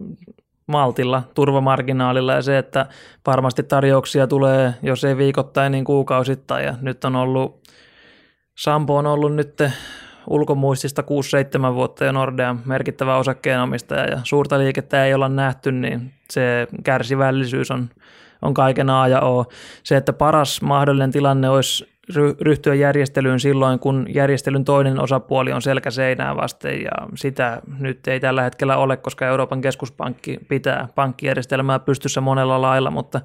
maltilla, 0.67 1.23
turvamarginaalilla 1.33 2.33
ja 2.33 2.41
se, 2.41 2.57
että 2.57 2.85
varmasti 3.27 3.63
tarjouksia 3.63 4.27
tulee, 4.27 4.73
jos 4.81 5.03
ei 5.03 5.17
viikoittain, 5.17 5.71
niin 5.71 5.85
kuukausittain. 5.85 6.65
Ja 6.65 6.75
nyt 6.81 7.05
on 7.05 7.15
ollut, 7.15 7.63
Sampo 8.57 8.97
on 8.97 9.07
ollut 9.07 9.35
nyt 9.35 9.63
ulkomuistista 10.27 11.03
6-7 11.71 11.73
vuotta 11.73 12.05
ja 12.05 12.11
Nordea 12.11 12.55
merkittävä 12.65 13.17
osakkeenomistaja 13.17 14.05
ja 14.05 14.21
suurta 14.23 14.59
liikettä 14.59 15.05
ei 15.05 15.13
olla 15.13 15.29
nähty, 15.29 15.71
niin 15.71 16.13
se 16.29 16.67
kärsivällisyys 16.83 17.71
on, 17.71 17.89
on 18.41 18.53
kaiken 18.53 18.89
A 18.89 19.07
ja 19.07 19.21
O. 19.21 19.45
Se, 19.83 19.97
että 19.97 20.13
paras 20.13 20.61
mahdollinen 20.61 21.11
tilanne 21.11 21.49
olisi 21.49 21.92
ryhtyä 22.41 22.73
järjestelyyn 22.75 23.39
silloin, 23.39 23.79
kun 23.79 24.05
järjestelyn 24.09 24.65
toinen 24.65 24.99
osapuoli 24.99 25.51
on 25.51 25.61
selkä 25.61 25.91
seinää 25.91 26.35
vasten 26.35 26.81
ja 26.81 26.91
sitä 27.15 27.61
nyt 27.79 28.07
ei 28.07 28.19
tällä 28.19 28.41
hetkellä 28.41 28.77
ole, 28.77 28.97
koska 28.97 29.27
Euroopan 29.27 29.61
keskuspankki 29.61 30.39
pitää 30.47 30.87
pankkijärjestelmää 30.95 31.79
pystyssä 31.79 32.21
monella 32.21 32.61
lailla, 32.61 32.91
mutta 32.91 33.21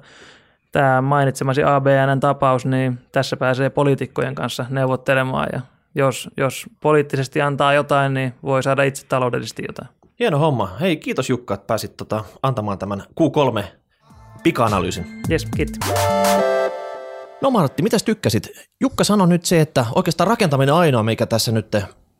tämä 0.71 1.01
mainitsemasi 1.01 1.63
ABN-tapaus, 1.63 2.65
niin 2.65 2.99
tässä 3.11 3.37
pääsee 3.37 3.69
poliitikkojen 3.69 4.35
kanssa 4.35 4.65
neuvottelemaan 4.69 5.47
ja 5.53 5.61
jos, 5.95 6.29
jos 6.37 6.65
poliittisesti 6.81 7.41
antaa 7.41 7.73
jotain, 7.73 8.13
niin 8.13 8.33
voi 8.43 8.63
saada 8.63 8.83
itse 8.83 9.05
taloudellisesti 9.05 9.63
jotain. 9.67 9.89
Hieno 10.19 10.37
homma. 10.39 10.69
Hei, 10.81 10.97
kiitos 10.97 11.29
Jukka, 11.29 11.53
että 11.53 11.67
pääsit 11.67 11.97
tota, 11.97 12.23
antamaan 12.43 12.77
tämän 12.77 13.03
Q3 13.19 13.63
pika-analyysin. 14.43 15.05
Yes, 15.31 15.45
kiitos. 15.55 15.89
No 17.41 17.51
Martti, 17.51 17.83
mitäs 17.83 18.03
tykkäsit? 18.03 18.49
Jukka 18.81 19.03
sanoi 19.03 19.27
nyt 19.27 19.45
se, 19.45 19.61
että 19.61 19.85
oikeastaan 19.95 20.27
rakentaminen 20.27 20.75
ainoa, 20.75 21.03
mikä 21.03 21.25
tässä 21.25 21.51
nyt 21.51 21.75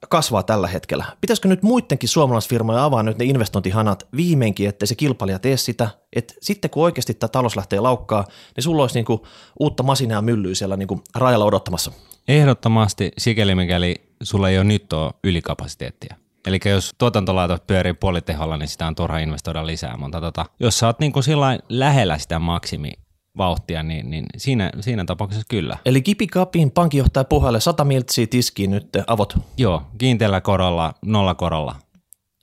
kasvaa 0.10 0.44
tällä 0.44 0.68
hetkellä. 0.68 1.06
Pitäisikö 1.22 1.48
nyt 1.48 1.64
muidenkin 1.64 2.10
suomalaisfirmoja 2.10 2.84
avaa 2.84 3.04
nyt 3.04 3.18
ne 3.18 3.26
investointihanat 3.26 4.08
viimeinkin, 4.16 4.70
että 4.70 4.86
se 4.86 4.96
kilpailija 4.96 5.40
tee 5.40 5.58
sitä, 5.58 5.90
että 6.16 6.34
sitten 6.42 6.72
kun 6.72 6.84
oikeasti 6.84 7.14
tämä 7.14 7.30
talous 7.30 7.56
lähtee 7.56 7.80
laukkaa, 7.80 8.26
niin 8.56 8.64
sulla 8.64 8.84
olisi 8.84 8.96
niinku 8.96 9.28
uutta 9.60 9.84
masinaa 9.84 10.22
myllyä 10.22 10.56
siellä 10.56 10.78
niinku 10.78 11.02
rajalla 11.16 11.46
odottamassa. 11.46 11.92
Ehdottomasti 12.28 13.12
sikäli 13.18 13.56
mikäli 13.56 13.96
sulla 14.24 14.50
ei 14.50 14.58
ole 14.58 14.64
nyt 14.64 14.94
ole 14.94 15.12
ylikapasiteettia. 15.24 16.16
Eli 16.48 16.60
jos 16.66 16.92
tuotantolaitos 16.98 17.62
pyörii 17.68 17.94
puoliteholla, 17.94 18.58
niin 18.58 18.68
sitä 18.68 18.88
on 18.88 18.96
turha 18.96 19.18
investoida 19.18 19.66
lisää, 19.66 19.98
mutta 19.98 20.22
tota, 20.22 20.46
jos 20.60 20.80
sä 20.80 20.88
oot 20.88 21.00
niin 21.00 21.12
kuin 21.12 21.24
lähellä 21.70 22.18
sitä 22.18 22.40
maksimi 22.40 22.92
vauhtia, 23.40 23.84
niin, 23.84 24.10
niin 24.10 24.26
siinä, 24.38 24.72
siinä 24.80 25.06
tapauksessa 25.06 25.46
kyllä. 25.50 25.78
Eli 25.86 26.02
kipikapiin 26.02 26.72
pankinjohtaja 26.72 27.24
puhalle 27.24 27.60
100 27.60 27.86
miltsiä 27.86 28.28
tiskiin 28.28 28.72
nyt 28.72 28.90
avot. 29.08 29.38
Joo, 29.58 29.84
kiinteällä 29.98 30.42
korolla, 30.42 30.94
nolla 31.06 31.36
korolla. 31.36 31.76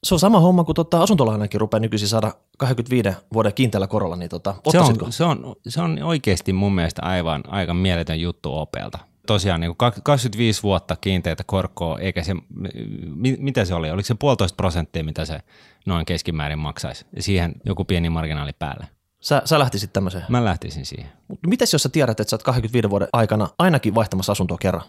Se 0.05 0.15
on 0.15 0.19
sama 0.19 0.41
homma 0.41 0.65
kuin 0.65 0.77
tota, 0.77 1.03
asuntolainakin 1.03 1.61
rupeaa 1.61 1.81
nykyisin 1.81 2.09
saada 2.09 2.33
25 2.59 3.09
vuoden 3.33 3.55
kiinteällä 3.55 3.87
korolla, 3.87 4.17
niin 4.17 4.31
tota, 4.31 4.55
Se 4.71 4.79
on, 4.79 5.13
se, 5.13 5.25
on, 5.25 5.57
se 5.69 5.81
on 5.81 6.03
oikeasti 6.03 6.53
mun 6.53 6.75
mielestä 6.75 7.03
aivan 7.03 7.43
aika 7.49 7.75
mieletön 7.75 8.21
juttu 8.21 8.59
Opelta. 8.59 8.99
Tosiaan 9.27 9.61
niin 9.61 9.77
kuin 9.77 9.93
25 10.03 10.63
vuotta 10.63 10.97
kiinteitä 10.97 11.45
korkoa, 11.47 11.99
eikä 11.99 12.23
se, 12.23 12.35
mi, 13.15 13.37
mitä 13.39 13.65
se 13.65 13.75
oli, 13.75 13.91
oliko 13.91 14.07
se 14.07 14.15
puolitoista 14.15 14.57
prosenttia, 14.57 15.05
mitä 15.05 15.25
se 15.25 15.41
noin 15.87 16.07
keskimäärin 16.07 16.59
maksaisi, 16.59 17.07
siihen 17.19 17.55
joku 17.65 17.85
pieni 17.85 18.11
marginaali 18.11 18.53
päälle. 18.59 18.87
Sä, 19.27 19.43
sä 19.45 19.59
lähtisit 19.59 19.93
tämmöiseen. 19.93 20.25
Mä 20.29 20.45
lähtisin 20.45 20.87
siihen. 20.87 21.11
Mutta 21.29 21.49
mitäs 21.49 21.73
jos 21.73 21.83
sä 21.83 21.89
tiedät, 21.89 22.21
että 22.21 22.31
sä 22.31 22.37
oot 22.37 22.43
25 22.43 22.91
vuoden 22.91 23.09
aikana 23.13 23.49
ainakin 23.59 23.95
vaihtamassa 23.95 24.33
asuntoa 24.33 24.59
kerran? 24.59 24.83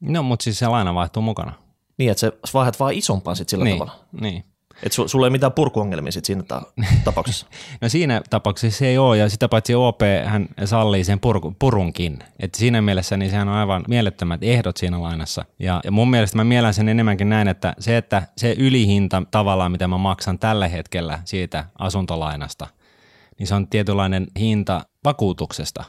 No, 0.00 0.22
mutta 0.22 0.42
siis 0.42 0.58
se 0.58 0.66
laina 0.66 0.94
vaihtuu 0.94 1.22
mukana. 1.22 1.52
Niin, 1.98 2.10
että 2.10 2.20
sä 2.20 2.32
vaihdat 2.54 2.80
vaan 2.80 2.94
isompaan 2.94 3.36
sit 3.36 3.48
sillä 3.48 3.64
niin, 3.64 3.78
tavalla. 3.78 3.98
niin. 4.20 4.44
Että 4.82 4.94
su, 4.94 5.08
sulla 5.08 5.26
ei 5.26 5.30
mitään 5.30 5.52
purkuongelmia 5.52 6.12
sit 6.12 6.24
siinä 6.24 6.42
ta- 6.42 6.62
tapauksessa. 7.04 7.46
No 7.80 7.88
siinä 7.88 8.22
tapauksessa 8.30 8.78
se 8.78 8.86
ei 8.86 8.98
ole, 8.98 9.18
ja 9.18 9.28
sitä 9.28 9.48
paitsi 9.48 9.74
OP 9.74 10.00
hän 10.24 10.48
sallii 10.64 11.04
sen 11.04 11.20
purku, 11.20 11.56
purunkin. 11.58 12.18
Et 12.40 12.54
siinä 12.54 12.82
mielessä 12.82 13.16
niin 13.16 13.30
sehän 13.30 13.48
on 13.48 13.54
aivan 13.54 13.84
mielettömät 13.88 14.42
ehdot 14.42 14.76
siinä 14.76 15.02
lainassa. 15.02 15.44
Ja, 15.58 15.80
ja 15.84 15.90
mun 15.90 16.10
mielestä 16.10 16.36
mä 16.36 16.44
mielän 16.44 16.74
sen 16.74 16.88
enemmänkin 16.88 17.28
näin, 17.28 17.48
että 17.48 17.74
se, 17.78 17.96
että 17.96 18.22
se 18.36 18.54
ylihinta 18.58 19.22
tavallaan, 19.30 19.72
mitä 19.72 19.88
mä 19.88 19.98
maksan 19.98 20.38
tällä 20.38 20.68
hetkellä 20.68 21.18
siitä 21.24 21.64
asuntolainasta, 21.78 22.66
niin 23.38 23.46
se 23.46 23.54
on 23.54 23.68
tietynlainen 23.68 24.26
hinta 24.38 24.80
vakuutuksesta. 25.04 25.84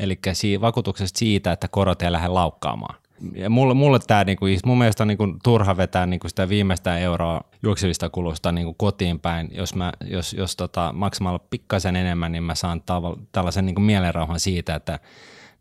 Eli 0.00 0.18
vakuutuksesta 0.60 1.18
siitä, 1.18 1.52
että 1.52 1.68
korot 1.68 2.02
ei 2.02 2.12
lähde 2.12 2.28
laukkaamaan. 2.28 3.04
Ja 3.34 3.50
mulle, 3.50 3.74
mulle 3.74 3.98
tämä 4.06 4.24
niinku, 4.24 4.46
mun 4.66 4.78
mielestä 4.78 5.04
on 5.04 5.08
niinku 5.08 5.36
turha 5.42 5.76
vetää 5.76 6.06
niinku 6.06 6.28
sitä 6.28 6.48
viimeistä 6.48 6.98
euroa 6.98 7.40
juoksevista 7.62 8.10
kuluista 8.10 8.52
niinku 8.52 8.74
kotiin 8.74 9.20
päin. 9.20 9.48
Jos, 9.52 9.74
mä, 9.74 9.92
jos, 10.04 10.32
jos 10.32 10.56
tota, 10.56 10.92
maksamalla 10.92 11.38
pikkasen 11.38 11.96
enemmän, 11.96 12.32
niin 12.32 12.44
mä 12.44 12.54
saan 12.54 12.80
tav- 12.80 13.20
tällaisen 13.32 13.66
niinku 13.66 13.80
mielenrauhan 13.80 14.40
siitä, 14.40 14.74
että 14.74 14.98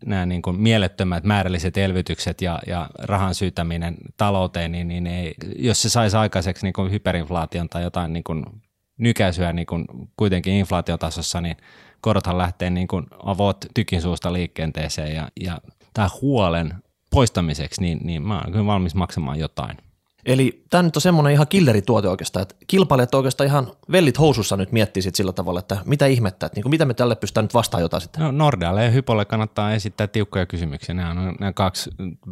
nämä 0.06 0.26
niin 0.26 0.42
kuin 0.42 0.62
mielettömät 0.62 1.24
määrälliset 1.24 1.78
elvytykset 1.78 2.42
ja, 2.42 2.60
ja 2.68 2.90
rahan 3.00 3.36
syytäminen 3.36 3.98
talouteen, 4.18 4.72
niin, 4.72 4.88
niin 4.88 5.08
ei, 5.08 5.34
jos 5.56 5.82
se 5.82 5.90
saisi 5.90 6.18
aikaiseksi 6.18 6.66
niin 6.66 6.74
kuin 6.74 6.92
hyperinflaation 6.92 7.70
tai 7.70 7.84
jotain 7.84 8.14
niin 8.14 8.24
kuin 8.24 8.46
nykäisyä 9.04 9.54
niin 9.54 9.66
kuin 9.66 9.86
kuitenkin 10.18 10.54
inflaatiotasossa, 10.54 11.42
niin 11.42 11.58
korothan 12.02 12.38
lähtee 12.38 12.70
niin 12.70 12.88
kuin 12.88 13.06
avot 13.24 13.58
tykin 13.74 14.02
suusta 14.02 14.34
liikenteeseen 14.34 15.16
ja, 15.16 15.28
ja 15.42 15.62
tämä 15.94 16.10
huolen 16.22 16.74
poistamiseksi, 17.10 17.82
niin, 17.82 18.00
niin 18.04 18.22
mä 18.22 18.40
oon 18.40 18.52
kyllä 18.52 18.66
valmis 18.66 18.96
maksamaan 18.96 19.40
jotain. 19.40 19.78
Eli 20.26 20.64
tämä 20.70 20.84
nyt 20.84 20.96
on 20.96 21.02
semmoinen 21.02 21.34
ihan 21.34 21.48
killerituote 21.48 22.10
oikeastaan, 22.10 22.42
että 22.42 22.56
kilpailijat 22.68 23.16
oikeastaan 23.16 23.48
ihan 23.48 23.72
vellit 23.92 24.20
housussa 24.20 24.58
nyt 24.58 24.72
miettii 24.72 25.04
sit 25.04 25.16
sillä 25.16 25.34
tavalla, 25.34 25.60
että 25.60 25.78
mitä 25.86 26.06
ihmettä, 26.06 26.46
että 26.46 26.56
niin 26.58 26.64
kuin 26.64 26.70
mitä 26.70 26.86
me 26.86 26.94
tälle 26.94 27.16
pystytään 27.16 27.44
nyt 27.44 27.54
vastaan 27.54 27.82
jotain 27.84 28.02
sitten. 28.02 28.24
No 28.24 28.32
Nordealle 28.32 28.84
ja 28.84 28.90
Hypolle 28.90 29.26
kannattaa 29.26 29.74
esittää 29.74 30.08
tiukkoja 30.08 30.46
kysymyksiä. 30.46 30.96
Nämä 30.96 31.10
on 31.10 31.36
nämä 31.40 31.54
kaksi 31.54 31.90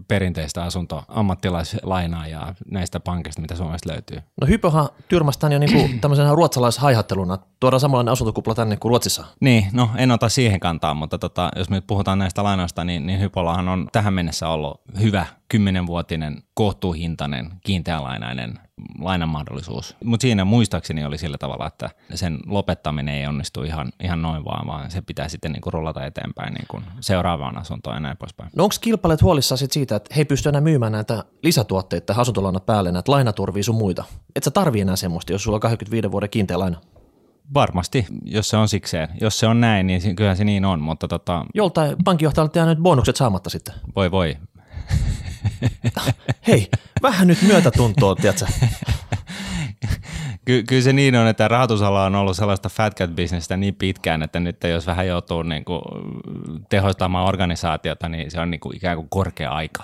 perinteistä 0.07 0.63
asuntoammattilaislainaa 0.63 2.27
ja 2.27 2.55
näistä 2.71 2.99
pankista, 2.99 3.41
mitä 3.41 3.55
Suomesta 3.55 3.89
löytyy. 3.89 4.17
No 4.41 4.47
Hypohan 4.47 4.89
tyrmäsi 5.07 5.39
tämän 5.39 5.53
jo 5.53 5.59
niin 5.59 5.73
kuin 5.73 5.99
tämmöisenä 6.01 6.35
ruotsalaishaihatteluna, 6.35 7.33
että 7.33 7.47
tuodaan 7.59 7.79
samanlainen 7.79 8.11
asuntokupla 8.11 8.55
tänne 8.55 8.77
kuin 8.77 8.89
Ruotsissa. 8.89 9.25
Niin, 9.39 9.65
no 9.73 9.89
en 9.97 10.11
ota 10.11 10.29
siihen 10.29 10.59
kantaa, 10.59 10.93
mutta 10.93 11.17
tota, 11.17 11.51
jos 11.55 11.69
me 11.69 11.75
nyt 11.75 11.87
puhutaan 11.87 12.19
näistä 12.19 12.43
lainoista, 12.43 12.83
niin, 12.83 13.07
niin 13.07 13.19
Hypollahan 13.19 13.69
on 13.69 13.87
tähän 13.91 14.13
mennessä 14.13 14.47
ollut 14.47 14.81
hyvä 15.01 15.25
kymmenenvuotinen 15.51 16.43
kohtuuhintainen 16.53 17.51
kiinteälainainen 17.65 18.59
lainamahdollisuus. 18.99 19.95
Mutta 20.03 20.21
siinä 20.21 20.45
muistaakseni 20.45 21.05
oli 21.05 21.17
sillä 21.17 21.37
tavalla, 21.37 21.67
että 21.67 21.89
sen 22.15 22.39
lopettaminen 22.45 23.15
ei 23.15 23.27
onnistu 23.27 23.63
ihan, 23.63 23.91
ihan 24.03 24.21
noin 24.21 24.45
vaan, 24.45 24.67
vaan 24.67 24.91
se 24.91 25.01
pitää 25.01 25.27
sitten 25.27 25.51
niinku 25.51 25.71
rullata 25.71 26.05
eteenpäin 26.05 26.53
niinku 26.53 26.81
seuraavaan 26.99 27.57
asuntoon 27.57 27.95
ja 27.95 27.99
näin 27.99 28.17
poispäin. 28.17 28.49
No 28.55 28.63
onko 28.63 28.75
kilpailijat 28.81 29.21
huolissaan 29.21 29.57
sit 29.57 29.71
siitä, 29.71 29.95
että 29.95 30.15
he 30.15 30.21
ei 30.21 30.25
pysty 30.25 30.49
enää 30.49 30.61
myymään 30.61 30.91
näitä 30.91 31.23
lisätuotteita 31.43 32.13
asuntolainat 32.17 32.65
päälle, 32.65 32.91
näitä 32.91 33.11
lainaturvia 33.11 33.63
sun 33.63 33.75
muita? 33.75 34.03
Et 34.35 34.43
sä 34.43 34.51
tarvii 34.51 34.81
enää 34.81 34.95
semmoista, 34.95 35.31
jos 35.31 35.43
sulla 35.43 35.55
on 35.55 35.61
25 35.61 36.11
vuoden 36.11 36.29
kiinteä 36.29 36.59
laina. 36.59 36.77
Varmasti, 37.53 38.05
jos 38.25 38.49
se 38.49 38.57
on 38.57 38.67
sikseen. 38.67 39.09
Jos 39.21 39.39
se 39.39 39.47
on 39.47 39.61
näin, 39.61 39.87
niin 39.87 40.15
kyllä 40.15 40.35
se 40.35 40.43
niin 40.43 40.65
on, 40.65 40.81
mutta 40.81 41.07
tota, 41.07 41.45
Joltain 41.53 41.95
pankinjohtajalta 42.03 42.59
jää 42.59 42.65
nyt 42.65 42.79
bonukset 42.79 43.15
saamatta 43.15 43.49
sitten. 43.49 43.73
voi 43.95 44.11
voi. 44.11 44.37
Hei, 46.47 46.67
vähän 47.01 47.27
nyt 47.27 47.41
myötätuntoa, 47.41 48.15
tiedätkö? 48.15 48.45
Ky- 50.45 50.63
kyllä 50.63 50.82
se 50.82 50.93
niin 50.93 51.15
on, 51.15 51.27
että 51.27 51.47
rahoitusala 51.47 52.05
on 52.05 52.15
ollut 52.15 52.36
sellaista 52.36 52.69
fat 52.69 52.95
cat 52.95 53.11
bisnestä 53.15 53.57
niin 53.57 53.75
pitkään, 53.75 54.23
että 54.23 54.39
nyt 54.39 54.63
jos 54.63 54.88
vähän 54.88 55.07
joutuu 55.07 55.43
niin 55.43 55.65
kuin 55.65 55.82
tehostamaan 56.69 57.27
organisaatiota, 57.27 58.09
niin 58.09 58.32
se 58.32 58.39
on 58.39 58.51
niin 58.51 58.59
kuin 58.59 58.75
ikään 58.75 58.97
kuin 58.97 59.09
korkea 59.09 59.51
aika. 59.51 59.84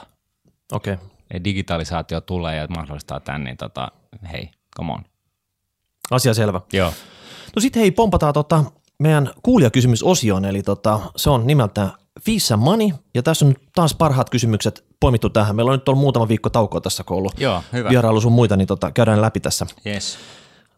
Okei. 0.71 0.93
Okay. 0.93 1.05
Ja 1.33 1.43
digitalisaatio 1.43 2.21
tulee 2.21 2.55
ja 2.55 2.67
mahdollistaa 2.67 3.19
tämän, 3.19 3.43
niin 3.43 3.57
tota, 3.57 3.91
hei, 4.31 4.49
come 4.77 4.93
on. 4.93 5.03
Asia 6.11 6.33
selvä. 6.33 6.61
Joo. 6.73 6.93
No 7.55 7.59
sitten 7.59 7.79
hei, 7.79 7.91
pompataan 7.91 8.33
tota 8.33 8.63
meidän 8.99 9.29
kuulijakysymysosioon, 9.43 10.45
eli 10.45 10.63
tota, 10.63 10.99
se 11.15 11.29
on 11.29 11.47
nimeltään 11.47 11.91
Fissa 12.21 12.57
Money, 12.57 12.89
ja 13.15 13.23
tässä 13.23 13.45
on 13.45 13.55
taas 13.75 13.93
parhaat 13.93 14.29
kysymykset 14.29 14.86
poimittu 14.99 15.29
tähän. 15.29 15.55
Meillä 15.55 15.71
on 15.71 15.77
nyt 15.79 15.89
ollut 15.89 16.01
muutama 16.01 16.27
viikko 16.27 16.49
taukoa 16.49 16.81
tässä, 16.81 17.03
kun 17.03 17.17
ollut 17.17 17.39
Joo, 17.39 17.63
hyvä. 17.73 17.89
vierailu 17.89 18.21
sun 18.21 18.31
muita, 18.31 18.57
niin 18.57 18.67
tota, 18.67 18.91
käydään 18.91 19.21
läpi 19.21 19.39
tässä. 19.39 19.65
Yes. 19.85 20.17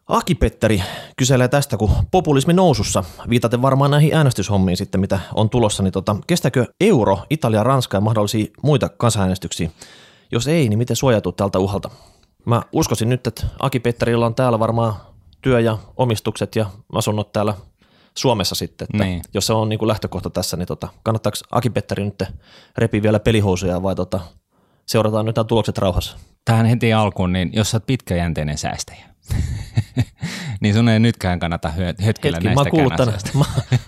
Aki-Petteri 0.08 0.82
kyselee 1.16 1.48
tästä, 1.48 1.76
kun 1.76 1.90
populismi 2.10 2.52
nousussa, 2.52 3.04
viitaten 3.28 3.62
varmaan 3.62 3.90
näihin 3.90 4.14
äänestyshommiin 4.14 4.76
sitten, 4.76 5.00
mitä 5.00 5.20
on 5.34 5.50
tulossa, 5.50 5.82
niin 5.82 5.92
tota, 5.92 6.16
kestääkö 6.26 6.66
euro, 6.80 7.18
Italia, 7.30 7.62
Ranska 7.62 7.96
ja 7.96 8.00
mahdollisia 8.00 8.46
muita 8.62 8.88
kansanäänestyksiä? 8.88 9.70
Jos 10.32 10.46
ei, 10.48 10.68
niin 10.68 10.78
miten 10.78 10.96
suojautuu 10.96 11.32
tältä 11.32 11.58
uhalta? 11.58 11.90
Mä 12.44 12.62
uskoisin 12.72 13.08
nyt, 13.08 13.26
että 13.26 13.46
Aki-Petterillä 13.58 14.26
on 14.26 14.34
täällä 14.34 14.58
varmaan 14.58 14.94
työ 15.42 15.60
ja 15.60 15.78
omistukset 15.96 16.56
ja 16.56 16.66
asunnot 16.92 17.32
täällä 17.32 17.54
Suomessa 18.18 18.54
sitten, 18.54 18.88
että 18.90 19.04
Niin. 19.04 19.22
jos 19.34 19.46
se 19.46 19.52
on 19.52 19.68
niin 19.68 19.78
kuin 19.78 19.88
lähtökohta 19.88 20.30
tässä, 20.30 20.56
niin 20.56 20.66
tota, 20.66 20.88
kannattaako 21.02 21.38
Aki-Petteri 21.50 22.04
nyt 22.04 22.22
repiä 22.78 23.02
vielä 23.02 23.20
pelihousuja 23.20 23.82
vai 23.82 23.94
tota, 23.94 24.20
seurataan 24.86 25.26
nyt 25.26 25.36
nämä 25.36 25.44
tulokset 25.44 25.78
rauhassa? 25.78 26.18
Tähän 26.44 26.66
heti 26.66 26.92
alkuun, 26.92 27.32
niin 27.32 27.50
jos 27.52 27.70
sä 27.70 27.76
oot 27.76 27.86
pitkäjänteinen 27.86 28.58
säästäjä, 28.58 29.04
niin 30.60 30.74
sun 30.74 30.88
ei 30.88 31.00
nytkään 31.00 31.38
kannata 31.38 31.68
hötkillä 31.68 32.04
Hetki, 32.06 32.30
mä 32.30 32.38
näistäkään 32.40 32.70
kuullut 32.70 32.96
tämän, 32.96 33.14
asioista. 33.14 33.38
mä, 33.38 33.44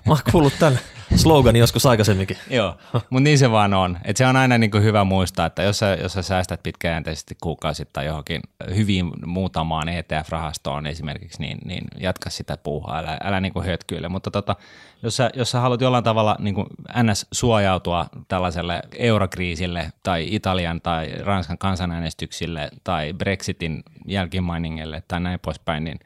mä 0.08 0.16
kuullut 0.32 0.54
tämän 0.58 0.78
sloganin 1.16 1.60
joskus 1.60 1.86
aikaisemminkin. 1.86 2.36
Joo, 2.50 2.76
mutta 2.92 3.24
niin 3.24 3.38
se 3.38 3.50
vaan 3.50 3.74
on. 3.74 3.98
Et 4.04 4.16
se 4.16 4.26
on 4.26 4.36
aina 4.36 4.58
niinku 4.58 4.78
hyvä 4.78 5.04
muistaa, 5.04 5.46
että 5.46 5.62
jos 5.62 5.78
sä, 5.78 5.94
jos 5.94 6.12
sä 6.12 6.22
säästät 6.22 6.62
pitkäjänteisesti 6.62 7.36
kuukausittain 7.42 8.06
johonkin 8.06 8.40
hyvin 8.74 9.12
muutamaan 9.26 9.88
ETF-rahastoon 9.88 10.86
esimerkiksi, 10.86 11.40
niin, 11.40 11.58
niin 11.64 11.84
jatka 12.00 12.30
sitä 12.30 12.56
puuhaa, 12.56 12.98
älä, 12.98 13.18
älä 13.24 13.40
niinku 13.40 13.62
hötkyile. 13.62 14.08
Mutta 14.08 14.30
tota, 14.30 14.56
jos, 15.02 15.16
sä, 15.16 15.30
jos 15.34 15.50
sä 15.50 15.60
haluat 15.60 15.80
jollain 15.80 16.04
tavalla 16.04 16.36
niinku 16.38 16.66
ns. 17.02 17.26
suojautua 17.32 18.06
tällaiselle 18.28 18.82
eurokriisille 18.98 19.92
tai 20.02 20.26
Italian 20.30 20.80
tai 20.80 21.12
Ranskan 21.20 21.58
kansanäänestyksille 21.58 22.70
tai 22.84 23.12
Brexitin 23.12 23.82
jälkimainingille 24.06 25.02
tai 25.08 25.20
näin 25.20 25.40
poispäin, 25.40 25.84
niin 25.84 26.00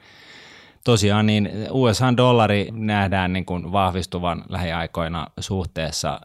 tosiaan 0.84 1.26
niin 1.26 1.50
USA-dollari 1.70 2.68
nähdään 2.72 3.32
niin 3.32 3.44
kuin 3.44 3.72
vahvistuvan 3.72 4.44
lähiaikoina 4.48 5.26
suhteessa 5.40 6.20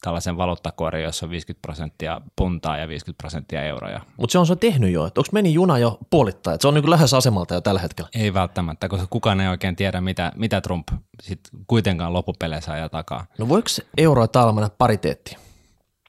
tällaisen 0.00 0.36
valuuttakuorin, 0.36 1.02
jossa 1.02 1.26
on 1.26 1.30
50 1.30 1.62
prosenttia 1.62 2.20
puntaa 2.36 2.78
ja 2.78 2.88
50 2.88 3.18
prosenttia 3.22 3.62
euroja. 3.62 4.00
Mutta 4.16 4.32
se 4.32 4.38
on 4.38 4.46
se 4.46 4.56
tehnyt 4.56 4.90
jo, 4.90 5.06
että 5.06 5.20
onko 5.20 5.28
meni 5.32 5.54
juna 5.54 5.78
jo 5.78 5.98
puolittain, 6.10 6.58
se 6.60 6.68
on 6.68 6.74
niin 6.74 6.90
lähes 6.90 7.14
asemalta 7.14 7.54
jo 7.54 7.60
tällä 7.60 7.80
hetkellä. 7.80 8.08
Ei 8.14 8.34
välttämättä, 8.34 8.88
koska 8.88 9.06
kukaan 9.10 9.40
ei 9.40 9.48
oikein 9.48 9.76
tiedä, 9.76 10.00
mitä, 10.00 10.32
mitä 10.36 10.60
Trump 10.60 10.88
sit 11.22 11.40
kuitenkaan 11.66 12.12
loppupeleissä 12.12 12.72
ajaa 12.72 12.88
takaa. 12.88 13.26
No 13.38 13.48
voiko 13.48 13.68
euro 13.96 14.22
ja 14.22 14.28
taala 14.28 14.52
mennä 14.52 14.70
pariteettiin? 14.78 15.38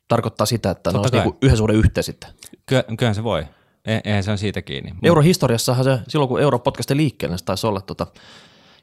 Tarkoittaa 0.07 0.45
sitä, 0.45 0.69
että 0.71 0.89
ne 0.89 0.93
Totta 0.93 0.99
olisi 1.05 1.11
kai. 1.11 1.21
niinku 1.25 1.37
yhden 1.41 1.57
suhde 1.57 1.73
yhteen 1.73 2.03
sitten. 2.03 2.29
Ky- 2.65 2.83
kyllähän 2.97 3.15
se 3.15 3.23
voi. 3.23 3.45
E- 3.85 3.99
eihän 4.03 4.23
se 4.23 4.31
on 4.31 4.37
siitä 4.37 4.61
kiinni. 4.61 4.91
Eurohistoriassahan 5.03 5.83
se, 5.83 5.99
silloin 6.07 6.29
kun 6.29 6.41
euro 6.41 6.59
potkasti 6.59 6.97
liikkeelle, 6.97 7.37
se 7.37 7.45
taisi 7.45 7.67
olla 7.67 7.81
tota, 7.81 8.07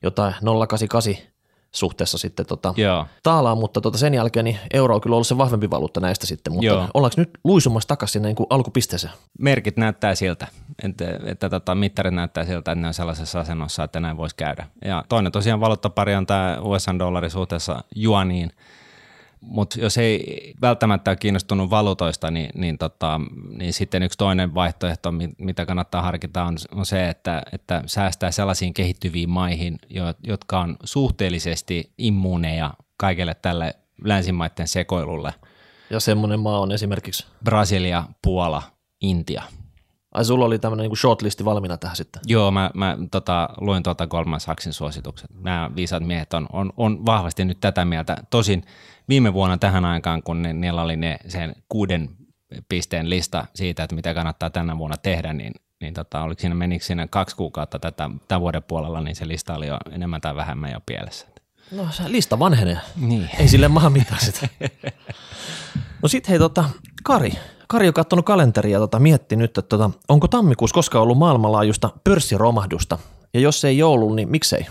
jotain 0.03 0.35
088 0.69 1.33
suhteessa 1.73 2.19
sitten 2.19 2.47
tota, 2.47 2.75
Joo. 2.77 3.07
taalaa, 3.23 3.55
mutta 3.55 3.81
tota 3.81 3.99
sen 3.99 4.15
jälkeen 4.15 4.45
niin 4.45 4.59
euro 4.73 4.95
on 4.95 5.01
kyllä 5.01 5.15
ollut 5.15 5.27
se 5.27 5.39
vahvempi 5.39 5.71
valuutta 5.71 6.01
näistä 6.01 6.27
sitten, 6.27 6.53
mutta 6.53 6.67
Joo. 6.67 6.89
ollaanko 6.95 7.15
nyt 7.17 7.31
luisumassa 7.45 7.89
takaisin 7.89 8.13
sinne 8.13 8.29
niin 8.29 8.37
kuin 8.37 8.47
alkupisteeseen? 8.51 9.13
merkit 9.39 9.77
näyttää 9.77 10.15
siltä, 10.15 10.47
että, 10.83 11.05
että 11.25 11.51
tota, 11.51 11.75
mittarit 11.75 12.15
näyttää 12.15 12.45
siltä, 12.45 12.73
että 12.73 12.75
ne 12.75 12.87
on 12.89 12.95
sellaisessa 12.95 13.41
asennossa, 13.41 13.85
että 13.85 14.01
näin 14.01 14.17
voisi 14.17 14.37
käydä. 14.37 14.67
Ja 14.85 15.05
toinen 15.09 15.33
tosiaan 15.33 15.61
valuuttapari 15.61 16.15
on 16.15 16.27
tämä 16.27 16.59
USA-dollari 16.61 17.31
suhteessa 17.31 17.85
juaniin, 17.95 18.51
mutta 19.43 19.81
jos 19.81 19.99
ei 19.99 20.55
välttämättä 20.61 21.11
ole 21.11 21.17
kiinnostunut 21.17 21.71
valuutoista, 21.71 22.31
niin, 22.31 22.51
niin, 22.55 22.79
tota, 22.79 23.21
niin 23.59 23.73
sitten 23.73 24.03
yksi 24.03 24.19
toinen 24.19 24.55
vaihtoehto, 24.55 25.13
mitä 25.39 25.67
kannattaa 25.67 26.03
harkita, 26.03 26.45
on, 26.45 26.57
on 26.75 26.87
se, 26.87 27.09
että, 27.09 27.43
että 27.53 27.83
säästää 27.87 28.31
sellaisiin 28.31 28.75
kehittyviin 28.75 29.31
maihin, 29.31 29.79
jotka 30.23 30.61
on 30.61 30.77
suhteellisesti 30.85 31.93
immuuneja 31.99 32.75
kaikelle 32.97 33.35
tälle 33.35 33.75
länsimaiden 34.05 34.69
sekoilulle. 34.69 35.35
Ja 35.91 36.01
semmoinen 36.01 36.41
maa 36.41 36.61
on 36.61 36.73
esimerkiksi? 36.73 37.27
Brasilia, 37.45 38.05
Puola, 38.23 38.63
Intia. 39.01 39.43
Ai 40.15 40.25
sulla 40.25 40.45
oli 40.45 40.59
tämmöinen 40.59 40.89
niin 40.89 40.97
shortlisti 40.97 41.45
valmiina 41.45 41.77
tähän 41.77 41.97
sitten? 41.97 42.23
Joo, 42.27 42.51
mä, 42.51 42.71
mä 42.75 42.99
tota, 43.11 43.49
luin 43.61 43.83
tuota 43.83 44.07
Goldman 44.07 44.41
Sachsin 44.41 44.73
suositukset. 44.73 45.31
Nämä 45.41 45.71
viisaat 45.77 46.07
miehet 46.07 46.35
on, 46.35 46.47
on, 46.53 46.73
on 46.77 47.07
vahvasti 47.07 47.45
nyt 47.45 47.61
tätä 47.61 47.85
mieltä. 47.85 48.17
Tosin 48.31 48.65
viime 49.09 49.33
vuonna 49.33 49.59
tähän 49.59 49.85
aikaan, 49.85 50.23
kun 50.23 50.43
ne, 50.43 50.53
niillä 50.53 50.83
oli 50.83 50.97
ne 50.97 51.19
sen 51.29 51.55
kuuden 51.69 52.09
pisteen 52.69 53.11
lista 53.11 53.47
siitä, 53.55 53.83
että 53.83 53.97
mitä 53.97 54.15
kannattaa 54.15 54.51
tänä 54.51 54.79
vuonna 54.79 54.97
tehdä, 54.97 55.33
niin, 55.33 55.53
niin 55.81 55.95
tota, 55.95 56.23
oliko 56.23 56.41
siinä, 56.41 56.55
menikö 56.55 56.85
siinä 56.85 57.07
kaksi 57.11 57.37
kuukautta 57.37 57.79
tätä, 57.79 58.11
tämän 58.29 58.41
vuoden 58.41 58.63
puolella, 58.63 59.01
niin 59.01 59.17
se 59.17 59.29
lista 59.29 59.55
oli 59.55 59.67
jo 59.67 59.79
enemmän 59.91 60.21
tai 60.21 60.37
vähemmän 60.37 60.73
jo 60.73 60.81
pielessä. 60.87 61.27
No 61.73 61.87
se 61.91 62.03
lista 62.07 62.39
vanhenee. 62.39 62.79
Niin. 62.97 63.31
Ei 63.39 63.49
sille 63.49 63.69
maha 63.69 63.91
mitään 63.91 64.21
sitä. 64.21 64.49
No 66.03 66.09
sit 66.09 66.29
hei 66.29 66.39
tota, 66.39 66.65
Kari. 67.05 67.33
Kari 67.69 67.89
on 67.89 67.95
katsonut 67.95 68.27
kalenteria 68.27 68.73
ja 68.73 68.79
tota, 68.79 68.99
mietti 68.99 69.37
nyt, 69.37 69.59
että 69.59 69.63
tota, 69.63 69.91
onko 70.09 70.29
tammikuussa 70.29 70.75
koskaan 70.75 71.03
ollut 71.03 71.19
maailmanlaajuista 71.19 71.91
pörssiromahdusta? 72.05 72.99
Ja 73.35 73.41
jos 73.41 73.65
ei 73.65 73.83
ollut, 73.83 74.15
niin 74.17 74.29
miksei? 74.29 74.67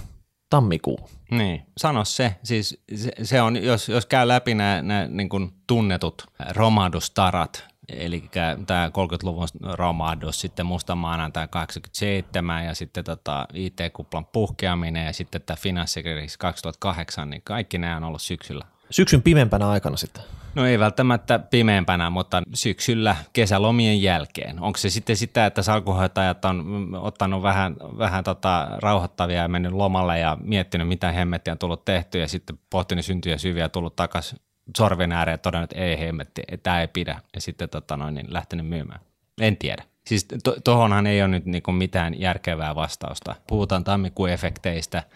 Tammikuu. 0.49 0.99
Niin, 1.31 1.65
sano 1.77 2.05
se. 2.05 2.35
Siis 2.43 2.83
se, 2.95 3.11
se 3.23 3.41
on, 3.41 3.63
jos, 3.63 3.89
jos 3.89 4.05
käy 4.05 4.27
läpi 4.27 4.55
nämä, 4.55 5.07
niin 5.07 5.29
tunnetut 5.67 6.25
romahdustarat, 6.49 7.65
eli 7.89 8.23
tämä 8.67 8.87
30-luvun 8.87 9.47
romahdus, 9.73 10.41
sitten 10.41 10.65
musta 10.65 10.95
maanantai 10.95 11.47
87 11.47 12.65
ja 12.65 12.75
sitten 12.75 13.03
tota 13.03 13.47
IT-kuplan 13.53 14.25
puhkeaminen 14.25 15.05
ja 15.05 15.13
sitten 15.13 15.41
tämä 15.41 15.57
finanssikriisi 15.57 16.39
2008, 16.39 17.29
niin 17.29 17.41
kaikki 17.41 17.77
nämä 17.77 17.97
on 17.97 18.03
ollut 18.03 18.21
syksyllä. 18.21 18.65
Syksyn 18.91 19.21
pimempänä 19.21 19.69
aikana 19.69 19.97
sitten? 19.97 20.23
No 20.55 20.65
ei 20.65 20.79
välttämättä 20.79 21.39
pimeämpänä, 21.39 22.09
mutta 22.09 22.41
syksyllä 22.53 23.15
kesälomien 23.33 24.01
jälkeen. 24.01 24.61
Onko 24.61 24.77
se 24.77 24.89
sitten 24.89 25.17
sitä, 25.17 25.45
että 25.45 25.61
salkuhoitajat 25.61 26.45
on 26.45 26.89
ottanut 27.01 27.43
vähän, 27.43 27.75
vähän 27.97 28.23
tota 28.23 28.67
rauhoittavia 28.81 29.41
ja 29.41 29.47
mennyt 29.47 29.71
lomalle 29.71 30.19
ja 30.19 30.37
miettinyt, 30.41 30.87
mitä 30.87 31.11
hemmettiä 31.11 31.53
on 31.53 31.57
tullut 31.57 31.85
tehty 31.85 32.19
ja 32.19 32.27
sitten 32.27 32.59
pohtinut 32.69 33.05
syntyjä 33.05 33.37
syviä 33.37 33.63
ja 33.63 33.69
tullut 33.69 33.95
takaisin 33.95 34.39
sorven 34.77 35.11
ääreen 35.11 35.33
ja 35.33 35.37
todennut, 35.37 35.71
että 35.71 35.83
ei 35.83 35.99
hemmetti, 35.99 36.41
tämä 36.63 36.81
ei 36.81 36.87
pidä 36.87 37.21
ja 37.35 37.41
sitten 37.41 37.69
tota 37.69 37.97
noin, 37.97 38.13
niin 38.13 38.33
lähtenyt 38.33 38.67
myymään. 38.67 38.99
En 39.41 39.57
tiedä. 39.57 39.83
Siis 40.07 40.27
tuohonhan 40.63 41.07
ei 41.07 41.21
ole 41.21 41.27
nyt 41.27 41.45
niinku 41.45 41.71
mitään 41.71 42.19
järkevää 42.19 42.75
vastausta. 42.75 43.35
Puhutaan 43.47 43.83
tammikuun 43.83 44.29
efekteistä– 44.29 45.03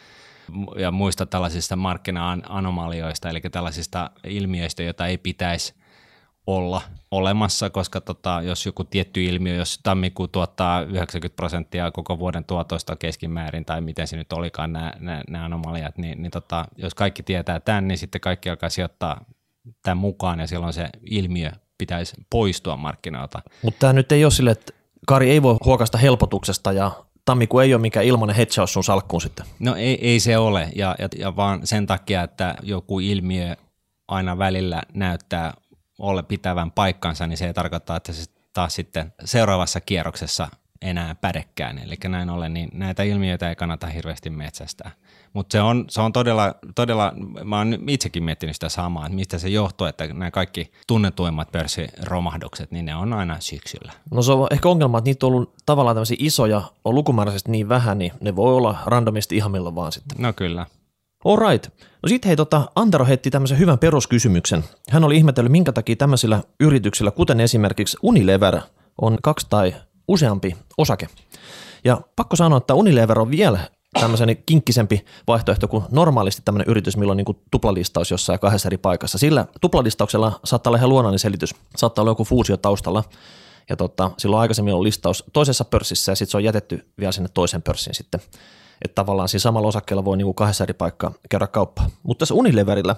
ja 0.78 0.92
muista 0.92 1.26
tällaisista 1.26 1.76
markkina-anomalioista, 1.76 3.30
eli 3.30 3.42
tällaisista 3.42 4.10
ilmiöistä, 4.24 4.84
joita 4.84 5.08
ei 5.08 5.18
pitäisi 5.18 5.74
olla 6.48 6.82
olemassa, 7.12 7.70
koska 7.70 8.02
tota, 8.02 8.42
jos 8.44 8.66
joku 8.66 8.84
tietty 8.84 9.26
ilmiö, 9.26 9.56
jos 9.56 9.80
tammikuu 9.84 10.28
tuottaa 10.28 10.82
90 10.82 11.36
prosenttia 11.36 11.92
koko 11.92 12.20
vuoden 12.20 12.44
tuotoista 12.44 12.96
keskimäärin, 12.96 13.66
tai 13.66 13.82
miten 13.82 14.08
se 14.08 14.18
nyt 14.18 14.34
olikaan 14.34 14.74
nämä, 14.74 14.94
nämä, 15.28 15.46
anomaliat, 15.46 15.98
niin, 15.98 16.22
niin 16.22 16.32
tota, 16.32 16.66
jos 16.78 16.96
kaikki 16.96 17.24
tietää 17.24 17.60
tämän, 17.60 17.88
niin 17.88 17.98
sitten 17.98 18.22
kaikki 18.22 18.50
alkaa 18.50 18.70
sijoittaa 18.70 19.26
tämän 19.84 19.98
mukaan, 19.98 20.40
ja 20.40 20.48
silloin 20.48 20.74
se 20.74 20.90
ilmiö 21.10 21.52
pitäisi 21.78 22.16
poistua 22.30 22.78
markkinoilta. 22.78 23.42
Mutta 23.62 23.80
tämä 23.80 23.94
nyt 23.94 24.12
ei 24.12 24.26
ole 24.26 24.32
sille, 24.32 24.52
että 24.52 24.74
Kari 25.08 25.32
ei 25.32 25.42
voi 25.42 25.58
huokasta 25.66 25.98
helpotuksesta 25.98 26.72
ja 26.72 27.05
tammikuu 27.26 27.60
ei 27.60 27.74
ole 27.74 27.82
mikään 27.82 28.06
ilmainen 28.06 28.36
hetsaus 28.36 28.74
sun 28.74 28.84
salkkuun 28.84 29.22
sitten. 29.22 29.46
No 29.60 29.76
ei, 29.76 30.10
ei 30.10 30.20
se 30.20 30.38
ole, 30.38 30.70
ja, 30.76 30.96
ja, 31.00 31.10
ja 31.18 31.36
vaan 31.36 31.68
sen 31.68 31.88
takia, 31.88 32.24
että 32.24 32.56
joku 32.62 33.00
ilmiö 33.00 33.56
aina 34.08 34.38
välillä 34.38 34.82
näyttää 34.94 35.54
ole 36.00 36.24
pitävän 36.24 36.72
paikkansa, 36.72 37.28
niin 37.28 37.38
se 37.38 37.48
ei 37.48 37.54
tarkoita, 37.54 37.96
että 37.96 38.14
se 38.14 38.26
taas 38.54 38.76
sitten 38.76 39.14
seuraavassa 39.24 39.82
kierroksessa 39.82 40.48
enää 40.82 41.16
pädekään. 41.16 41.78
Eli 41.78 41.96
näin 42.08 42.30
ollen, 42.30 42.54
niin 42.54 42.70
näitä 42.74 43.04
ilmiöitä 43.04 43.50
ei 43.50 43.56
kannata 43.56 43.88
hirveästi 43.88 44.30
metsästää. 44.30 44.92
Mutta 45.36 45.54
se 45.54 45.62
on, 45.62 45.86
se 45.90 46.02
on 46.02 46.14
todella, 46.14 46.56
todella, 46.76 47.14
mä 47.44 47.58
oon 47.58 47.78
itsekin 47.88 48.24
miettinyt 48.24 48.56
sitä 48.56 48.70
samaa, 48.70 49.06
että 49.06 49.16
mistä 49.16 49.38
se 49.38 49.50
johtuu, 49.50 49.88
että 49.88 50.08
nämä 50.08 50.32
kaikki 50.32 50.72
tunnetuimmat 50.88 51.52
pörssiromahdukset, 51.52 52.72
niin 52.72 52.86
ne 52.86 52.96
on 52.96 53.14
aina 53.14 53.40
syksyllä. 53.40 53.92
No 54.12 54.22
se 54.22 54.32
on 54.32 54.48
ehkä 54.52 54.70
ongelma, 54.70 54.98
että 54.98 55.10
niitä 55.10 55.26
on 55.26 55.32
ollut 55.32 55.54
tavallaan 55.66 55.96
tämmöisiä 55.96 56.18
isoja, 56.20 56.62
on 56.86 56.96
lukumääräisesti 56.96 57.52
niin 57.52 57.70
vähän, 57.70 57.98
niin 57.98 58.12
ne 58.22 58.36
voi 58.36 58.56
olla 58.56 58.78
randomisti 58.86 59.36
ihan 59.38 59.52
milloin 59.52 59.76
vaan 59.76 59.92
sitten. 59.92 60.22
No 60.22 60.34
kyllä. 60.34 60.66
All 61.26 61.50
right. 61.50 61.70
No 62.04 62.10
sitten 62.10 62.30
hei, 62.30 62.36
tota, 62.36 62.70
Antero 62.76 63.06
heitti 63.06 63.32
tämmöisen 63.32 63.60
hyvän 63.60 63.80
peruskysymyksen. 63.80 64.64
Hän 64.90 65.04
oli 65.04 65.18
ihmetellyt, 65.18 65.52
minkä 65.52 65.72
takia 65.72 65.96
tämmöisillä 65.96 66.44
yrityksillä, 66.60 67.12
kuten 67.12 67.40
esimerkiksi 67.40 67.98
Unilever, 68.02 68.60
on 69.02 69.18
kaksi 69.24 69.48
tai 69.50 69.76
useampi 70.08 70.56
osake. 70.78 71.08
Ja 71.84 72.02
pakko 72.16 72.36
sanoa, 72.36 72.58
että 72.58 72.74
Unilever 72.74 73.20
on 73.20 73.32
vielä 73.32 73.60
tämmöisen 74.00 74.38
kinkkisempi 74.46 75.06
vaihtoehto 75.28 75.68
kuin 75.68 75.84
normaalisti 75.92 76.42
tämmöinen 76.46 76.68
yritys, 76.68 76.98
millä 76.98 77.12
on 77.12 77.18
niin 77.18 77.38
tuplalistaus 77.52 78.12
jossain 78.12 78.40
kahdessa 78.40 78.70
eri 78.70 78.78
paikassa. 78.78 79.18
Sillä 79.18 79.46
tuplalistauksella 79.62 80.40
saattaa 80.44 80.70
olla 80.72 80.78
ihan 80.78 80.90
luonnollinen 80.90 81.20
selitys. 81.20 81.56
Saattaa 81.76 82.04
olla 82.04 82.12
joku 82.12 82.24
fuusio 82.24 82.58
taustalla. 82.58 83.04
Ja 83.70 83.76
tota, 83.76 84.12
silloin 84.18 84.42
aikaisemmin 84.42 84.74
on 84.74 84.84
listaus 84.84 85.24
toisessa 85.34 85.66
pörssissä 85.66 86.12
ja 86.12 86.16
sitten 86.16 86.32
se 86.32 86.38
on 86.38 86.44
jätetty 86.44 86.88
vielä 87.00 87.12
sinne 87.12 87.30
toisen 87.34 87.62
pörssiin 87.62 87.96
sitten. 87.96 88.22
Että 88.82 88.96
tavallaan 88.96 89.30
siinä 89.30 89.42
samalla 89.42 89.68
osakkeella 89.68 90.06
voi 90.06 90.18
niin 90.18 90.36
kahdessa 90.36 90.64
eri 90.64 90.74
paikkaa 90.74 91.12
käydä 91.30 91.48
kauppaa. 91.48 91.90
Mutta 92.04 92.20
tässä 92.20 92.34
Unileverillä 92.34 92.96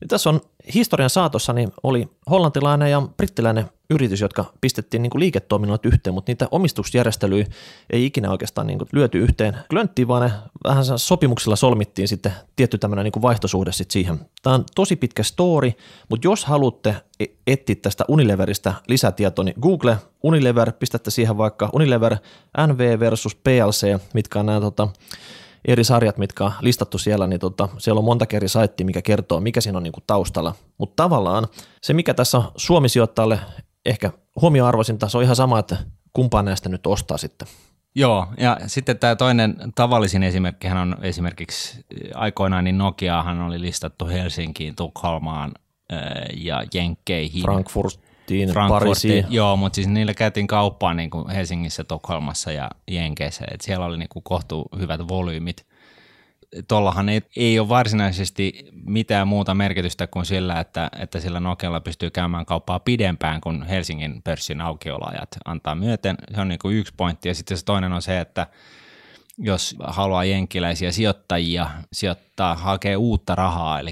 ja 0.00 0.06
tässä 0.08 0.30
on 0.30 0.40
historian 0.74 1.10
saatossa 1.10 1.52
niin 1.52 1.72
oli 1.82 2.08
hollantilainen 2.30 2.90
ja 2.90 3.02
brittiläinen 3.16 3.70
yritys, 3.90 4.20
jotka 4.20 4.44
pistettiin 4.60 5.02
niin 5.02 5.10
liiketoiminnot 5.14 5.86
yhteen, 5.86 6.14
mutta 6.14 6.30
niitä 6.30 6.48
omistusjärjestelyjä 6.50 7.46
ei 7.90 8.06
ikinä 8.06 8.30
oikeastaan 8.30 8.66
niin 8.66 8.78
lyöty 8.92 9.18
yhteen 9.18 9.56
klönttiin, 9.70 10.08
vaan 10.08 10.22
ne 10.22 10.32
vähän 10.64 10.84
sopimuksella 10.96 11.56
solmittiin 11.56 12.08
sitten 12.08 12.32
tietty 12.56 12.78
tämmöinen 12.78 13.04
niin 13.04 13.22
vaihtosuhde 13.22 13.72
sitten 13.72 13.92
siihen. 13.92 14.20
Tämä 14.42 14.54
on 14.54 14.64
tosi 14.74 14.96
pitkä 14.96 15.22
story, 15.22 15.72
mutta 16.08 16.26
jos 16.26 16.44
haluatte 16.44 16.96
e- 17.20 17.26
etsiä 17.46 17.76
tästä 17.82 18.04
Unileveristä 18.08 18.74
lisätietoa, 18.88 19.44
niin 19.44 19.56
Google 19.62 19.96
Unilever, 20.22 20.72
pistätte 20.72 21.10
siihen 21.10 21.38
vaikka 21.38 21.70
Unilever 21.72 22.16
NV 22.66 23.00
versus 23.00 23.34
PLC, 23.34 23.98
mitkä 24.14 24.40
on 24.40 24.46
nämä 24.46 24.60
tota, 24.60 24.88
eri 25.64 25.84
sarjat, 25.84 26.18
mitkä 26.18 26.44
on 26.44 26.52
listattu 26.60 26.98
siellä, 26.98 27.26
niin 27.26 27.40
tota, 27.40 27.68
siellä 27.78 27.98
on 27.98 28.04
monta 28.04 28.26
eri 28.32 28.48
saitti, 28.48 28.84
mikä 28.84 29.02
kertoo, 29.02 29.40
mikä 29.40 29.60
siinä 29.60 29.78
on 29.78 29.82
niin 29.82 29.92
kuin 29.92 30.04
taustalla. 30.06 30.54
Mutta 30.78 31.02
tavallaan 31.02 31.46
se, 31.82 31.92
mikä 31.92 32.14
tässä 32.14 32.38
on 32.38 32.52
Suomi-sijoittajalle 32.56 33.38
ehkä 33.86 34.10
huomioarvoisinta, 34.40 35.08
se 35.08 35.18
on 35.18 35.24
ihan 35.24 35.36
sama, 35.36 35.58
että 35.58 35.76
kumpaa 36.12 36.42
näistä 36.42 36.68
nyt 36.68 36.86
ostaa 36.86 37.18
sitten. 37.18 37.48
Joo, 37.94 38.26
ja 38.38 38.58
sitten 38.66 38.98
tämä 38.98 39.16
toinen 39.16 39.56
tavallisin 39.74 40.22
esimerkki 40.22 40.68
on 40.68 40.96
esimerkiksi 41.02 41.84
aikoinaan 42.14 42.64
niin 42.64 42.78
Nokiahan 42.78 43.42
oli 43.42 43.60
listattu 43.60 44.06
Helsinkiin, 44.06 44.76
Tukholmaan 44.76 45.52
ja 46.34 46.64
Jenkkeihin. 46.74 47.42
Frankfurt 47.42 48.00
Frankfurtiin, 48.26 48.52
Frankfurtiin 48.52 49.26
Joo, 49.28 49.56
mutta 49.56 49.74
siis 49.74 49.88
niillä 49.88 50.14
käytiin 50.14 50.46
kauppaa 50.46 50.94
niin 50.94 51.10
kuin 51.10 51.30
Helsingissä, 51.30 51.84
Tukholmassa 51.84 52.52
ja 52.52 52.70
Jenkeissä. 52.90 53.44
Et 53.50 53.60
siellä 53.60 53.86
oli 53.86 53.98
niin 53.98 54.08
kuin 54.08 54.22
kohtu 54.22 54.68
hyvät 54.78 55.08
volyymit. 55.08 55.66
Tuollahan 56.68 57.08
ei, 57.08 57.22
ei 57.36 57.58
ole 57.58 57.68
varsinaisesti 57.68 58.68
mitään 58.84 59.28
muuta 59.28 59.54
merkitystä 59.54 60.06
kuin 60.06 60.26
sillä, 60.26 60.60
että, 60.60 60.90
että 60.98 61.20
sillä 61.20 61.40
Nokialla 61.40 61.80
pystyy 61.80 62.10
käymään 62.10 62.46
kauppaa 62.46 62.78
pidempään 62.78 63.40
kuin 63.40 63.62
Helsingin 63.62 64.22
pörssin 64.22 64.60
aukioloajat 64.60 65.28
antaa 65.44 65.74
myöten. 65.74 66.16
Se 66.34 66.40
on 66.40 66.48
niin 66.48 66.58
kuin 66.58 66.76
yksi 66.76 66.94
pointti. 66.96 67.28
Ja 67.28 67.34
sitten 67.34 67.58
se 67.58 67.64
toinen 67.64 67.92
on 67.92 68.02
se, 68.02 68.20
että 68.20 68.46
jos 69.38 69.76
haluaa 69.80 70.24
jenkkiläisiä 70.24 70.92
sijoittajia 70.92 71.70
sijoittaa, 71.92 72.54
hakee 72.54 72.96
uutta 72.96 73.34
rahaa, 73.34 73.80
eli 73.80 73.90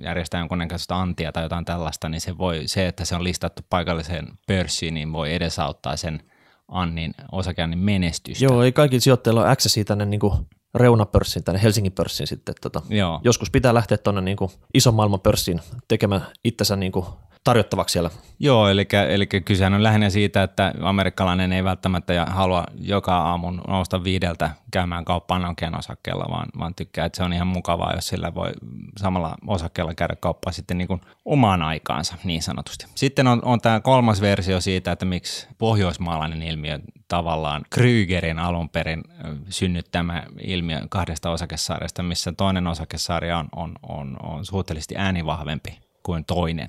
järjestää 0.00 0.40
jonkunnäköistä 0.40 0.96
antia 0.96 1.32
tai 1.32 1.42
jotain 1.42 1.64
tällaista, 1.64 2.08
niin 2.08 2.20
se, 2.20 2.38
voi, 2.38 2.62
se, 2.66 2.88
että 2.88 3.04
se 3.04 3.14
on 3.14 3.24
listattu 3.24 3.62
paikalliseen 3.70 4.28
pörssiin, 4.46 4.94
niin 4.94 5.12
voi 5.12 5.34
edesauttaa 5.34 5.96
sen 5.96 6.22
Annin 6.68 7.14
osakeannin 7.32 7.78
menestystä. 7.78 8.44
Joo, 8.44 8.62
ei 8.62 8.72
kaikilla 8.72 9.00
sijoittajilla 9.00 9.40
ole 9.40 9.50
accessia 9.50 9.84
tänne 9.84 10.04
niin 10.04 10.20
kuin 10.20 10.32
reunapörssiin, 10.74 11.44
tänne 11.44 11.62
Helsingin 11.62 11.92
pörssiin 11.92 12.26
sitten. 12.26 12.54
Tota, 12.60 12.82
Joo. 12.88 13.20
Joskus 13.24 13.50
pitää 13.50 13.74
lähteä 13.74 13.98
tuonne 13.98 14.20
niin 14.20 14.36
ison 14.74 14.94
maailman 14.94 15.20
pörssiin 15.20 15.60
tekemään 15.88 16.26
itsensä 16.44 16.76
niin 16.76 16.92
kuin 16.92 17.06
tarjottavaksi 17.44 17.92
siellä. 17.92 18.10
Joo, 18.42 18.68
eli, 18.68 18.88
eli 19.08 19.26
kysehän 19.26 19.74
on 19.74 19.82
lähinnä 19.82 20.10
siitä, 20.10 20.42
että 20.42 20.72
amerikkalainen 20.80 21.52
ei 21.52 21.64
välttämättä 21.64 22.26
halua 22.30 22.64
joka 22.80 23.16
aamun 23.16 23.62
nousta 23.68 24.04
viideltä 24.04 24.50
käymään 24.70 25.04
kauppaan 25.04 25.42
Nokian 25.42 25.78
osakkeella, 25.78 26.26
vaan, 26.30 26.48
vaan 26.58 26.74
tykkää, 26.74 27.04
että 27.06 27.16
se 27.16 27.22
on 27.22 27.32
ihan 27.32 27.46
mukavaa, 27.46 27.94
jos 27.94 28.06
sillä 28.06 28.34
voi 28.34 28.52
samalla 28.98 29.36
osakkeella 29.46 29.94
käydä 29.94 30.16
kauppaa 30.20 30.52
sitten 30.52 30.78
niin 30.78 30.88
kuin 30.88 31.00
omaan 31.24 31.62
aikaansa 31.62 32.16
niin 32.24 32.42
sanotusti. 32.42 32.86
Sitten 32.94 33.26
on, 33.26 33.40
on 33.44 33.60
tämä 33.60 33.80
kolmas 33.80 34.20
versio 34.20 34.60
siitä, 34.60 34.92
että 34.92 35.04
miksi 35.04 35.48
pohjoismaalainen 35.58 36.42
ilmiö 36.42 36.78
tavallaan 37.08 37.62
Krygerin 37.70 38.38
alun 38.38 38.68
perin 38.68 39.04
synnyttämä 39.48 40.22
ilmiö 40.42 40.80
kahdesta 40.88 41.30
osakesarjasta, 41.30 42.02
missä 42.02 42.32
toinen 42.32 42.66
osakesarja 42.66 43.38
on, 43.38 43.48
on, 43.56 43.76
on, 43.88 44.16
on 44.22 44.44
suhteellisesti 44.44 44.96
äänivahvempi 44.96 45.78
kuin 46.02 46.24
toinen. 46.24 46.68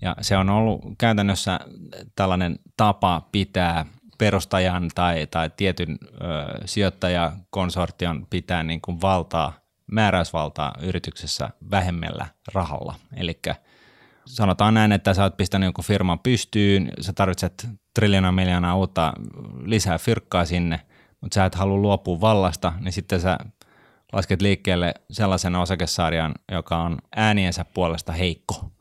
Ja 0.00 0.16
se 0.20 0.36
on 0.36 0.50
ollut 0.50 0.82
käytännössä 0.98 1.60
tällainen 2.16 2.58
tapa 2.76 3.28
pitää 3.32 3.86
perustajan 4.18 4.90
tai, 4.94 5.26
tai 5.26 5.50
tietyn 5.56 5.98
ö, 6.02 6.26
sijoittajakonsortion 6.64 8.26
pitää 8.30 8.62
niin 8.62 8.80
kuin 8.80 9.00
valtaa, 9.00 9.52
määräysvaltaa 9.92 10.74
yrityksessä 10.82 11.50
vähemmällä 11.70 12.26
rahalla. 12.54 12.94
Eli 13.16 13.40
sanotaan 14.24 14.74
näin, 14.74 14.92
että 14.92 15.14
sä 15.14 15.22
oot 15.22 15.36
pistänyt 15.36 15.66
jonkun 15.66 15.84
firman 15.84 16.18
pystyyn, 16.18 16.92
sä 17.00 17.12
tarvitset 17.12 17.68
triljoona 17.94 18.32
miljoonaa 18.32 18.76
uutta 18.76 19.12
lisää 19.64 19.98
fyrkkaa 19.98 20.44
sinne, 20.44 20.80
mutta 21.20 21.34
sä 21.34 21.44
et 21.44 21.54
halua 21.54 21.76
luopua 21.76 22.20
vallasta, 22.20 22.72
niin 22.80 22.92
sitten 22.92 23.20
sä 23.20 23.38
lasket 24.12 24.42
liikkeelle 24.42 24.94
sellaisen 25.10 25.56
osakesarjan, 25.56 26.34
joka 26.52 26.76
on 26.76 26.98
ääniensä 27.16 27.64
puolesta 27.74 28.12
heikko 28.12 28.75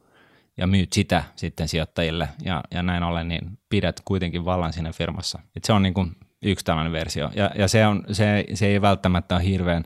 ja 0.58 0.68
myyt 0.68 0.93
sitä 0.93 1.24
sitten 1.36 1.68
sijoittajille 1.68 2.30
ja, 2.45 2.64
ja 2.72 2.84
näin 2.84 3.03
ollen 3.03 3.28
niin 3.28 3.60
pidät 3.70 4.01
kuitenkin 4.06 4.45
vallan 4.45 4.74
siinä 4.74 4.91
firmassa. 4.91 5.39
Et 5.56 5.64
se 5.64 5.74
on 5.74 5.84
niin 5.84 5.93
kuin 5.93 6.16
yksi 6.41 6.66
tällainen 6.66 6.93
versio 6.93 7.30
ja, 7.36 7.51
ja 7.56 7.68
se, 7.68 7.88
on, 7.88 8.03
se, 8.12 8.45
se 8.53 8.68
ei 8.68 8.82
välttämättä 8.82 9.36
ole 9.36 9.43
hirveän 9.43 9.84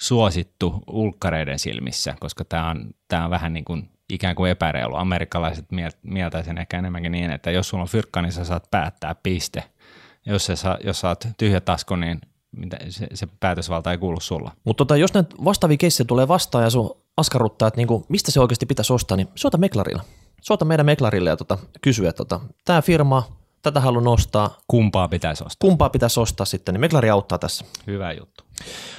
suosittu 0.00 0.82
ulkkareiden 0.86 1.58
silmissä, 1.58 2.14
koska 2.20 2.44
tämä 2.44 2.70
on, 2.70 2.90
tämä 3.08 3.24
on 3.24 3.30
vähän 3.30 3.52
niin 3.52 3.64
kuin 3.64 3.90
ikään 4.10 4.34
kuin 4.34 4.50
epäreilu. 4.50 4.96
Amerikkalaiset 4.96 5.66
mieltä 6.02 6.42
sen 6.42 6.58
ehkä 6.58 6.78
enemmänkin 6.78 7.12
niin, 7.12 7.30
että 7.30 7.50
jos 7.50 7.68
sulla 7.68 7.82
on 7.82 7.88
fyrkka, 7.88 8.22
niin 8.22 8.32
sä 8.32 8.44
saat 8.44 8.70
päättää 8.70 9.14
piste. 9.22 9.64
Jos 10.26 10.46
sä, 10.54 10.78
jos 10.84 11.04
oot 11.04 11.28
tyhjä 11.38 11.60
tasku, 11.60 11.96
niin 11.96 12.20
se, 12.88 13.06
se 13.14 13.28
päätösvalta 13.40 13.92
ei 13.92 13.98
kuulu 13.98 14.20
sulla. 14.20 14.52
Mutta 14.64 14.84
tota, 14.84 14.96
jos 14.96 15.14
näitä 15.14 15.36
vastaavia 15.44 15.76
keissejä 15.76 16.06
tulee 16.06 16.28
vastaan 16.28 16.64
ja 16.64 16.70
sun 16.70 17.01
askarruttaa, 17.16 17.68
että 17.68 17.78
niinku, 17.78 18.06
mistä 18.08 18.30
se 18.30 18.40
oikeasti 18.40 18.66
pitäisi 18.66 18.92
ostaa, 18.92 19.16
niin 19.16 19.28
soita 19.34 19.58
meklarilla. 19.58 20.02
Soita 20.40 20.64
meidän 20.64 20.86
meklarille 20.86 21.30
ja 21.30 21.36
tota, 21.36 21.58
kysyä, 21.82 22.08
että 22.10 22.24
tota, 22.24 22.40
tämä 22.64 22.82
firma, 22.82 23.22
tätä 23.62 23.80
haluan 23.80 24.08
ostaa. 24.08 24.58
Kumpaa 24.68 25.08
pitäisi 25.08 25.44
ostaa? 25.44 25.68
Kumpaa 25.68 25.90
pitäisi 25.90 26.20
ostaa 26.20 26.46
sitten, 26.46 26.74
niin 26.74 26.80
meklari 26.80 27.10
auttaa 27.10 27.38
tässä. 27.38 27.64
Hyvä 27.86 28.12
juttu. 28.12 28.44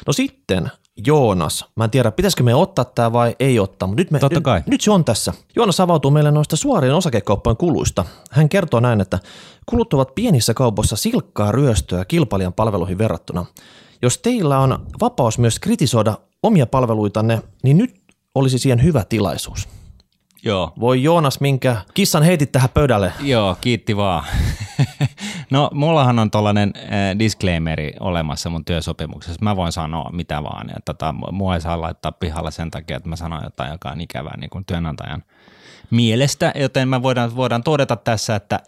No 0.08 0.14
sitten 0.14 0.72
Joonas. 1.08 1.66
Mä 1.76 1.84
en 1.84 1.90
tiedä, 1.90 2.12
pitäisikö 2.12 2.44
me 2.44 2.56
ottaa 2.56 2.86
tämä 2.86 3.14
vai 3.14 3.36
ei 3.40 3.60
ottaa, 3.60 3.88
mutta 3.88 4.02
nyt, 4.02 4.12
me, 4.12 4.20
Totta 4.20 4.42
kai. 4.42 4.60
nyt, 4.60 4.68
nyt 4.68 4.82
se 4.82 4.92
on 4.92 5.06
tässä. 5.06 5.34
Joonas 5.56 5.80
avautuu 5.80 6.12
meille 6.12 6.32
noista 6.32 6.56
suorien 6.56 6.96
osakekauppojen 6.96 7.58
kuluista. 7.58 8.06
Hän 8.32 8.50
kertoo 8.50 8.80
näin, 8.80 9.02
että 9.02 9.20
kulut 9.66 9.94
ovat 9.94 10.16
pienissä 10.16 10.54
kaupoissa 10.54 10.96
silkkaa 10.96 11.52
ryöstöä 11.52 12.06
kilpailijan 12.06 12.54
palveluihin 12.54 12.98
verrattuna. 12.98 13.46
Jos 14.02 14.18
teillä 14.18 14.60
on 14.60 14.86
vapaus 15.02 15.40
myös 15.40 15.60
kritisoida 15.60 16.18
omia 16.44 16.66
palveluitanne, 16.66 17.42
niin 17.64 17.78
nyt 17.78 18.03
olisi 18.36 18.60
siihen 18.60 18.84
hyvä 18.84 19.04
tilaisuus. 19.10 19.70
Joo. 20.46 20.74
Voi 20.80 21.04
Joonas, 21.04 21.40
minkä 21.40 21.78
kissan 21.94 22.24
heitit 22.24 22.52
tähän 22.52 22.70
pöydälle. 22.70 23.14
Joo, 23.22 23.58
kiitti 23.62 23.98
vaan. 23.98 24.24
no, 25.52 25.70
mullahan 25.74 26.20
on 26.20 26.32
tuollainen 26.32 26.74
äh, 26.76 27.20
disclaimeri 27.20 27.94
olemassa 28.00 28.50
mun 28.50 28.66
työsopimuksessa. 28.66 29.44
Mä 29.44 29.56
voin 29.56 29.72
sanoa 29.72 30.10
mitä 30.12 30.44
vaan. 30.44 30.68
Ja 30.68 30.76
tota, 30.86 31.16
mua 31.32 31.56
ei 31.56 31.62
saa 31.62 31.82
laittaa 31.82 32.12
pihalla 32.12 32.52
sen 32.52 32.72
takia, 32.72 32.98
että 32.98 33.10
mä 33.10 33.16
sanon 33.16 33.44
jotain, 33.44 33.72
joka 33.72 33.90
on 33.90 34.02
ikävää 34.02 34.38
niin 34.38 34.50
kuin 34.50 34.66
työnantajan 34.66 35.24
mielestä. 35.90 36.52
Joten 36.56 36.88
me 36.88 37.04
voidaan, 37.04 37.36
voidaan 37.36 37.64
todeta 37.64 37.96
tässä, 37.96 38.36
että 38.36 38.60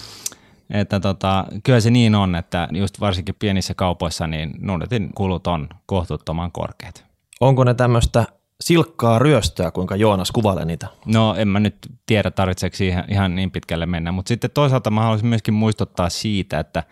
että 0.70 1.00
tota, 1.00 1.44
kyllä 1.62 1.80
se 1.80 1.90
niin 1.90 2.14
on, 2.14 2.34
että 2.34 2.68
just 2.72 3.00
varsinkin 3.00 3.34
pienissä 3.38 3.74
kaupoissa 3.74 4.26
niin 4.26 4.54
nuudetin 4.60 5.10
kulut 5.14 5.46
on 5.46 5.68
kohtuuttoman 5.86 6.52
korkeat. 6.52 7.04
Onko 7.40 7.64
ne 7.64 7.74
tämmöistä 7.74 8.26
silkkaa 8.64 9.18
ryöstöä, 9.18 9.70
kuinka 9.70 9.96
Joonas 9.96 10.30
kuvailee 10.30 10.64
niitä? 10.64 10.88
No 11.06 11.34
en 11.34 11.48
mä 11.48 11.60
nyt 11.60 11.76
tiedä, 12.06 12.30
tarvitseeko 12.30 12.76
siihen 12.76 13.04
ihan 13.08 13.34
niin 13.34 13.50
pitkälle 13.50 13.86
mennä, 13.86 14.12
mutta 14.12 14.28
sitten 14.28 14.50
toisaalta 14.50 14.90
mä 14.90 15.00
haluaisin 15.00 15.28
myöskin 15.28 15.54
muistuttaa 15.54 16.08
siitä, 16.08 16.58
että 16.58 16.82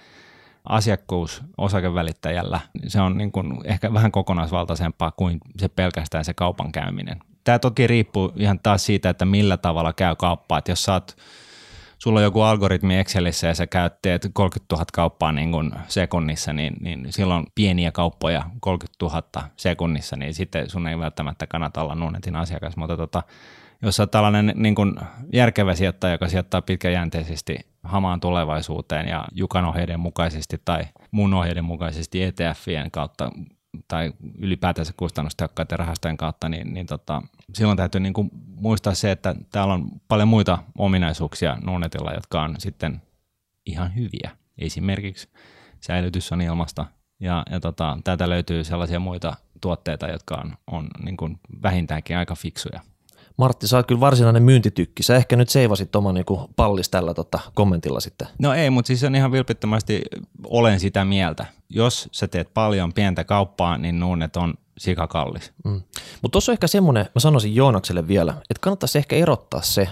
asiakkuus 0.64 1.42
osakevälittäjällä, 1.58 2.60
se 2.86 3.00
on 3.00 3.16
niin 3.18 3.32
kuin 3.32 3.60
ehkä 3.64 3.92
vähän 3.92 4.12
kokonaisvaltaisempaa 4.12 5.10
kuin 5.10 5.40
se 5.58 5.68
pelkästään 5.68 6.24
se 6.24 6.34
kaupan 6.34 6.72
käyminen. 6.72 7.20
Tämä 7.44 7.58
toki 7.58 7.86
riippuu 7.86 8.32
ihan 8.36 8.60
taas 8.62 8.86
siitä, 8.86 9.08
että 9.10 9.24
millä 9.24 9.56
tavalla 9.56 9.92
käy 9.92 10.16
kauppaa. 10.16 10.58
Että 10.58 10.70
jos 10.70 10.84
sä 10.84 10.92
oot 10.92 11.16
sulla 11.98 12.18
on 12.20 12.24
joku 12.24 12.40
algoritmi 12.40 12.98
Excelissä 12.98 13.46
ja 13.46 13.54
sä 13.54 13.66
käyt 13.66 14.02
teet 14.02 14.30
30 14.32 14.74
000 14.74 14.84
kauppaa 14.92 15.32
niin 15.32 15.52
kuin 15.52 15.72
sekunnissa, 15.88 16.52
niin, 16.52 16.76
niin 16.80 17.06
silloin 17.10 17.46
pieniä 17.54 17.92
kauppoja 17.92 18.42
30 18.60 19.04
000 19.04 19.48
sekunnissa, 19.56 20.16
niin 20.16 20.34
sitten 20.34 20.70
sun 20.70 20.88
ei 20.88 20.98
välttämättä 20.98 21.46
kannata 21.46 21.82
olla 21.82 21.94
Nunetin 21.94 22.36
asiakas, 22.36 22.76
mutta 22.76 22.96
tota, 22.96 23.22
jos 23.82 24.00
on 24.00 24.10
tällainen 24.10 24.52
niin 24.54 24.74
kuin 24.74 24.94
järkevä 25.32 25.74
sijoittaja, 25.74 26.12
joka 26.12 26.28
sijoittaa 26.28 26.62
pitkäjänteisesti 26.62 27.56
hamaan 27.82 28.20
tulevaisuuteen 28.20 29.08
ja 29.08 29.24
Jukan 29.32 29.64
ohjeiden 29.64 30.00
mukaisesti 30.00 30.60
tai 30.64 30.84
mun 31.10 31.34
ohjeiden 31.34 31.64
mukaisesti 31.64 32.22
ETFien 32.22 32.90
kautta 32.90 33.30
tai 33.88 34.12
ylipäätänsä 34.38 34.92
kustannustehokkaiden 34.96 35.78
rahastojen 35.78 36.16
kautta, 36.16 36.48
niin, 36.48 36.74
niin 36.74 36.86
tota, 36.86 37.22
silloin 37.54 37.76
täytyy 37.76 38.00
niin 38.00 38.14
kuin 38.14 38.30
muistaa 38.60 38.94
se, 38.94 39.10
että 39.10 39.34
täällä 39.52 39.74
on 39.74 39.88
paljon 40.08 40.28
muita 40.28 40.58
ominaisuuksia 40.78 41.56
Nuunetilla, 41.64 42.12
jotka 42.12 42.42
on 42.42 42.54
sitten 42.58 43.02
ihan 43.66 43.94
hyviä. 43.94 44.30
Esimerkiksi 44.58 45.28
säilytys 45.80 46.32
on 46.32 46.40
ilmasta 46.40 46.86
ja, 47.20 47.42
ja 47.50 47.60
tota, 47.60 47.98
täältä 48.04 48.28
löytyy 48.28 48.64
sellaisia 48.64 49.00
muita 49.00 49.34
tuotteita, 49.60 50.06
jotka 50.06 50.34
on, 50.34 50.52
on 50.66 50.88
niin 51.04 51.16
kuin 51.16 51.40
vähintäänkin 51.62 52.16
aika 52.16 52.34
fiksuja. 52.34 52.80
Martti, 53.38 53.68
sä 53.68 53.76
oot 53.76 53.86
kyllä 53.86 54.00
varsinainen 54.00 54.42
myyntitykki. 54.42 55.02
Sä 55.02 55.16
ehkä 55.16 55.36
nyt 55.36 55.48
seivasit 55.48 55.96
oman 55.96 56.14
niin 56.14 56.24
pallis 56.56 56.88
tällä 56.88 57.14
tota, 57.14 57.40
kommentilla 57.54 58.00
sitten. 58.00 58.28
No 58.38 58.54
ei, 58.54 58.70
mutta 58.70 58.86
siis 58.86 59.04
on 59.04 59.14
ihan 59.14 59.32
vilpittömästi 59.32 60.02
olen 60.44 60.80
sitä 60.80 61.04
mieltä. 61.04 61.46
Jos 61.68 62.08
sä 62.12 62.28
teet 62.28 62.54
paljon 62.54 62.92
pientä 62.92 63.24
kauppaa, 63.24 63.78
niin 63.78 64.00
nuunet 64.00 64.36
on 64.36 64.54
sikakallis. 64.78 65.52
Mm. 65.64 65.82
Mutta 66.22 66.32
tuossa 66.32 66.52
on 66.52 66.54
ehkä 66.54 66.66
semmoinen, 66.66 67.06
mä 67.14 67.20
sanoisin 67.20 67.54
Joonakselle 67.54 68.08
vielä, 68.08 68.32
että 68.32 68.60
kannattaisi 68.60 68.98
ehkä 68.98 69.16
erottaa 69.16 69.62
se, 69.62 69.82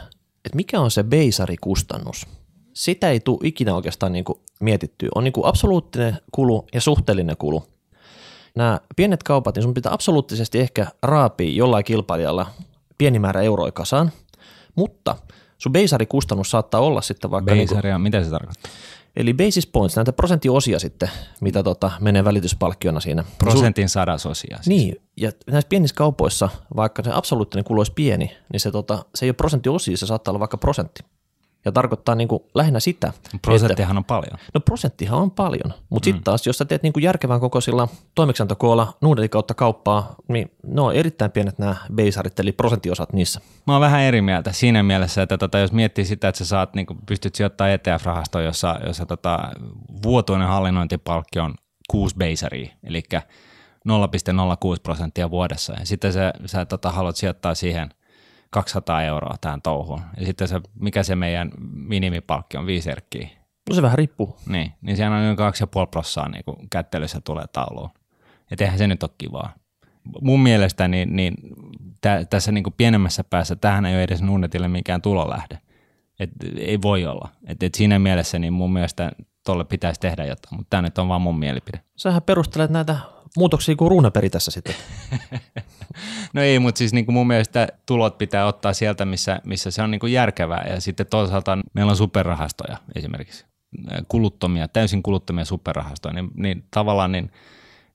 että 0.44 0.56
mikä 0.56 0.80
on 0.80 0.90
se 0.90 1.02
beisarikustannus. 1.02 2.26
Sitä 2.72 3.10
ei 3.10 3.20
tule 3.20 3.38
ikinä 3.42 3.74
oikeastaan 3.74 4.12
niin 4.12 4.24
kuin 4.24 4.38
mietittyä. 4.60 5.08
On 5.14 5.24
niin 5.24 5.32
kuin 5.32 5.46
absoluuttinen 5.46 6.18
kulu 6.32 6.66
ja 6.74 6.80
suhteellinen 6.80 7.36
kulu. 7.36 7.62
Nämä 8.56 8.80
pienet 8.96 9.22
kaupat, 9.22 9.54
niin 9.54 9.62
sun 9.62 9.74
pitää 9.74 9.92
absoluuttisesti 9.92 10.60
ehkä 10.60 10.86
raapia 11.02 11.56
jollain 11.56 11.84
kilpailijalla 11.84 12.46
pieni 12.98 13.18
määrä 13.18 13.42
euroja 13.42 13.72
kasaan, 13.72 14.12
mutta 14.74 15.16
sun 15.58 15.72
beisarikustannus 15.72 16.50
saattaa 16.50 16.80
olla 16.80 17.00
sitten 17.00 17.30
vaikka... 17.30 17.54
Beisaria, 17.54 17.82
niin 17.82 17.94
kuin, 17.94 18.02
mitä 18.02 18.24
se 18.24 18.30
tarkoittaa? 18.30 18.70
Eli 19.16 19.34
basis 19.34 19.66
points, 19.66 19.96
näitä 19.96 20.12
prosenttiosia 20.12 20.78
sitten, 20.78 21.10
mitä 21.40 21.62
tota, 21.62 21.90
menee 22.00 22.24
välityspalkkiona 22.24 23.00
siinä. 23.00 23.24
Prosentin 23.38 23.88
sadasosia 23.88 24.56
siis. 24.56 24.66
Niin, 24.66 25.02
ja 25.16 25.32
näissä 25.46 25.68
pienissä 25.68 25.96
kaupoissa, 25.96 26.48
vaikka 26.76 27.02
se 27.02 27.10
absoluuttinen 27.12 27.64
kulu 27.64 27.80
olisi 27.80 27.92
pieni, 27.92 28.36
niin 28.52 28.60
se, 28.60 28.70
tota, 28.70 29.04
se 29.14 29.26
ei 29.26 29.30
ole 29.30 29.34
prosenttiosia, 29.34 29.96
se 29.96 30.06
saattaa 30.06 30.32
olla 30.32 30.40
vaikka 30.40 30.56
prosentti 30.56 31.02
ja 31.64 31.72
tarkoittaa 31.72 32.14
niin 32.14 32.28
kuin 32.28 32.42
lähinnä 32.54 32.80
sitä. 32.80 33.12
Prosenttihan 33.42 33.96
että, 33.96 33.98
on 33.98 34.04
paljon. 34.04 34.38
No 34.54 34.60
prosenttihan 34.60 35.20
on 35.20 35.30
paljon, 35.30 35.74
mutta 35.90 36.08
mm. 36.08 36.12
sitten 36.12 36.24
taas 36.24 36.46
jos 36.46 36.58
sä 36.58 36.64
teet 36.64 36.82
niin 36.82 36.92
kuin 36.92 37.02
järkevän 37.02 37.40
kokoisilla 37.40 37.88
toimeksiantokoolla 38.14 38.96
Nuudelin 39.00 39.30
kautta 39.30 39.54
kauppaa, 39.54 40.14
niin 40.28 40.50
ne 40.66 40.80
on 40.80 40.94
erittäin 40.94 41.30
pienet 41.30 41.58
nämä 41.58 41.76
beisarit, 41.94 42.40
eli 42.40 42.52
prosenttiosat 42.52 43.12
niissä. 43.12 43.40
Mä 43.66 43.72
oon 43.72 43.80
vähän 43.80 44.00
eri 44.00 44.22
mieltä 44.22 44.52
siinä 44.52 44.82
mielessä, 44.82 45.22
että 45.22 45.38
tota, 45.38 45.58
jos 45.58 45.72
miettii 45.72 46.04
sitä, 46.04 46.28
että 46.28 46.38
sä 46.38 46.44
saat, 46.44 46.74
niin 46.74 46.86
pystyt 47.06 47.34
sijoittamaan 47.34 47.78
ETF-rahastoon, 47.78 48.44
jossa, 48.44 48.80
jossa 48.86 49.06
tota, 49.06 49.38
vuotuinen 50.02 50.48
hallinnointipalkki 50.48 51.38
on 51.38 51.54
kuusi 51.90 52.16
beisaria, 52.16 52.70
eli 52.84 53.02
0,06 53.14 53.20
prosenttia 54.82 55.30
vuodessa. 55.30 55.72
Ja 55.72 55.86
sitten 55.86 56.12
sä, 56.12 56.32
sä 56.46 56.64
tota, 56.64 56.90
haluat 56.90 57.16
sijoittaa 57.16 57.54
siihen– 57.54 57.88
200 58.54 59.02
euroa 59.02 59.36
tähän 59.40 59.62
touhuun. 59.62 60.00
Ja 60.16 60.26
sitten 60.26 60.48
se, 60.48 60.60
mikä 60.80 61.02
se 61.02 61.16
meidän 61.16 61.50
minimipalkki 61.72 62.56
on, 62.56 62.66
viisi 62.66 62.90
erkkiä. 62.90 63.28
No 63.68 63.74
se 63.74 63.82
vähän 63.82 63.98
riippuu. 63.98 64.36
Niin, 64.46 64.72
niin 64.80 64.96
siellä 64.96 65.16
on 65.16 65.24
noin 65.24 65.38
2,5 65.38 65.86
prossaa 65.90 66.28
niin 66.28 66.44
kuin 66.44 66.56
kättelyssä 66.70 67.20
tulee 67.20 67.44
tauluun. 67.52 67.90
Ja 68.50 68.56
eihän 68.60 68.78
se 68.78 68.86
nyt 68.86 69.02
ole 69.02 69.10
kivaa. 69.18 69.54
mun 70.20 70.40
mielestä 70.40 70.88
niin, 70.88 71.16
niin 71.16 71.34
tä, 72.00 72.24
tässä 72.30 72.52
niin 72.52 72.64
kuin 72.64 72.74
pienemmässä 72.76 73.24
päässä 73.24 73.56
tähän 73.56 73.86
ei 73.86 73.94
ole 73.94 74.02
edes 74.02 74.22
Nunnetille 74.22 74.68
mikään 74.68 75.02
tulolähde. 75.02 75.58
Et 76.20 76.30
ei 76.58 76.82
voi 76.82 77.06
olla. 77.06 77.28
Et, 77.46 77.62
et 77.62 77.74
siinä 77.74 77.98
mielessä 77.98 78.38
niin 78.38 78.52
mun 78.52 78.72
mielestä 78.72 79.12
tuolle 79.46 79.64
pitäisi 79.64 80.00
tehdä 80.00 80.24
jotain, 80.24 80.56
mutta 80.56 80.70
tämä 80.70 80.82
nyt 80.82 80.98
on 80.98 81.08
vaan 81.08 81.22
mun 81.22 81.38
mielipide. 81.38 81.80
Sähän 81.96 82.22
perustelet 82.22 82.70
näitä 82.70 82.96
muutoksia 83.36 83.76
kuin 83.76 83.90
ruunaperi 83.90 84.30
tässä 84.30 84.50
sitten. 84.50 84.74
no 86.34 86.42
ei, 86.42 86.58
mutta 86.58 86.78
siis 86.78 86.92
niin 86.92 87.06
kuin 87.06 87.14
mun 87.14 87.26
mielestä 87.26 87.68
tulot 87.86 88.18
pitää 88.18 88.46
ottaa 88.46 88.72
sieltä, 88.72 89.04
missä, 89.04 89.40
missä 89.44 89.70
se 89.70 89.82
on 89.82 89.90
niin 89.90 90.00
kuin 90.00 90.12
järkevää. 90.12 90.64
Ja 90.68 90.80
sitten 90.80 91.06
toisaalta 91.06 91.58
meillä 91.74 91.90
on 91.90 91.96
superrahastoja 91.96 92.76
esimerkiksi, 92.94 93.44
kuluttomia, 94.08 94.68
täysin 94.68 95.02
kuluttomia 95.02 95.44
superrahastoja, 95.44 96.14
niin, 96.14 96.30
niin 96.34 96.64
tavallaan 96.70 97.12
niin 97.12 97.30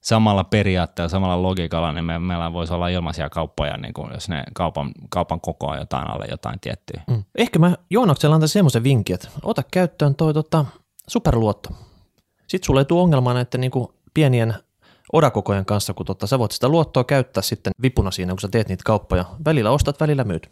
samalla 0.02 0.44
periaatteella, 0.44 1.10
samalla 1.10 1.44
logiikalla, 1.44 1.92
niin 1.92 2.06
me, 2.06 2.20
meillä 2.20 2.54
voisi 2.54 2.74
olla 2.74 2.88
ilmaisia 2.88 3.30
kauppoja, 3.30 3.78
niin 3.78 3.94
kuin 3.94 4.14
jos 4.14 4.30
ne 4.30 4.44
kaupan, 4.54 4.92
kaupan 5.10 5.42
koko 5.42 5.68
on 5.68 5.78
jotain 5.78 6.10
alle 6.10 6.26
jotain 6.32 6.60
tiettyä. 6.60 7.02
Mm. 7.08 7.24
Ehkä 7.38 7.60
mä 7.60 7.78
Joonaksella 7.90 8.36
antaisin 8.36 8.54
semmoisen 8.54 8.84
vinkin, 8.84 9.14
että 9.14 9.30
ota 9.44 9.64
käyttöön 9.72 10.16
toi 10.16 10.34
tota, 10.34 10.66
superluotto. 11.08 11.70
Sitten 12.48 12.66
sulle 12.66 12.82
ei 12.82 12.86
tule 12.86 13.02
ongelmaa 13.02 13.34
näiden 13.34 13.62
niin 13.62 13.72
kuin 13.72 13.88
pienien 14.14 14.54
odakokojen 15.14 15.66
kanssa, 15.66 15.94
kun 15.94 16.06
tota, 16.06 16.28
sä 16.28 16.40
voit 16.40 16.52
sitä 16.52 16.68
luottoa 16.70 17.04
käyttää 17.04 17.44
sitten 17.44 17.74
vipuna 17.82 18.12
siinä, 18.12 18.34
kun 18.34 18.40
sä 18.40 18.48
teet 18.48 18.70
niitä 18.70 18.84
kauppoja. 18.86 19.26
Välillä 19.46 19.72
ostat, 19.72 20.00
välillä 20.00 20.24
myyt. 20.24 20.52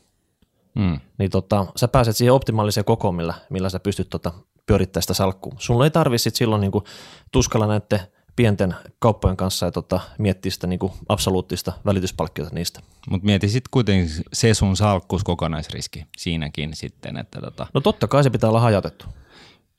Mm. 0.75 0.99
Niin 1.17 1.31
tota, 1.31 1.65
sä 1.75 1.87
pääset 1.87 2.17
siihen 2.17 2.33
optimaaliseen 2.33 2.85
kokoon, 2.85 3.15
millä, 3.15 3.33
millä 3.49 3.69
sä 3.69 3.79
pystyt 3.79 4.09
tota, 4.09 4.33
pyörittämään 4.65 5.03
sitä 5.03 5.13
salkkua. 5.13 5.53
Sulla 5.57 5.83
ei 5.83 5.91
tarvi 5.91 6.17
sit 6.17 6.35
silloin 6.35 6.61
niinku 6.61 6.83
tuskalla 7.31 7.67
näiden 7.67 8.07
pienten 8.35 8.75
kauppojen 8.99 9.37
kanssa 9.37 9.65
ja 9.65 9.71
tota, 9.71 9.99
miettiä 10.17 10.51
sitä 10.51 10.67
niinku 10.67 10.93
absoluuttista 11.09 11.73
välityspalkkiota 11.85 12.55
niistä. 12.55 12.79
Mutta 13.09 13.25
mieti 13.25 13.49
sitten 13.49 13.69
kuitenkin 13.71 14.09
se 14.33 14.53
sun 14.53 14.77
salkkus 14.77 15.23
kokonaisriski 15.23 16.05
siinäkin 16.17 16.75
sitten. 16.75 17.17
Että 17.17 17.41
tota... 17.41 17.67
No 17.73 17.81
totta 17.81 18.07
kai 18.07 18.23
se 18.23 18.29
pitää 18.29 18.49
olla 18.49 18.59
hajautettu. 18.59 19.05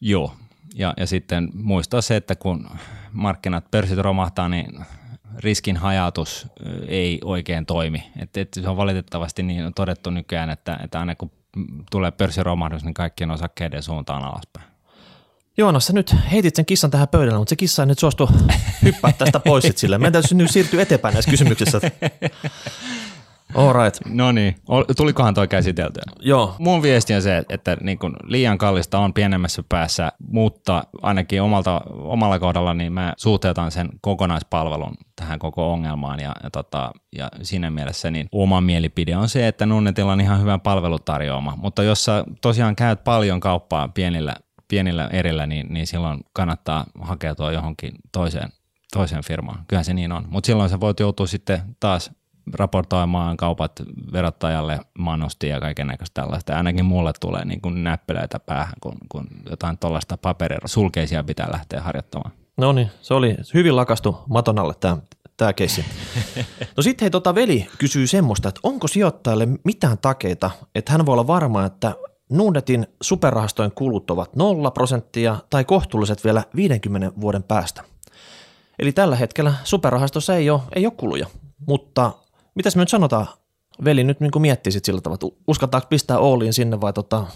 Joo, 0.00 0.32
ja, 0.74 0.94
ja 0.96 1.06
sitten 1.06 1.50
muistaa 1.54 2.00
se, 2.00 2.16
että 2.16 2.34
kun 2.36 2.70
markkinat, 3.12 3.70
pörssit 3.70 3.98
romahtaa, 3.98 4.48
niin 4.48 4.84
riskin 5.38 5.76
hajautus 5.76 6.46
ei 6.88 7.20
oikein 7.24 7.66
toimi. 7.66 8.12
Et, 8.18 8.36
et 8.36 8.48
se 8.54 8.68
on 8.68 8.76
valitettavasti 8.76 9.42
niin 9.42 9.74
todettu 9.74 10.10
nykyään, 10.10 10.50
että, 10.50 10.80
että 10.84 11.00
aina 11.00 11.14
kun 11.14 11.30
tulee 11.90 12.10
pörssiromahdus, 12.10 12.84
niin 12.84 12.94
kaikkien 12.94 13.30
osakkeiden 13.30 13.82
suuntaan 13.82 14.24
alaspäin. 14.24 14.66
Joonas, 15.58 15.86
sä 15.86 15.92
nyt 15.92 16.14
heitit 16.32 16.56
sen 16.56 16.66
kissan 16.66 16.90
tähän 16.90 17.08
pöydälle, 17.08 17.38
mutta 17.38 17.50
se 17.50 17.56
kissa 17.56 17.82
ei 17.82 17.86
nyt 17.86 17.98
suostu 17.98 18.30
hyppää 18.82 19.12
tästä 19.12 19.40
pois 19.40 19.72
sille. 19.76 19.98
Meidän 19.98 20.12
täytyy 20.12 20.38
nyt 20.38 20.50
siirtyä 20.50 20.82
eteenpäin 20.82 21.12
näissä 21.12 21.30
kysymyksissä. 21.30 21.80
All 23.58 23.72
right. 23.72 24.00
No 24.08 24.32
niin, 24.32 24.56
tulikohan 24.96 25.34
toi 25.34 25.48
käsiteltyä? 25.48 26.02
Joo. 26.20 26.54
Mun 26.58 26.82
viesti 26.82 27.14
on 27.14 27.22
se, 27.22 27.42
että 27.48 27.76
niin 27.80 27.98
kun 27.98 28.16
liian 28.24 28.58
kallista 28.58 28.98
on 28.98 29.14
pienemmässä 29.14 29.62
päässä, 29.68 30.12
mutta 30.30 30.84
ainakin 31.02 31.42
omalta, 31.42 31.80
omalla 31.90 32.38
kohdalla 32.38 32.74
niin 32.74 32.92
mä 32.92 33.14
suhteutan 33.16 33.70
sen 33.70 33.88
kokonaispalvelun 34.00 34.94
tähän 35.16 35.38
koko 35.38 35.72
ongelmaan 35.72 36.20
ja, 36.20 36.34
ja, 36.42 36.50
tota, 36.50 36.90
ja 37.16 37.28
siinä 37.42 37.70
mielessä 37.70 38.10
niin 38.10 38.28
oma 38.32 38.60
mielipide 38.60 39.16
on 39.16 39.28
se, 39.28 39.48
että 39.48 39.66
Nunnetilla 39.66 40.12
on 40.12 40.20
ihan 40.20 40.40
hyvä 40.40 40.58
palvelutarjoama, 40.58 41.56
mutta 41.56 41.82
jos 41.82 42.04
sä 42.04 42.24
tosiaan 42.42 42.76
käyt 42.76 43.04
paljon 43.04 43.40
kauppaa 43.40 43.88
pienillä, 43.88 44.34
pienillä 44.68 45.08
erillä, 45.12 45.46
niin, 45.46 45.66
niin 45.70 45.86
silloin 45.86 46.20
kannattaa 46.32 46.84
hakeutua 47.00 47.52
johonkin 47.52 47.92
toiseen 48.12 48.48
toiseen 48.92 49.24
firmaan. 49.24 49.64
Kyllä 49.68 49.82
se 49.82 49.94
niin 49.94 50.12
on. 50.12 50.24
Mutta 50.28 50.46
silloin 50.46 50.70
sä 50.70 50.80
voit 50.80 51.00
joutua 51.00 51.26
sitten 51.26 51.60
taas 51.80 52.10
raportoimaan 52.54 53.36
kaupat 53.36 53.72
verottajalle 54.12 54.80
manosti 54.98 55.48
ja 55.48 55.60
kaiken 55.60 55.86
näköistä 55.86 56.22
tällaista. 56.22 56.56
Ainakin 56.56 56.84
mulle 56.84 57.12
tulee 57.20 57.44
niin 57.44 57.60
kuin 57.60 57.84
näppeleitä 57.84 58.38
päähän, 58.38 58.74
kun, 58.80 58.96
kun 59.08 59.26
jotain 59.50 59.78
tuollaista 59.78 60.16
paperin 60.16 60.58
sulkeisia 60.64 61.24
pitää 61.24 61.48
lähteä 61.52 61.80
harjoittamaan. 61.80 62.32
No 62.56 62.72
niin, 62.72 62.90
se 63.00 63.14
oli 63.14 63.36
hyvin 63.54 63.76
lakastu 63.76 64.18
maton 64.28 64.58
alle 64.58 64.74
tämä, 64.80 64.96
tämä 65.36 65.52
keissi. 65.52 65.84
No 66.76 66.82
sitten 66.82 67.04
hei, 67.04 67.10
tota 67.10 67.34
veli 67.34 67.66
kysyy 67.78 68.06
semmoista, 68.06 68.48
että 68.48 68.60
onko 68.62 68.88
sijoittajalle 68.88 69.48
mitään 69.64 69.98
takeita, 69.98 70.50
että 70.74 70.92
hän 70.92 71.06
voi 71.06 71.12
olla 71.12 71.26
varma, 71.26 71.64
että 71.64 71.94
Nuudetin 72.30 72.86
superrahastojen 73.00 73.72
kulut 73.72 74.10
ovat 74.10 74.36
0 74.36 74.70
prosenttia 74.70 75.36
tai 75.50 75.64
kohtuulliset 75.64 76.24
vielä 76.24 76.44
50 76.56 77.20
vuoden 77.20 77.42
päästä. 77.42 77.84
Eli 78.78 78.92
tällä 78.92 79.16
hetkellä 79.16 79.54
superrahastossa 79.64 80.34
ei 80.34 80.50
ole, 80.50 80.60
ei 80.74 80.86
ole 80.86 80.94
kuluja, 80.96 81.26
mutta 81.66 82.12
mitäs 82.58 82.76
me 82.76 82.82
nyt 82.82 82.88
sanotaan, 82.88 83.26
veli 83.84 84.04
nyt 84.04 84.20
niin 84.20 84.30
miettii 84.38 84.72
sillä 84.72 85.00
tavalla, 85.00 85.14
että 85.26 85.42
uskaltaako 85.46 85.86
pistää 85.86 86.18
Ooliin 86.18 86.52
sinne 86.52 86.80
vai, 86.80 86.92
tota, 86.92 87.26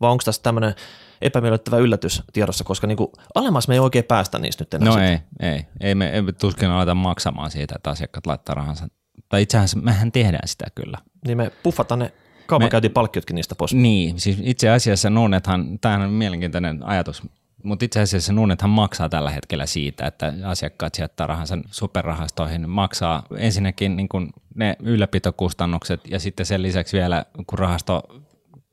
vai 0.00 0.10
onko 0.10 0.22
tässä 0.24 0.42
tämmöinen 0.42 0.74
epämiellyttävä 1.20 1.76
yllätys 1.76 2.22
tiedossa, 2.32 2.64
koska 2.64 2.86
niin 2.86 2.96
kuin, 2.96 3.08
alemmas 3.34 3.68
me 3.68 3.74
ei 3.74 3.80
oikein 3.80 4.04
päästä 4.04 4.38
niistä 4.38 4.62
nyt 4.64 4.74
enää. 4.74 4.88
No 4.88 4.98
ei, 4.98 5.18
ei, 5.40 5.66
ei 5.80 5.94
me, 5.94 6.10
ei 6.10 6.22
me 6.22 6.32
tuskin 6.32 6.68
aleta 6.68 6.94
maksamaan 6.94 7.50
siitä, 7.50 7.74
että 7.76 7.90
asiakkaat 7.90 8.26
laittaa 8.26 8.54
rahansa. 8.54 8.88
Tai 9.28 9.42
itse 9.42 9.58
asiassa 9.58 9.78
mehän 9.78 10.12
tehdään 10.12 10.48
sitä 10.48 10.64
kyllä. 10.74 10.98
Niin 11.26 11.36
me 11.36 11.52
puffataan 11.62 11.98
ne 11.98 12.12
kaupankäyntipalkkiotkin 12.46 13.34
niistä 13.34 13.54
pois. 13.54 13.74
Niin, 13.74 14.20
siis 14.20 14.38
itse 14.42 14.70
asiassa 14.70 15.10
Nuunethan, 15.10 15.78
tämä 15.78 16.04
on 16.04 16.10
mielenkiintoinen 16.10 16.82
ajatus, 16.82 17.22
mutta 17.62 17.84
itse 17.84 18.00
asiassa 18.00 18.32
Nuunethan 18.32 18.70
maksaa 18.70 19.08
tällä 19.08 19.30
hetkellä 19.30 19.66
siitä, 19.66 20.06
että 20.06 20.32
asiakkaat 20.44 20.94
sijoittaa 20.94 21.26
rahansa 21.26 21.58
superrahastoihin, 21.70 22.70
maksaa 22.70 23.22
ensinnäkin 23.36 23.96
niin 23.96 24.08
kuin 24.08 24.30
ne 24.54 24.76
ylläpitokustannukset 24.82 26.00
ja 26.08 26.20
sitten 26.20 26.46
sen 26.46 26.62
lisäksi 26.62 26.96
vielä, 26.96 27.24
kun 27.46 27.58
rahasto 27.58 28.02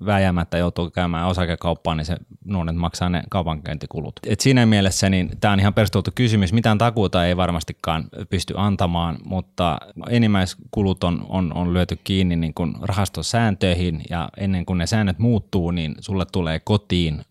vääjäämättä 0.06 0.58
joutuu 0.58 0.90
käymään 0.90 1.28
osakekauppaan, 1.28 1.98
niin 1.98 2.06
se 2.06 2.18
nuoret 2.46 2.76
maksaa 2.76 3.10
ne 3.10 3.24
kaupankäyntikulut. 3.30 4.20
Et 4.28 4.40
siinä 4.40 4.66
mielessä 4.66 5.10
niin 5.10 5.30
tämä 5.42 5.54
on 5.54 5.60
ihan 5.60 5.74
perusteltu 5.74 6.12
kysymys. 6.16 6.54
Mitään 6.54 6.78
takuuta 6.78 7.26
ei 7.26 7.38
varmastikaan 7.38 8.04
pysty 8.30 8.54
antamaan, 8.58 9.18
mutta 9.26 9.78
enimmäiskulut 10.10 11.04
on, 11.04 11.26
on, 11.30 11.54
on 11.54 11.74
lyöty 11.74 12.00
kiinni 12.04 12.36
niin 12.36 12.54
kuin 12.54 12.74
rahastosääntöihin 12.82 14.02
ja 14.10 14.30
ennen 14.38 14.66
kuin 14.66 14.78
ne 14.78 14.88
säännöt 14.88 15.20
muuttuu, 15.20 15.72
niin 15.72 15.96
sulle 16.00 16.26
tulee 16.32 16.60
kotiin 16.60 17.22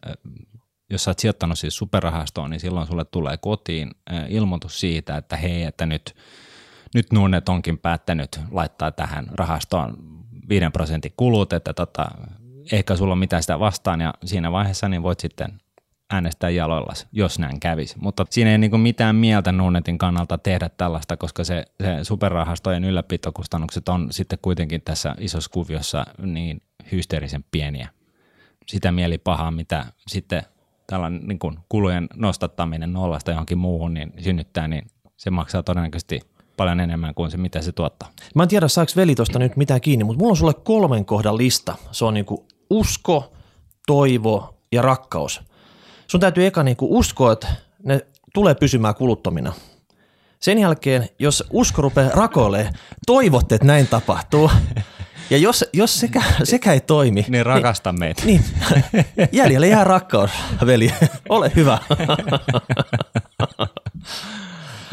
jos 0.92 1.04
sä 1.04 1.10
oot 1.10 1.18
sijoittanut 1.18 1.58
siis 1.58 1.76
superrahastoon, 1.76 2.50
niin 2.50 2.60
silloin 2.60 2.86
sulle 2.86 3.04
tulee 3.04 3.36
kotiin 3.36 3.90
ilmoitus 4.28 4.80
siitä, 4.80 5.16
että 5.16 5.36
hei, 5.36 5.62
että 5.62 5.86
nyt, 5.86 6.16
nyt 6.94 7.12
Nuunet 7.12 7.48
onkin 7.48 7.78
päättänyt 7.78 8.40
laittaa 8.50 8.92
tähän 8.92 9.26
rahastoon 9.32 9.96
5 10.48 10.70
prosentin 10.72 11.12
kulut, 11.16 11.52
että 11.52 11.72
tota, 11.72 12.10
ehkä 12.72 12.96
sulla 12.96 13.12
on 13.12 13.18
mitään 13.18 13.42
sitä 13.42 13.60
vastaan 13.60 14.00
ja 14.00 14.14
siinä 14.24 14.52
vaiheessa 14.52 14.88
niin 14.88 15.02
voit 15.02 15.20
sitten 15.20 15.60
äänestää 16.10 16.50
jaloillas, 16.50 17.06
jos 17.12 17.38
näin 17.38 17.60
kävisi. 17.60 17.96
Mutta 17.98 18.26
siinä 18.30 18.50
ei 18.50 18.58
niin 18.58 18.80
mitään 18.80 19.16
mieltä 19.16 19.52
Nuunetin 19.52 19.98
kannalta 19.98 20.38
tehdä 20.38 20.68
tällaista, 20.76 21.16
koska 21.16 21.44
se, 21.44 21.64
se 21.82 22.04
superrahastojen 22.04 22.84
ylläpitokustannukset 22.84 23.88
on 23.88 24.08
sitten 24.10 24.38
kuitenkin 24.42 24.82
tässä 24.82 25.14
isossa 25.18 25.50
kuviossa 25.50 26.04
niin 26.22 26.62
hysteerisen 26.92 27.44
pieniä. 27.50 27.88
Sitä 28.66 28.92
mielipahaa, 28.92 29.50
mitä 29.50 29.86
sitten 30.08 30.42
tällainen 30.92 31.20
niin 31.26 31.38
kuin 31.38 31.58
kulujen 31.68 32.08
nostattaminen 32.14 32.92
nollasta 32.92 33.30
johonkin 33.30 33.58
muuhun, 33.58 33.94
niin 33.94 34.12
synnyttää, 34.18 34.68
niin 34.68 34.86
se 35.16 35.30
maksaa 35.30 35.62
todennäköisesti 35.62 36.20
paljon 36.56 36.80
enemmän 36.80 37.14
kuin 37.14 37.30
se, 37.30 37.36
mitä 37.36 37.62
se 37.62 37.72
tuottaa. 37.72 38.08
Mä 38.34 38.42
en 38.42 38.48
tiedä, 38.48 38.68
saako 38.68 38.92
veli 38.96 39.14
tuosta 39.14 39.38
nyt 39.38 39.56
mitään 39.56 39.80
kiinni, 39.80 40.04
mutta 40.04 40.18
mulla 40.18 40.32
on 40.32 40.36
sulle 40.36 40.54
kolmen 40.54 41.04
kohdan 41.04 41.36
lista. 41.36 41.74
Se 41.92 42.04
on 42.04 42.14
niin 42.14 42.24
kuin 42.24 42.40
usko, 42.70 43.32
toivo 43.86 44.54
ja 44.72 44.82
rakkaus. 44.82 45.40
Sun 46.06 46.20
täytyy 46.20 46.46
eka 46.46 46.62
niin 46.62 46.76
kuin 46.76 46.92
uskoa, 46.92 47.32
että 47.32 47.48
ne 47.84 48.06
tulee 48.34 48.54
pysymään 48.54 48.94
kuluttomina. 48.94 49.52
Sen 50.42 50.58
jälkeen, 50.58 51.08
jos 51.18 51.44
usko 51.50 51.82
rupeaa 51.82 52.10
rakoilemaan, 52.10 52.74
toivotte, 53.06 53.54
että 53.54 53.66
näin 53.66 53.86
tapahtuu. 53.86 54.50
Ja 55.30 55.38
jos, 55.38 55.64
jos 55.72 56.00
sekä, 56.00 56.22
sekä 56.44 56.72
ei 56.72 56.80
toimi. 56.80 57.24
Niin 57.28 57.46
rakasta 57.46 57.92
niin, 57.92 57.98
meitä. 57.98 58.22
Niin, 58.24 58.44
jäljelle 59.32 59.68
jää 59.68 59.84
rakkaus, 59.84 60.30
veli. 60.66 60.92
Ole 61.28 61.52
hyvä. 61.56 61.78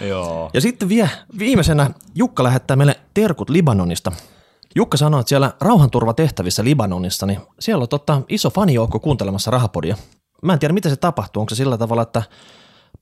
Joo. 0.08 0.50
Ja 0.54 0.62
sitten 0.62 0.90
vie, 0.90 1.10
viimeisenä 1.40 1.90
Jukka 2.16 2.44
lähettää 2.44 2.78
meille 2.78 3.00
terkut 3.14 3.50
Libanonista. 3.50 4.12
Jukka 4.76 4.98
sanoo, 4.98 5.20
että 5.20 5.30
siellä 5.30 5.54
rauhanturvatehtävissä 5.62 6.64
Libanonissa, 6.64 7.26
niin 7.26 7.40
siellä 7.60 7.82
on 7.82 7.90
totta 7.90 8.22
iso 8.30 8.50
fanijoukko 8.50 9.00
kuuntelemassa 9.00 9.52
rahapodia. 9.52 9.98
Mä 10.44 10.54
en 10.54 10.60
tiedä, 10.60 10.74
miten 10.74 10.92
se 10.92 10.96
tapahtuu. 10.96 11.42
Onko 11.42 11.50
se 11.50 11.56
sillä 11.56 11.78
tavalla, 11.78 12.02
että 12.02 12.24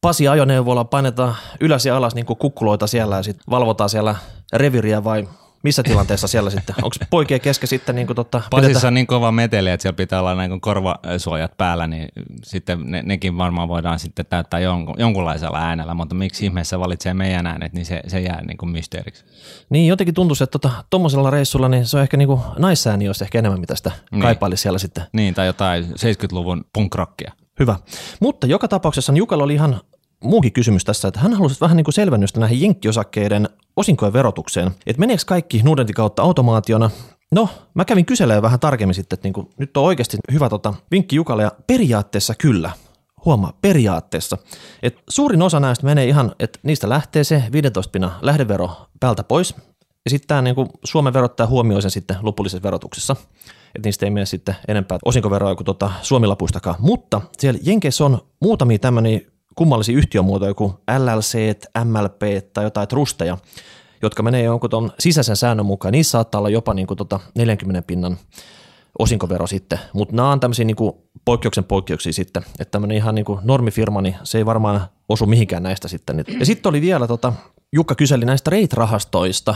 Pasi 0.01 0.27
ajoneuvolla 0.27 0.83
painetaan 0.85 1.35
ylös 1.59 1.85
ja 1.85 1.97
alas 1.97 2.15
niin 2.15 2.25
kuin 2.25 2.37
kukkuloita 2.37 2.87
siellä 2.87 3.15
ja 3.15 3.23
sitten 3.23 3.43
valvotaan 3.49 3.89
siellä 3.89 4.15
reviriä 4.53 5.03
vai 5.03 5.27
missä 5.63 5.83
tilanteessa 5.83 6.27
siellä 6.27 6.49
sitten? 6.49 6.75
Onko 6.83 6.95
poikien 7.09 7.41
kesken 7.41 7.67
sitten 7.67 7.95
niin 7.95 8.07
kuin 8.07 8.15
tota, 8.15 8.41
Pasissa 8.51 8.67
pidetään- 8.69 8.87
on 8.87 8.93
niin 8.93 9.07
kova 9.07 9.31
meteli, 9.31 9.69
että 9.69 9.81
siellä 9.81 9.95
pitää 9.95 10.19
olla 10.19 10.47
niin 10.47 10.61
korvasuojat 10.61 11.57
päällä, 11.57 11.87
niin 11.87 12.07
sitten 12.43 12.79
ne, 12.85 13.01
nekin 13.05 13.37
varmaan 13.37 13.67
voidaan 13.67 13.99
sitten 13.99 14.25
täyttää 14.25 14.59
jonkun, 14.59 14.95
jonkunlaisella 14.97 15.59
äänellä, 15.59 15.93
mutta 15.93 16.15
miksi 16.15 16.45
ihmeessä 16.45 16.79
valitsee 16.79 17.13
meidän 17.13 17.47
äänet, 17.47 17.73
niin 17.73 17.85
se, 17.85 18.01
se 18.07 18.19
jää 18.19 18.41
niin 18.45 18.57
kuin 18.57 18.69
mysteeriksi. 18.69 19.25
Niin 19.69 19.87
jotenkin 19.87 20.13
tuntuu, 20.13 20.35
että 20.43 20.59
tota, 20.59 20.71
tuommoisella 20.89 21.29
reissulla 21.29 21.69
niin 21.69 21.85
se 21.85 21.97
on 21.97 22.03
ehkä 22.03 22.17
niin 22.17 22.27
kuin 22.27 22.41
naissääni 22.57 23.07
olisi 23.09 23.23
ehkä 23.23 23.39
enemmän, 23.39 23.59
mitä 23.59 23.75
sitä 23.75 23.91
Niin. 24.11 24.21
kaipailisi 24.21 24.61
siellä 24.61 24.79
sitten. 24.79 25.03
Niin, 25.13 25.33
tai 25.33 25.45
jotain 25.47 25.83
70-luvun 25.85 26.65
punkrockia. 26.73 27.31
Hyvä. 27.59 27.75
Mutta 28.19 28.47
joka 28.47 28.67
tapauksessa 28.67 29.11
niin 29.11 29.19
Jukalla 29.19 29.43
oli 29.43 29.53
ihan 29.53 29.81
muukin 30.23 30.53
kysymys 30.53 30.85
tässä, 30.85 31.07
että 31.07 31.19
hän 31.19 31.33
halusi 31.33 31.61
vähän 31.61 31.77
niin 31.77 31.85
kuin 31.85 31.93
selvennystä 31.93 32.39
näihin 32.39 32.61
jenkkiosakkeiden 32.61 33.49
osinkojen 33.75 34.13
verotukseen. 34.13 34.71
Että 34.85 34.99
meneekö 34.99 35.23
kaikki 35.25 35.61
Nordentin 35.63 35.95
kautta 35.95 36.21
automaationa? 36.21 36.89
No, 37.31 37.49
mä 37.73 37.85
kävin 37.85 38.05
kyselemään 38.05 38.41
vähän 38.41 38.59
tarkemmin 38.59 38.95
sitten, 38.95 39.17
että 39.17 39.25
niin 39.25 39.33
kuin, 39.33 39.49
nyt 39.57 39.77
on 39.77 39.83
oikeasti 39.83 40.17
hyvä 40.31 40.49
tota, 40.49 40.73
vinkki 40.91 41.15
Jukalle 41.15 41.43
ja 41.43 41.51
periaatteessa 41.67 42.35
kyllä. 42.35 42.71
Huomaa, 43.25 43.53
periaatteessa. 43.61 44.37
Et 44.83 44.97
suurin 45.09 45.41
osa 45.41 45.59
näistä 45.59 45.85
menee 45.85 46.05
ihan, 46.05 46.35
että 46.39 46.59
niistä 46.63 46.89
lähtee 46.89 47.23
se 47.23 47.43
15 47.51 47.91
pinnan 47.91 48.11
lähdevero 48.21 48.71
päältä 48.99 49.23
pois. 49.23 49.55
Ja 50.05 50.09
sitten 50.09 50.27
tämä 50.27 50.41
niinku 50.41 50.67
Suomen 50.83 51.13
verottaja 51.13 51.47
huomioi 51.47 51.81
sen 51.81 51.91
sitten 51.91 52.17
lopullisessa 52.21 52.63
verotuksessa. 52.63 53.15
Niistä 53.83 54.05
ei 54.05 54.09
mene 54.09 54.25
sitten 54.25 54.55
enempää 54.67 54.97
osinkoveroa 55.05 55.55
kuin 55.55 55.65
tota 55.65 55.91
Suomilapuistakaan. 56.01 56.75
Mutta 56.79 57.21
siellä 57.37 57.59
Jenkeissä 57.63 58.05
on 58.05 58.21
muutamia 58.41 58.79
tämmöisiä 58.79 59.19
kummallisia 59.55 59.97
yhtiömuotoja 59.97 60.53
kuin 60.53 60.73
LLC, 60.97 61.37
MLP 61.83 62.21
tai 62.53 62.63
jotain 62.63 62.87
trusteja, 62.87 63.37
jotka 64.01 64.23
menee 64.23 64.43
jonkun 64.43 64.69
ton 64.69 64.91
sisäisen 64.99 65.35
säännön 65.35 65.65
mukaan. 65.65 65.91
Niissä 65.91 66.11
saattaa 66.11 66.39
olla 66.39 66.49
jopa 66.49 66.73
niinku 66.73 66.95
tota 66.95 67.19
40 67.37 67.87
pinnan 67.87 68.17
osinkovero 68.99 69.47
sitten, 69.47 69.79
mutta 69.93 70.15
nämä 70.15 70.31
on 70.31 70.39
tämmöisiä 70.39 70.65
niinku 70.65 71.09
poikkeuksen 71.25 71.63
poikkeuksia 71.63 72.13
sitten, 72.13 72.43
että 72.59 72.71
tämmöinen 72.71 72.97
ihan 72.97 73.15
niinku 73.15 73.39
normifirma, 73.43 74.01
niin 74.01 74.15
se 74.23 74.37
ei 74.37 74.45
varmaan 74.45 74.81
osu 75.09 75.25
mihinkään 75.25 75.63
näistä 75.63 75.87
sitten. 75.87 76.23
Ja 76.39 76.45
sitten 76.45 76.69
oli 76.69 76.81
vielä, 76.81 77.07
tota, 77.07 77.33
Jukka 77.73 77.95
kyseli 77.95 78.25
näistä 78.25 78.49
REIT-rahastoista, 78.49 79.55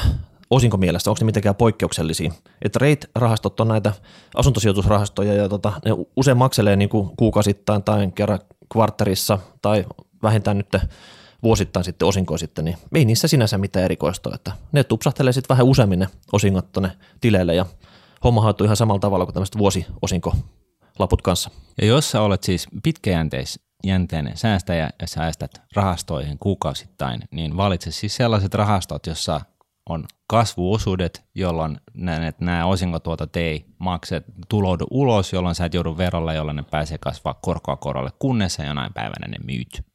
osinkomielestä, 0.52 1.10
onko 1.10 1.18
ne 1.22 1.26
mitenkään 1.26 1.56
poikkeuksellisia. 1.56 2.32
Että 2.62 2.80
REIT-rahastot 2.80 3.60
on 3.60 3.68
näitä 3.68 3.93
asuntosijoitusrahastoja 4.36 5.34
ja 5.34 5.49
tota, 5.49 5.74
ne 5.86 5.91
usein 6.16 6.38
makselee 6.38 6.76
niinku 6.76 7.14
kuukausittain 7.18 7.84
tai 7.84 8.12
kerran 8.16 8.39
kvartterissa 8.72 9.39
tai 9.62 9.86
vähintään 10.24 10.58
nyt 10.58 10.78
vuosittain 11.43 11.84
sitten 11.84 12.08
osinkoa 12.08 12.38
sitten, 12.38 12.66
niin 12.66 12.78
ei 12.95 13.06
niissä 13.06 13.28
sinänsä 13.28 13.58
mitään 13.58 13.86
erikoista 13.86 14.36
että 14.36 14.52
ne 14.72 14.84
tupsahtelee 14.84 15.34
sitten 15.34 15.49
vähän 15.49 15.66
useammin 15.66 15.99
ne 15.99 16.08
osingot 16.32 16.72
tuonne 16.72 16.91
tileille 17.22 17.56
ja 17.56 17.66
homma 18.24 18.41
hoituu 18.41 18.66
ihan 18.66 18.78
samalla 18.78 18.99
tavalla 18.99 19.26
kuin 19.26 19.34
tämmöiset 19.34 19.58
vuosiosinkolaput 19.58 21.22
kanssa. 21.24 21.49
Ja 21.82 21.88
jos 21.88 22.12
sä 22.12 22.22
olet 22.22 22.43
siis 22.43 22.68
pitkäjänteinen 22.84 24.38
säästäjä 24.38 24.89
ja 25.02 25.08
säästät 25.08 25.62
rahastoihin 25.76 26.39
kuukausittain, 26.39 27.22
niin 27.32 27.58
valitse 27.58 27.91
siis 27.91 28.16
sellaiset 28.16 28.54
rahastot, 28.54 29.08
jossa 29.08 29.41
on 29.90 30.06
kasvuosuudet, 30.28 31.24
jolloin 31.36 31.80
nämä, 31.94 32.32
nämä 32.40 32.66
osingotuotot 32.66 33.36
ei 33.36 33.66
makse, 33.80 34.22
tuloudu 34.50 34.86
ulos, 34.92 35.34
jolloin 35.34 35.56
sä 35.56 35.66
et 35.66 35.74
joudu 35.74 35.98
verolle, 35.98 36.36
jolloin 36.36 36.56
ne 36.56 36.64
pääsee 36.72 36.98
kasvaa 36.98 37.34
korkoa 37.42 37.78
korolle, 37.78 38.10
kunnes 38.20 38.54
sä 38.54 38.64
jonain 38.64 38.94
päivänä 38.94 39.28
ne 39.28 39.38
myyt. 39.46 39.92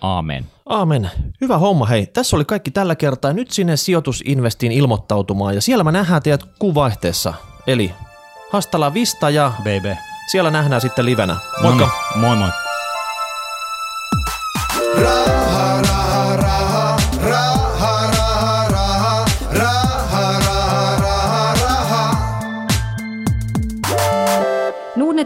Aamen. 0.00 0.46
Aamen. 0.66 1.10
Hyvä 1.40 1.58
homma. 1.58 1.86
Hei, 1.86 2.06
tässä 2.06 2.36
oli 2.36 2.44
kaikki 2.44 2.70
tällä 2.70 2.96
kertaa. 2.96 3.32
Nyt 3.32 3.50
sinne 3.50 3.76
sijoitusinvestiin 3.76 4.72
ilmoittautumaan 4.72 5.54
ja 5.54 5.60
siellä 5.60 5.84
mä 5.84 5.92
nähdään 5.92 6.22
teidät 6.22 6.44
kuvaihteessa. 6.58 7.34
Eli 7.66 7.92
hastala 8.52 8.94
vista 8.94 9.30
ja 9.30 9.52
Baby. 9.58 9.96
siellä 10.30 10.50
nähdään 10.50 10.80
sitten 10.80 11.04
livenä. 11.04 11.36
Moikka! 11.62 11.90
No 12.14 12.20
moi 12.20 12.36
moi. 12.36 12.50
Raha, 15.02 15.82
raha, 15.82 16.07